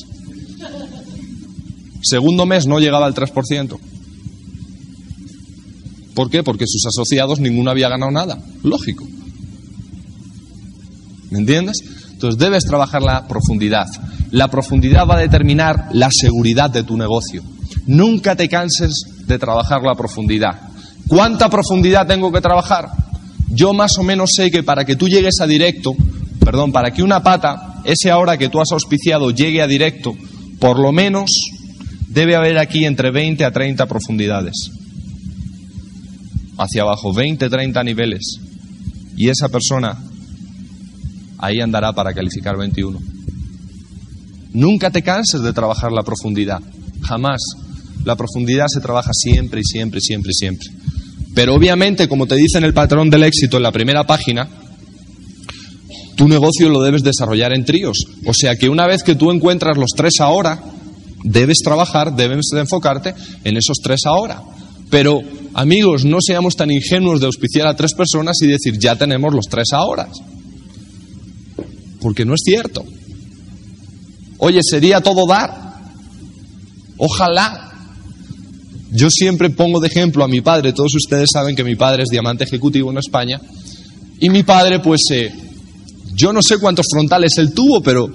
Segundo 2.03 2.47
mes 2.47 2.67
no 2.67 2.79
llegaba 2.79 3.07
al 3.07 3.15
3%. 3.15 3.79
¿Por 6.15 6.31
qué? 6.31 6.43
Porque 6.43 6.65
sus 6.67 6.85
asociados 6.87 7.41
ninguno 7.41 7.71
había 7.71 7.89
ganado 7.89 8.11
nada. 8.11 8.39
Lógico. 8.63 9.07
¿Me 11.31 11.39
entiendes? 11.39 11.77
Entonces 12.13 12.39
debes 12.39 12.65
trabajar 12.65 13.03
la 13.03 13.27
profundidad. 13.29 13.87
La 14.31 14.49
profundidad 14.49 15.07
va 15.07 15.17
a 15.17 15.21
determinar 15.21 15.89
la 15.93 16.09
seguridad 16.11 16.71
de 16.71 16.83
tu 16.83 16.97
negocio. 16.97 17.43
Nunca 17.87 18.35
te 18.35 18.49
canses 18.49 18.95
de 19.27 19.39
trabajar 19.39 19.83
la 19.83 19.95
profundidad. 19.95 20.68
¿Cuánta 21.09 21.49
profundidad 21.49 22.07
tengo 22.07 22.31
que 22.31 22.43
trabajar? 22.43 22.91
Yo 23.49 23.73
más 23.73 23.93
o 23.99 24.03
menos 24.03 24.31
sé 24.37 24.51
que 24.51 24.63
para 24.63 24.85
que 24.85 24.95
tú 24.95 25.09
llegues 25.09 25.41
a 25.41 25.47
directo, 25.47 25.93
perdón, 26.45 26.71
para 26.71 26.91
que 26.91 27.03
una 27.03 27.23
pata, 27.23 27.81
ese 27.85 28.11
ahora 28.11 28.37
que 28.37 28.51
tú 28.51 28.61
has 28.61 28.71
auspiciado, 28.73 29.31
llegue 29.31 29.63
a 29.63 29.67
directo, 29.67 30.15
por 30.61 30.79
lo 30.79 30.93
menos 30.93 31.31
debe 32.09 32.37
haber 32.37 32.59
aquí 32.59 32.85
entre 32.85 33.11
20 33.11 33.43
a 33.45 33.51
30 33.51 33.87
profundidades. 33.87 34.71
Hacia 36.59 36.83
abajo, 36.83 37.15
20, 37.15 37.49
30 37.49 37.83
niveles. 37.85 38.39
Y 39.17 39.31
esa 39.31 39.49
persona 39.49 39.97
ahí 41.39 41.61
andará 41.61 41.93
para 41.95 42.13
calificar 42.13 42.57
21. 42.59 42.99
Nunca 44.53 44.91
te 44.91 45.03
canses 45.03 45.41
de 45.41 45.53
trabajar 45.53 45.91
la 45.93 46.03
profundidad, 46.03 46.61
jamás. 47.03 47.41
La 48.05 48.17
profundidad 48.17 48.67
se 48.69 48.81
trabaja 48.81 49.11
siempre 49.13 49.61
y 49.61 49.65
siempre, 49.65 50.01
siempre, 50.01 50.33
siempre. 50.33 50.78
Pero 51.39 51.55
obviamente, 51.55 52.09
como 52.09 52.26
te 52.26 52.34
dice 52.34 52.59
en 52.59 52.64
el 52.64 52.74
patrón 52.74 53.11
del 53.11 53.22
éxito 53.22 53.59
en 53.59 53.62
la 53.62 53.70
primera 53.70 54.05
página, 54.05 54.49
tu 56.16 56.26
negocio 56.26 56.68
lo 56.68 56.82
debes 56.82 57.05
desarrollar 57.05 57.53
en 57.55 57.64
tríos. 57.64 57.97
O 58.26 58.34
sea 58.34 58.57
que 58.57 58.68
una 58.68 58.89
vez 58.89 59.05
que 59.05 59.14
tú 59.14 59.30
encuentras 59.30 59.78
los 59.78 59.91
tres 59.97 60.14
ahora, 60.18 60.61
debes 61.22 61.59
trabajar, 61.62 62.16
debes 62.16 62.47
enfocarte 62.57 63.14
en 63.45 63.57
esos 63.57 63.76
tres 63.80 64.01
ahora. 64.07 64.43
Pero, 64.91 65.20
amigos, 65.55 66.05
no 66.05 66.18
seamos 66.20 66.57
tan 66.57 66.72
ingenuos 66.72 67.20
de 67.20 67.26
auspiciar 67.26 67.68
a 67.68 67.76
tres 67.76 67.95
personas 67.95 68.36
y 68.43 68.49
decir, 68.49 68.76
ya 68.76 68.97
tenemos 68.97 69.32
los 69.32 69.47
tres 69.47 69.68
ahora. 69.70 70.09
Porque 72.01 72.24
no 72.24 72.34
es 72.34 72.41
cierto. 72.45 72.82
Oye, 74.39 74.59
sería 74.68 75.01
todo 75.01 75.24
dar. 75.24 75.55
Ojalá. 76.97 77.68
Yo 78.91 79.11
siempre 79.11 79.51
pongo 79.51 79.80
de 79.80 79.89
ejemplo 79.89 80.24
a 80.24 80.28
mi 80.28 80.41
padre. 80.41 80.72
Todos 80.72 80.95
ustedes 80.95 81.28
saben 81.32 81.55
que 81.55 81.64
mi 81.64 81.76
padre 81.76 82.05
es 82.05 82.09
diamante 82.09 82.45
ejecutivo 82.45 82.91
en 82.91 82.99
España. 82.99 83.41
Y 84.20 84.30
mi 84.30 84.43
padre, 84.43 84.80
pues, 84.80 85.01
eh, 85.11 85.32
yo 86.14 86.32
no 86.32 86.43
sé 86.43 86.59
cuántos 86.59 86.86
frontales 86.91 87.36
él 87.39 87.53
tuvo, 87.53 87.82
pero 87.82 88.09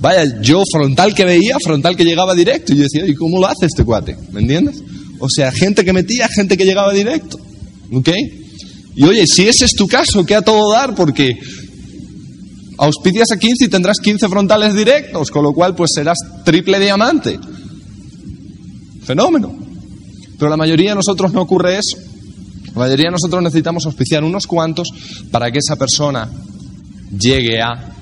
vaya, 0.00 0.40
yo 0.40 0.62
frontal 0.70 1.14
que 1.14 1.24
veía, 1.24 1.56
frontal 1.62 1.96
que 1.96 2.04
llegaba 2.04 2.34
directo. 2.34 2.72
Y 2.72 2.76
yo 2.76 2.82
decía, 2.84 3.06
¿y 3.06 3.14
cómo 3.14 3.38
lo 3.38 3.46
hace 3.46 3.66
este 3.66 3.84
cuate? 3.84 4.16
¿Me 4.32 4.40
entiendes? 4.40 4.82
O 5.18 5.28
sea, 5.28 5.52
gente 5.52 5.84
que 5.84 5.92
metía, 5.92 6.26
gente 6.28 6.56
que 6.56 6.64
llegaba 6.64 6.92
directo. 6.92 7.38
¿Ok? 7.92 8.08
Y 8.96 9.04
oye, 9.04 9.26
si 9.26 9.46
ese 9.46 9.66
es 9.66 9.72
tu 9.72 9.86
caso, 9.86 10.24
que 10.24 10.34
a 10.34 10.42
todo 10.42 10.72
dar, 10.72 10.94
porque 10.94 11.38
auspicias 12.78 13.30
a 13.32 13.38
15 13.38 13.64
y 13.64 13.68
tendrás 13.68 13.98
15 13.98 14.28
frontales 14.28 14.74
directos, 14.74 15.30
con 15.30 15.42
lo 15.42 15.52
cual 15.52 15.74
pues 15.74 15.90
serás 15.94 16.18
triple 16.44 16.80
diamante. 16.80 17.38
Fenómeno. 19.04 19.63
Pero 20.38 20.50
la 20.50 20.56
mayoría 20.56 20.90
de 20.90 20.96
nosotros 20.96 21.32
no 21.32 21.42
ocurre 21.42 21.78
eso. 21.78 21.98
La 22.74 22.80
mayoría 22.80 23.06
de 23.06 23.12
nosotros 23.12 23.42
necesitamos 23.42 23.86
auspiciar 23.86 24.24
unos 24.24 24.46
cuantos 24.46 24.88
para 25.30 25.50
que 25.50 25.58
esa 25.58 25.76
persona 25.76 26.28
llegue 27.16 27.60
a 27.60 27.92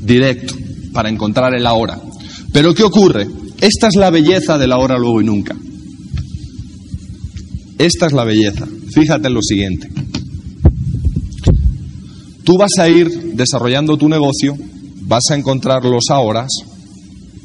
directo, 0.00 0.54
para 0.92 1.10
encontrar 1.10 1.54
el 1.54 1.66
ahora. 1.66 1.98
Pero 2.52 2.74
¿qué 2.74 2.84
ocurre? 2.84 3.26
Esta 3.60 3.88
es 3.88 3.96
la 3.96 4.10
belleza 4.10 4.58
del 4.58 4.72
ahora, 4.72 4.96
luego 4.96 5.20
y 5.20 5.24
nunca. 5.24 5.56
Esta 7.78 8.06
es 8.06 8.12
la 8.12 8.24
belleza. 8.24 8.66
Fíjate 8.92 9.26
en 9.26 9.34
lo 9.34 9.42
siguiente. 9.42 9.90
Tú 12.44 12.58
vas 12.58 12.72
a 12.78 12.88
ir 12.88 13.34
desarrollando 13.34 13.96
tu 13.96 14.08
negocio, 14.08 14.56
vas 15.02 15.24
a 15.30 15.34
encontrar 15.34 15.84
los 15.84 16.04
ahora, 16.10 16.46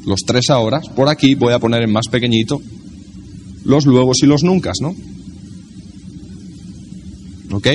los 0.06 0.20
tres 0.26 0.50
ahora. 0.50 0.80
Por 0.94 1.08
aquí 1.08 1.34
voy 1.34 1.52
a 1.52 1.58
poner 1.58 1.82
en 1.82 1.92
más 1.92 2.06
pequeñito 2.10 2.60
los 3.64 3.86
luegos 3.86 4.18
y 4.22 4.26
los 4.26 4.42
nunca, 4.42 4.72
¿no? 4.80 4.94
¿Ok? 7.52 7.66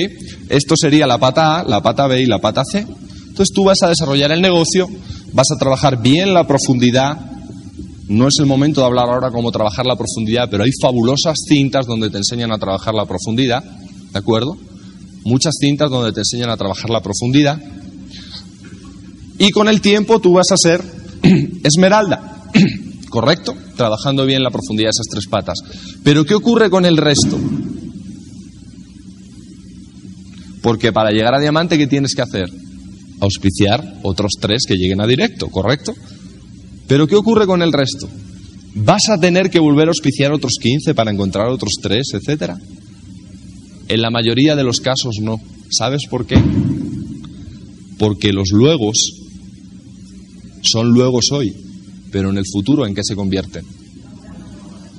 Esto 0.48 0.74
sería 0.76 1.06
la 1.06 1.18
pata 1.18 1.60
A, 1.60 1.64
la 1.64 1.82
pata 1.82 2.06
B 2.06 2.22
y 2.22 2.26
la 2.26 2.40
pata 2.40 2.64
C. 2.64 2.78
Entonces 2.78 3.54
tú 3.54 3.64
vas 3.64 3.82
a 3.82 3.88
desarrollar 3.88 4.32
el 4.32 4.40
negocio, 4.40 4.88
vas 5.32 5.48
a 5.54 5.58
trabajar 5.58 6.00
bien 6.00 6.32
la 6.32 6.46
profundidad. 6.46 7.18
No 8.08 8.28
es 8.28 8.34
el 8.38 8.46
momento 8.46 8.80
de 8.80 8.86
hablar 8.86 9.08
ahora 9.08 9.30
cómo 9.30 9.52
trabajar 9.52 9.84
la 9.84 9.96
profundidad, 9.96 10.48
pero 10.50 10.64
hay 10.64 10.70
fabulosas 10.80 11.36
cintas 11.48 11.86
donde 11.86 12.08
te 12.08 12.18
enseñan 12.18 12.52
a 12.52 12.58
trabajar 12.58 12.94
la 12.94 13.04
profundidad, 13.04 13.62
¿de 13.62 14.18
acuerdo? 14.18 14.56
muchas 15.26 15.54
cintas 15.58 15.90
donde 15.90 16.12
te 16.12 16.20
enseñan 16.20 16.50
a 16.50 16.56
trabajar 16.56 16.88
la 16.88 17.02
profundidad. 17.02 17.60
Y 19.38 19.50
con 19.50 19.68
el 19.68 19.80
tiempo 19.80 20.20
tú 20.20 20.34
vas 20.34 20.50
a 20.52 20.56
ser 20.56 20.80
esmeralda, 21.66 22.48
¿correcto? 23.10 23.54
Trabajando 23.76 24.24
bien 24.24 24.42
la 24.42 24.50
profundidad 24.50 24.88
de 24.88 24.90
esas 24.90 25.08
tres 25.10 25.26
patas. 25.26 25.58
Pero 26.02 26.24
¿qué 26.24 26.34
ocurre 26.34 26.70
con 26.70 26.84
el 26.84 26.96
resto? 26.96 27.38
Porque 30.62 30.92
para 30.92 31.10
llegar 31.10 31.34
a 31.34 31.40
diamante, 31.40 31.78
¿qué 31.78 31.86
tienes 31.86 32.14
que 32.14 32.22
hacer? 32.22 32.50
Auspiciar 33.20 33.98
otros 34.02 34.32
tres 34.40 34.62
que 34.66 34.76
lleguen 34.76 35.00
a 35.00 35.06
directo, 35.06 35.48
¿correcto? 35.48 35.94
Pero 36.88 37.06
¿qué 37.06 37.16
ocurre 37.16 37.46
con 37.46 37.62
el 37.62 37.72
resto? 37.72 38.08
¿Vas 38.74 39.08
a 39.08 39.18
tener 39.18 39.48
que 39.48 39.58
volver 39.58 39.88
a 39.88 39.90
auspiciar 39.90 40.32
otros 40.32 40.54
15 40.60 40.94
para 40.94 41.10
encontrar 41.10 41.48
otros 41.48 41.74
tres, 41.80 42.08
etcétera? 42.12 42.58
En 43.88 44.02
la 44.02 44.10
mayoría 44.10 44.54
de 44.56 44.64
los 44.64 44.80
casos 44.80 45.16
no. 45.22 45.40
¿Sabes 45.70 46.02
por 46.10 46.26
qué? 46.26 46.36
Porque 47.98 48.32
los 48.32 48.50
luegos 48.50 49.25
son 50.62 50.88
luegos 50.88 51.30
hoy, 51.32 51.54
pero 52.10 52.30
en 52.30 52.38
el 52.38 52.44
futuro 52.50 52.86
¿en 52.86 52.94
qué 52.94 53.02
se 53.04 53.16
convierten? 53.16 53.64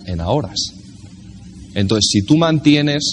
En 0.05 0.21
ahoras. 0.21 0.59
Entonces, 1.73 2.09
si 2.11 2.21
tú 2.23 2.37
mantienes 2.37 3.03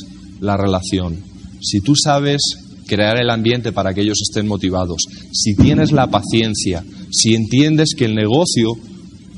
la 0.40 0.56
relación, 0.56 1.18
si 1.60 1.80
tú 1.80 1.94
sabes 1.96 2.40
crear 2.86 3.20
el 3.20 3.30
ambiente 3.30 3.72
para 3.72 3.92
que 3.92 4.02
ellos 4.02 4.20
estén 4.22 4.46
motivados, 4.46 5.02
si 5.32 5.54
tienes 5.54 5.92
la 5.92 6.06
paciencia, 6.06 6.84
si 7.10 7.34
entiendes 7.34 7.94
que 7.96 8.04
el 8.04 8.14
negocio 8.14 8.72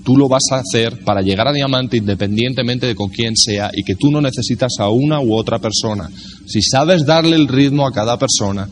tú 0.04 0.16
lo 0.16 0.28
vas 0.28 0.44
a 0.52 0.58
hacer 0.60 1.00
para 1.04 1.20
llegar 1.20 1.48
a 1.48 1.52
diamante 1.52 1.96
independientemente 1.96 2.86
de 2.86 2.94
con 2.94 3.08
quién 3.08 3.36
sea 3.36 3.70
y 3.74 3.82
que 3.82 3.96
tú 3.96 4.12
no 4.12 4.20
necesitas 4.20 4.74
a 4.78 4.88
una 4.88 5.20
u 5.20 5.34
otra 5.34 5.58
persona. 5.58 6.08
Si 6.46 6.62
sabes 6.62 7.04
darle 7.04 7.34
el 7.34 7.48
ritmo 7.48 7.86
a 7.86 7.92
cada 7.92 8.16
persona, 8.16 8.68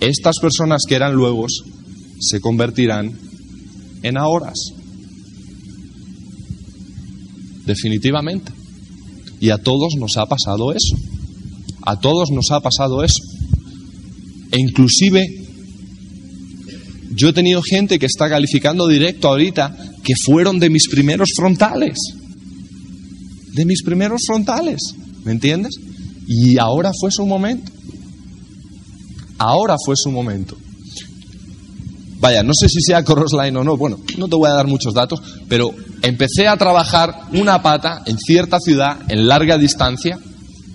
estas 0.00 0.38
personas 0.40 0.82
que 0.88 0.94
eran 0.94 1.14
luego 1.14 1.46
se 2.18 2.40
convertirán 2.40 3.12
en 4.02 4.16
ahoras. 4.16 4.58
Definitivamente. 7.66 8.52
Y 9.40 9.50
a 9.50 9.58
todos 9.58 9.94
nos 9.98 10.16
ha 10.16 10.26
pasado 10.26 10.72
eso. 10.72 10.96
A 11.82 11.98
todos 11.98 12.30
nos 12.30 12.50
ha 12.50 12.60
pasado 12.60 13.02
eso. 13.02 13.22
E 14.52 14.60
inclusive 14.60 15.26
yo 17.14 17.28
he 17.28 17.32
tenido 17.32 17.62
gente 17.62 17.98
que 17.98 18.06
está 18.06 18.28
calificando 18.28 18.88
directo 18.88 19.28
ahorita 19.28 19.76
que 20.02 20.14
fueron 20.24 20.58
de 20.58 20.70
mis 20.70 20.88
primeros 20.88 21.30
frontales. 21.36 21.98
De 23.52 23.64
mis 23.64 23.82
primeros 23.82 24.22
frontales. 24.26 24.80
¿Me 25.24 25.32
entiendes? 25.32 25.74
Y 26.26 26.58
ahora 26.58 26.90
fue 26.98 27.10
su 27.10 27.26
momento. 27.26 27.70
Ahora 29.38 29.76
fue 29.84 29.94
su 29.96 30.10
momento. 30.10 30.56
Vaya, 32.22 32.44
no 32.44 32.52
sé 32.54 32.68
si 32.68 32.80
sea 32.80 33.02
Crossline 33.02 33.56
o 33.56 33.64
no, 33.64 33.76
bueno, 33.76 33.98
no 34.16 34.28
te 34.28 34.36
voy 34.36 34.48
a 34.48 34.52
dar 34.54 34.68
muchos 34.68 34.94
datos, 34.94 35.20
pero 35.48 35.74
empecé 36.02 36.46
a 36.46 36.56
trabajar 36.56 37.12
una 37.32 37.60
pata 37.60 38.02
en 38.06 38.16
cierta 38.16 38.60
ciudad, 38.60 38.96
en 39.08 39.26
larga 39.26 39.58
distancia, 39.58 40.20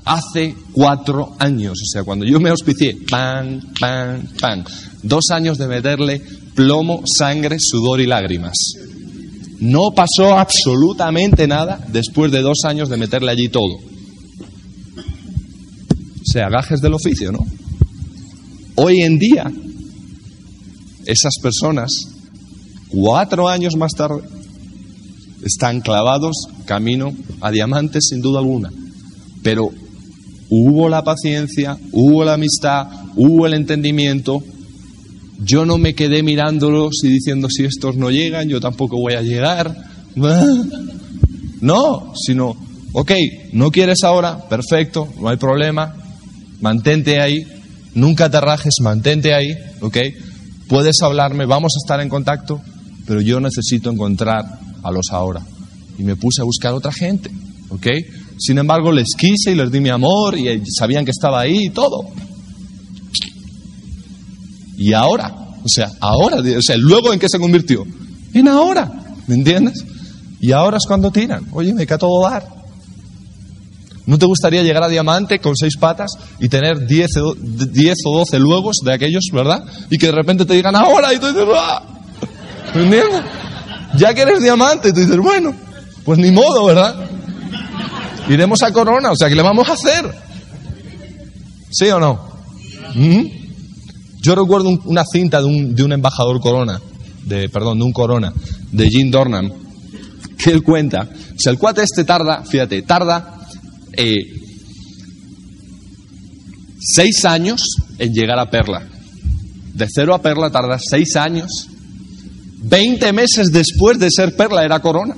hace 0.03 0.57
cuatro 0.73 1.37
años. 1.39 1.79
O 1.81 1.85
sea, 1.85 2.03
cuando 2.03 2.25
yo 2.25 2.41
me 2.41 2.49
auspicié, 2.49 2.97
pan, 3.09 3.61
pan, 3.79 4.27
pan. 4.41 4.65
Dos 5.03 5.29
años 5.31 5.57
de 5.57 5.69
meterle 5.69 6.21
plomo, 6.53 7.03
sangre, 7.05 7.55
sudor 7.61 8.01
y 8.01 8.07
lágrimas. 8.07 8.57
No 9.61 9.91
pasó 9.95 10.37
absolutamente 10.37 11.47
nada 11.47 11.79
después 11.87 12.29
de 12.29 12.41
dos 12.41 12.65
años 12.65 12.89
de 12.89 12.97
meterle 12.97 13.31
allí 13.31 13.47
todo. 13.47 13.73
O 14.97 16.29
sea, 16.29 16.49
gajes 16.49 16.81
del 16.81 16.93
oficio, 16.93 17.31
¿no? 17.31 17.39
Hoy 18.75 19.01
en 19.01 19.17
día, 19.17 19.49
esas 21.07 21.35
personas, 21.41 21.91
cuatro 22.89 23.47
años 23.47 23.75
más 23.75 23.93
tarde, 23.93 24.21
están 25.43 25.81
clavados 25.81 26.35
camino 26.65 27.13
a 27.41 27.51
diamantes 27.51 28.07
sin 28.09 28.21
duda 28.21 28.39
alguna. 28.39 28.69
Pero 29.41 29.71
hubo 30.49 30.89
la 30.89 31.03
paciencia, 31.03 31.77
hubo 31.91 32.23
la 32.23 32.33
amistad, 32.33 32.87
hubo 33.15 33.47
el 33.47 33.53
entendimiento. 33.53 34.43
Yo 35.39 35.65
no 35.65 35.77
me 35.77 35.93
quedé 35.93 36.23
mirándolos 36.23 36.95
y 37.03 37.07
diciendo 37.07 37.47
si 37.49 37.63
estos 37.63 37.95
no 37.95 38.11
llegan, 38.11 38.49
yo 38.49 38.59
tampoco 38.59 38.97
voy 38.99 39.13
a 39.13 39.21
llegar. 39.21 39.75
No, 41.59 42.13
sino, 42.15 42.55
ok, 42.93 43.11
no 43.53 43.71
quieres 43.71 44.03
ahora, 44.03 44.47
perfecto, 44.47 45.07
no 45.19 45.29
hay 45.29 45.37
problema, 45.37 45.95
mantente 46.61 47.19
ahí, 47.19 47.43
nunca 47.95 48.29
te 48.29 48.39
rajes, 48.39 48.75
mantente 48.81 49.33
ahí, 49.33 49.55
ok. 49.81 49.97
Puedes 50.67 51.01
hablarme, 51.01 51.45
vamos 51.45 51.73
a 51.75 51.79
estar 51.83 52.01
en 52.01 52.09
contacto, 52.09 52.61
pero 53.05 53.21
yo 53.21 53.39
necesito 53.39 53.89
encontrar 53.89 54.43
a 54.83 54.91
los 54.91 55.07
ahora. 55.11 55.41
Y 55.97 56.03
me 56.03 56.15
puse 56.15 56.41
a 56.41 56.45
buscar 56.45 56.73
otra 56.73 56.91
gente, 56.91 57.31
ok. 57.69 57.87
Sin 58.37 58.57
embargo, 58.57 58.91
les 58.91 59.07
quise 59.17 59.51
y 59.51 59.55
les 59.55 59.71
di 59.71 59.79
mi 59.79 59.89
amor 59.89 60.37
y 60.37 60.61
sabían 60.69 61.05
que 61.05 61.11
estaba 61.11 61.39
ahí 61.39 61.65
y 61.65 61.69
todo. 61.69 62.01
Y 64.77 64.93
ahora, 64.93 65.33
o 65.63 65.69
sea, 65.69 65.91
ahora, 65.99 66.37
o 66.37 66.61
sea, 66.61 66.77
luego 66.77 67.11
en 67.13 67.19
qué 67.19 67.27
se 67.29 67.39
convirtió? 67.39 67.83
En 68.33 68.47
ahora, 68.47 68.91
¿me 69.25 69.35
entiendes? 69.35 69.83
Y 70.39 70.51
ahora 70.51 70.77
es 70.77 70.85
cuando 70.85 71.11
tiran. 71.11 71.47
Oye, 71.51 71.73
me 71.73 71.87
queda 71.87 71.97
todo 71.97 72.29
dar. 72.29 72.56
¿No 74.07 74.17
te 74.17 74.25
gustaría 74.25 74.63
llegar 74.63 74.83
a 74.83 74.87
diamante 74.87 75.39
con 75.39 75.53
seis 75.57 75.75
patas 75.77 76.11
y 76.39 76.47
tener 76.47 76.87
diez, 76.87 77.11
o 77.17 78.17
doce 78.17 78.39
luegos 78.39 78.77
de 78.81 78.93
aquellos, 78.93 79.25
verdad? 79.33 79.65
Y 79.91 79.97
que 79.97 80.05
de 80.05 80.13
repente 80.13 80.45
te 80.45 80.53
digan 80.53 80.77
ahora 80.77 81.13
y 81.13 81.19
tú 81.19 81.27
dices, 81.27 81.43
¡ah! 81.53 81.83
¿Me 82.73 82.83
entiendes? 82.83 83.21
Ya 83.97 84.13
que 84.13 84.21
eres 84.21 84.41
diamante, 84.41 84.93
tú 84.93 85.01
dices, 85.01 85.17
bueno, 85.17 85.53
pues 86.05 86.17
ni 86.19 86.31
modo, 86.31 86.65
¿verdad? 86.65 86.95
Iremos 88.29 88.63
a 88.63 88.71
Corona, 88.71 89.11
o 89.11 89.15
sea, 89.17 89.27
¿qué 89.27 89.35
le 89.35 89.41
vamos 89.41 89.67
a 89.67 89.73
hacer? 89.73 90.09
¿Sí 91.69 91.89
o 91.89 91.99
no? 91.99 92.29
¿Mm? 92.95 93.25
Yo 94.21 94.35
recuerdo 94.35 94.69
una 94.85 95.03
cinta 95.03 95.41
de 95.41 95.47
un, 95.47 95.75
de 95.75 95.83
un, 95.83 95.91
embajador 95.91 96.39
Corona, 96.39 96.79
de, 97.25 97.49
perdón, 97.49 97.79
de 97.79 97.83
un 97.83 97.91
Corona, 97.91 98.31
de 98.71 98.89
Jim 98.89 99.11
Dornan, 99.11 99.51
que 100.37 100.51
él 100.51 100.63
cuenta, 100.63 101.09
o 101.11 101.39
sea, 101.39 101.51
el 101.51 101.59
cuate 101.59 101.83
este 101.83 102.05
tarda, 102.05 102.43
fíjate, 102.45 102.83
tarda 102.83 103.36
eh, 103.93 104.25
seis 106.79 107.25
años 107.25 107.61
en 107.99 108.13
llegar 108.13 108.39
a 108.39 108.49
Perla. 108.49 108.87
De 109.73 109.87
cero 109.93 110.13
a 110.15 110.21
Perla 110.21 110.49
tarda 110.51 110.79
seis 110.79 111.15
años. 111.15 111.67
Veinte 112.59 113.13
meses 113.13 113.51
después 113.51 113.99
de 113.99 114.09
ser 114.11 114.35
Perla 114.35 114.65
era 114.65 114.81
Corona. 114.81 115.15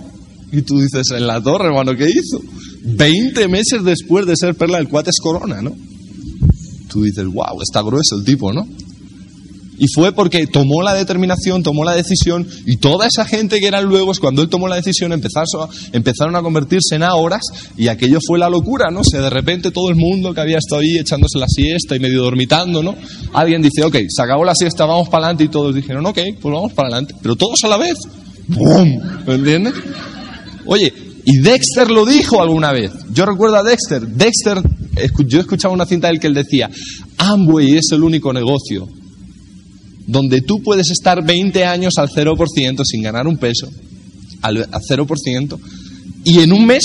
Y 0.52 0.62
tú 0.64 0.80
dices, 0.80 1.12
en 1.12 1.28
la 1.28 1.42
torre, 1.42 1.68
hermano, 1.68 1.96
¿qué 1.96 2.10
hizo? 2.10 2.42
Veinte 2.84 3.48
meses 3.48 3.84
después 3.84 4.26
de 4.26 4.36
ser 4.36 4.56
perla, 4.56 4.80
el 4.80 4.88
cuate 4.88 5.12
es 5.12 5.20
corona, 5.22 5.62
¿no? 5.62 5.76
Tú 6.88 7.04
dices, 7.04 7.26
wow, 7.26 7.62
está 7.62 7.82
grueso 7.82 8.18
el 8.18 8.26
tipo, 8.26 8.52
¿no? 8.52 8.68
Y 9.80 9.88
fue 9.88 10.12
porque 10.12 10.46
tomó 10.46 10.84
la 10.84 10.94
determinación, 10.94 11.64
tomó 11.64 11.86
la 11.86 11.96
decisión, 11.96 12.46
y 12.66 12.78
toda 12.78 13.08
esa 13.08 13.24
gente 13.24 13.60
que 13.60 13.68
eran 13.68 13.86
luego, 13.86 14.12
cuando 14.20 14.42
él 14.42 14.50
tomó 14.50 14.68
la 14.68 14.76
decisión, 14.76 15.14
empezaron 15.14 16.36
a, 16.36 16.42
convertirse 16.42 16.96
en 16.96 17.04
horas, 17.04 17.42
y 17.78 17.88
aquello 17.88 18.20
fue 18.26 18.38
la 18.38 18.50
locura, 18.50 18.92
¿no? 18.92 19.00
O 19.00 19.04
de 19.04 19.30
repente 19.30 19.72
todo 19.72 19.90
el 19.90 19.96
mundo 19.96 20.34
que 20.34 20.42
había 20.42 20.58
estado 20.58 20.82
ahí 20.82 20.98
echándose 20.98 21.40
la 21.40 21.48
siesta 21.48 21.96
y 21.96 22.00
medio 22.00 22.24
dormitando, 22.24 22.84
¿no? 22.84 22.96
Alguien 23.34 23.62
dice, 23.62 23.84
ok, 23.84 23.96
se 24.10 24.22
acabó 24.22 24.44
la 24.44 24.54
siesta, 24.54 24.86
vamos 24.86 25.08
para 25.08 25.26
adelante, 25.26 25.46
y 25.46 25.48
todos 25.48 25.74
dijeron, 25.74 26.06
ok, 26.06 26.20
pues 26.42 26.54
vamos 26.54 26.74
para 26.74 26.90
adelante, 26.90 27.16
pero 27.22 27.38
todos 27.38 27.64
a 27.64 27.68
la 27.70 27.78
vez. 27.78 27.96
¡Bum! 28.48 29.00
¿Me 29.26 29.36
entiendes? 29.36 29.74
Oye, 30.66 30.94
y 31.24 31.38
Dexter 31.38 31.90
lo 31.90 32.06
dijo 32.06 32.42
alguna 32.42 32.74
vez. 32.74 32.92
Yo 33.14 33.26
recuerdo 33.26 33.58
a 33.58 33.64
Dexter. 33.64 34.06
Dexter, 34.08 34.62
yo 35.26 35.40
escuchaba 35.40 35.74
una 35.74 35.86
cinta 35.86 36.08
de 36.08 36.16
él 36.16 36.20
que 36.20 36.28
él 36.28 36.34
decía, 36.34 36.70
Amway 37.18 37.78
es 37.78 37.92
el 37.92 38.04
único 38.04 38.34
negocio 38.34 38.88
donde 40.10 40.42
tú 40.42 40.60
puedes 40.64 40.90
estar 40.90 41.24
20 41.24 41.66
años 41.66 41.94
al 41.98 42.10
0% 42.10 42.82
sin 42.84 43.04
ganar 43.04 43.28
un 43.28 43.38
peso, 43.38 43.70
al, 44.42 44.68
0%, 44.68 45.60
y 46.26 46.40
en 46.40 46.52
un 46.52 46.66
mes 46.66 46.84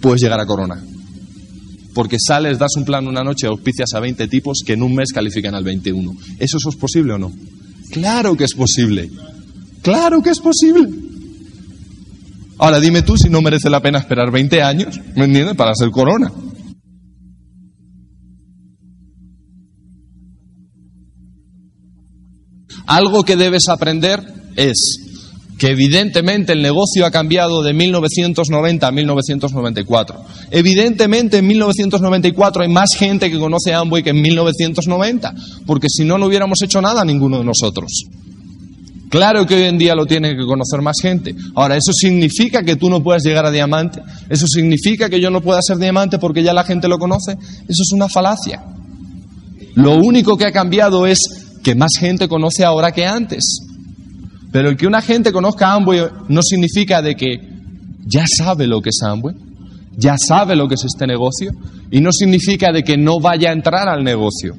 puedes 0.00 0.22
llegar 0.22 0.38
a 0.38 0.46
Corona. 0.46 0.80
Porque 1.92 2.18
sales, 2.20 2.60
das 2.60 2.76
un 2.76 2.84
plan 2.84 3.08
una 3.08 3.24
noche, 3.24 3.48
auspicias 3.48 3.92
a 3.94 4.00
20 4.00 4.28
tipos 4.28 4.62
que 4.64 4.74
en 4.74 4.84
un 4.84 4.94
mes 4.94 5.10
califican 5.12 5.56
al 5.56 5.64
21. 5.64 6.12
¿Eso 6.38 6.58
es 6.58 6.76
posible 6.76 7.14
o 7.14 7.18
no? 7.18 7.32
Claro 7.90 8.36
que 8.36 8.44
es 8.44 8.54
posible. 8.54 9.10
Claro 9.82 10.22
que 10.22 10.30
es 10.30 10.38
posible. 10.38 10.88
Ahora 12.58 12.78
dime 12.78 13.02
tú 13.02 13.16
si 13.16 13.28
no 13.28 13.42
merece 13.42 13.68
la 13.68 13.82
pena 13.82 13.98
esperar 13.98 14.30
20 14.30 14.62
años, 14.62 15.00
¿me 15.16 15.24
entiendes? 15.24 15.56
Para 15.56 15.74
ser 15.74 15.90
corona. 15.90 16.30
Algo 22.90 23.22
que 23.22 23.36
debes 23.36 23.68
aprender 23.68 24.20
es 24.56 24.98
que 25.60 25.68
evidentemente 25.68 26.54
el 26.54 26.60
negocio 26.60 27.06
ha 27.06 27.12
cambiado 27.12 27.62
de 27.62 27.72
1990 27.72 28.84
a 28.84 28.90
1994. 28.90 30.24
Evidentemente 30.50 31.38
en 31.38 31.46
1994 31.46 32.62
hay 32.64 32.68
más 32.68 32.90
gente 32.98 33.30
que 33.30 33.38
conoce 33.38 33.72
Amway 33.72 34.02
que 34.02 34.10
en 34.10 34.20
1990, 34.20 35.34
porque 35.66 35.86
si 35.88 36.04
no, 36.04 36.18
no 36.18 36.26
hubiéramos 36.26 36.62
hecho 36.62 36.80
nada 36.80 37.04
ninguno 37.04 37.38
de 37.38 37.44
nosotros. 37.44 37.92
Claro 39.08 39.46
que 39.46 39.54
hoy 39.54 39.62
en 39.68 39.78
día 39.78 39.94
lo 39.94 40.04
tiene 40.04 40.34
que 40.34 40.44
conocer 40.44 40.82
más 40.82 40.96
gente. 41.00 41.36
Ahora, 41.54 41.76
¿eso 41.76 41.92
significa 41.92 42.64
que 42.64 42.74
tú 42.74 42.90
no 42.90 43.04
puedas 43.04 43.22
llegar 43.22 43.46
a 43.46 43.52
diamante? 43.52 44.02
¿Eso 44.28 44.48
significa 44.48 45.08
que 45.08 45.20
yo 45.20 45.30
no 45.30 45.40
pueda 45.42 45.62
ser 45.62 45.76
diamante 45.76 46.18
porque 46.18 46.42
ya 46.42 46.52
la 46.52 46.64
gente 46.64 46.88
lo 46.88 46.98
conoce? 46.98 47.34
Eso 47.68 47.82
es 47.84 47.92
una 47.92 48.08
falacia. 48.08 48.64
Lo 49.76 49.94
único 49.94 50.36
que 50.36 50.46
ha 50.46 50.52
cambiado 50.52 51.06
es 51.06 51.39
que 51.62 51.74
más 51.74 51.92
gente 51.98 52.28
conoce 52.28 52.64
ahora 52.64 52.92
que 52.92 53.06
antes. 53.06 53.58
Pero 54.52 54.68
el 54.68 54.76
que 54.76 54.86
una 54.86 55.00
gente 55.00 55.32
conozca 55.32 55.72
Amway 55.72 56.00
no 56.28 56.42
significa 56.42 57.02
de 57.02 57.14
que 57.14 57.38
ya 58.06 58.24
sabe 58.26 58.66
lo 58.66 58.80
que 58.80 58.90
es 58.90 59.00
Amway, 59.02 59.34
ya 59.96 60.16
sabe 60.16 60.56
lo 60.56 60.68
que 60.68 60.74
es 60.74 60.84
este 60.84 61.06
negocio, 61.06 61.52
y 61.90 62.00
no 62.00 62.10
significa 62.12 62.72
de 62.72 62.82
que 62.82 62.96
no 62.96 63.20
vaya 63.20 63.50
a 63.50 63.52
entrar 63.52 63.88
al 63.88 64.02
negocio. 64.02 64.54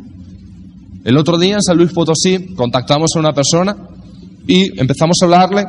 El 1.04 1.18
otro 1.18 1.38
día 1.38 1.56
en 1.56 1.62
San 1.62 1.78
Luis 1.78 1.92
Potosí 1.92 2.54
contactamos 2.56 3.12
a 3.16 3.20
una 3.20 3.34
persona 3.34 3.76
y 4.48 4.80
empezamos 4.80 5.18
a 5.22 5.26
hablarle 5.26 5.66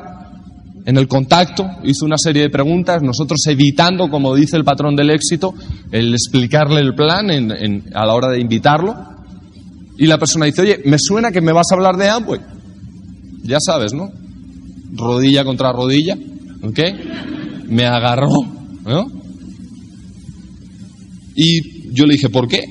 en 0.84 0.98
el 0.98 1.06
contacto, 1.06 1.64
hizo 1.84 2.04
una 2.04 2.18
serie 2.18 2.42
de 2.42 2.50
preguntas, 2.50 3.02
nosotros 3.02 3.40
evitando, 3.46 4.10
como 4.10 4.34
dice 4.34 4.56
el 4.56 4.64
patrón 4.64 4.96
del 4.96 5.10
éxito, 5.10 5.54
el 5.90 6.12
explicarle 6.12 6.80
el 6.80 6.94
plan 6.94 7.30
a 7.94 8.06
la 8.06 8.14
hora 8.14 8.28
de 8.28 8.40
invitarlo. 8.40 9.11
Y 9.98 10.06
la 10.06 10.18
persona 10.18 10.46
dice, 10.46 10.62
oye, 10.62 10.80
me 10.84 10.96
suena 10.98 11.30
que 11.30 11.40
me 11.40 11.52
vas 11.52 11.66
a 11.70 11.74
hablar 11.74 11.96
de 11.96 12.08
Amway. 12.08 12.40
Ya 13.42 13.58
sabes, 13.60 13.92
¿no? 13.92 14.10
Rodilla 14.94 15.44
contra 15.44 15.72
rodilla, 15.72 16.16
¿ok? 16.62 16.78
Me 17.68 17.86
agarró, 17.86 18.30
¿no? 18.84 19.06
Y 21.34 21.92
yo 21.92 22.06
le 22.06 22.14
dije, 22.14 22.28
¿por 22.28 22.48
qué? 22.48 22.62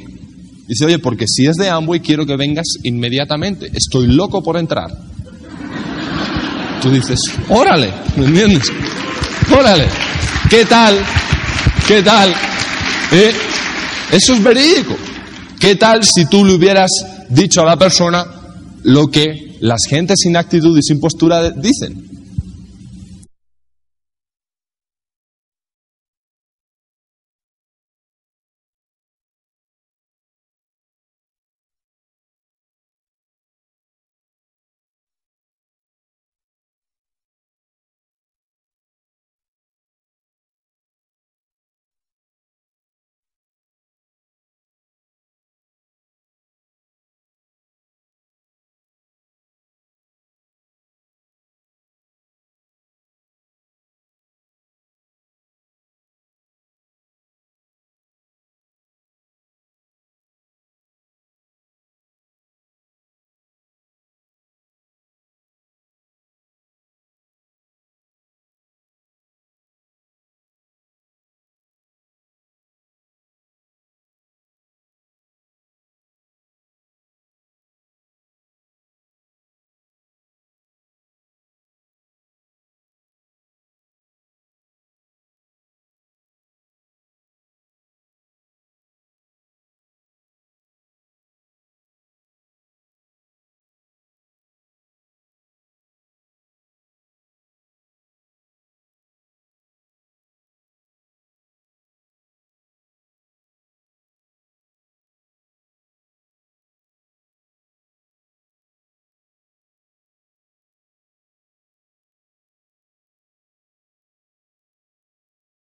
Dice, 0.68 0.86
oye, 0.86 1.00
porque 1.00 1.26
si 1.28 1.46
es 1.46 1.58
de 1.58 1.70
Amway 1.70 2.00
quiero 2.00 2.26
que 2.26 2.38
vengas 2.38 2.68
inmediatamente. 2.84 3.72
Estoy 3.74 4.08
loco 4.08 4.42
por 4.42 4.58
entrar. 4.58 4.90
Tú 6.82 6.90
dices, 6.90 7.20
órale, 7.50 7.92
¿me 8.16 8.26
entiendes? 8.26 8.72
Órale, 9.52 9.86
¿qué 10.50 10.66
tal? 10.66 10.98
¿Qué 11.88 12.02
tal? 12.02 12.34
¿Eh? 13.12 13.32
Eso 14.12 14.34
es 14.34 14.44
verídico. 14.44 14.96
¿Qué 15.62 15.76
tal 15.76 16.04
si 16.04 16.26
tú 16.26 16.44
le 16.44 16.56
hubieras 16.56 16.90
dicho 17.30 17.62
a 17.62 17.66
la 17.66 17.78
persona 17.78 18.26
lo 18.82 19.12
que 19.12 19.58
las 19.60 19.82
gentes 19.88 20.18
sin 20.24 20.36
actitud 20.36 20.76
y 20.76 20.82
sin 20.82 21.00
postura 21.00 21.52
dicen? 21.52 22.11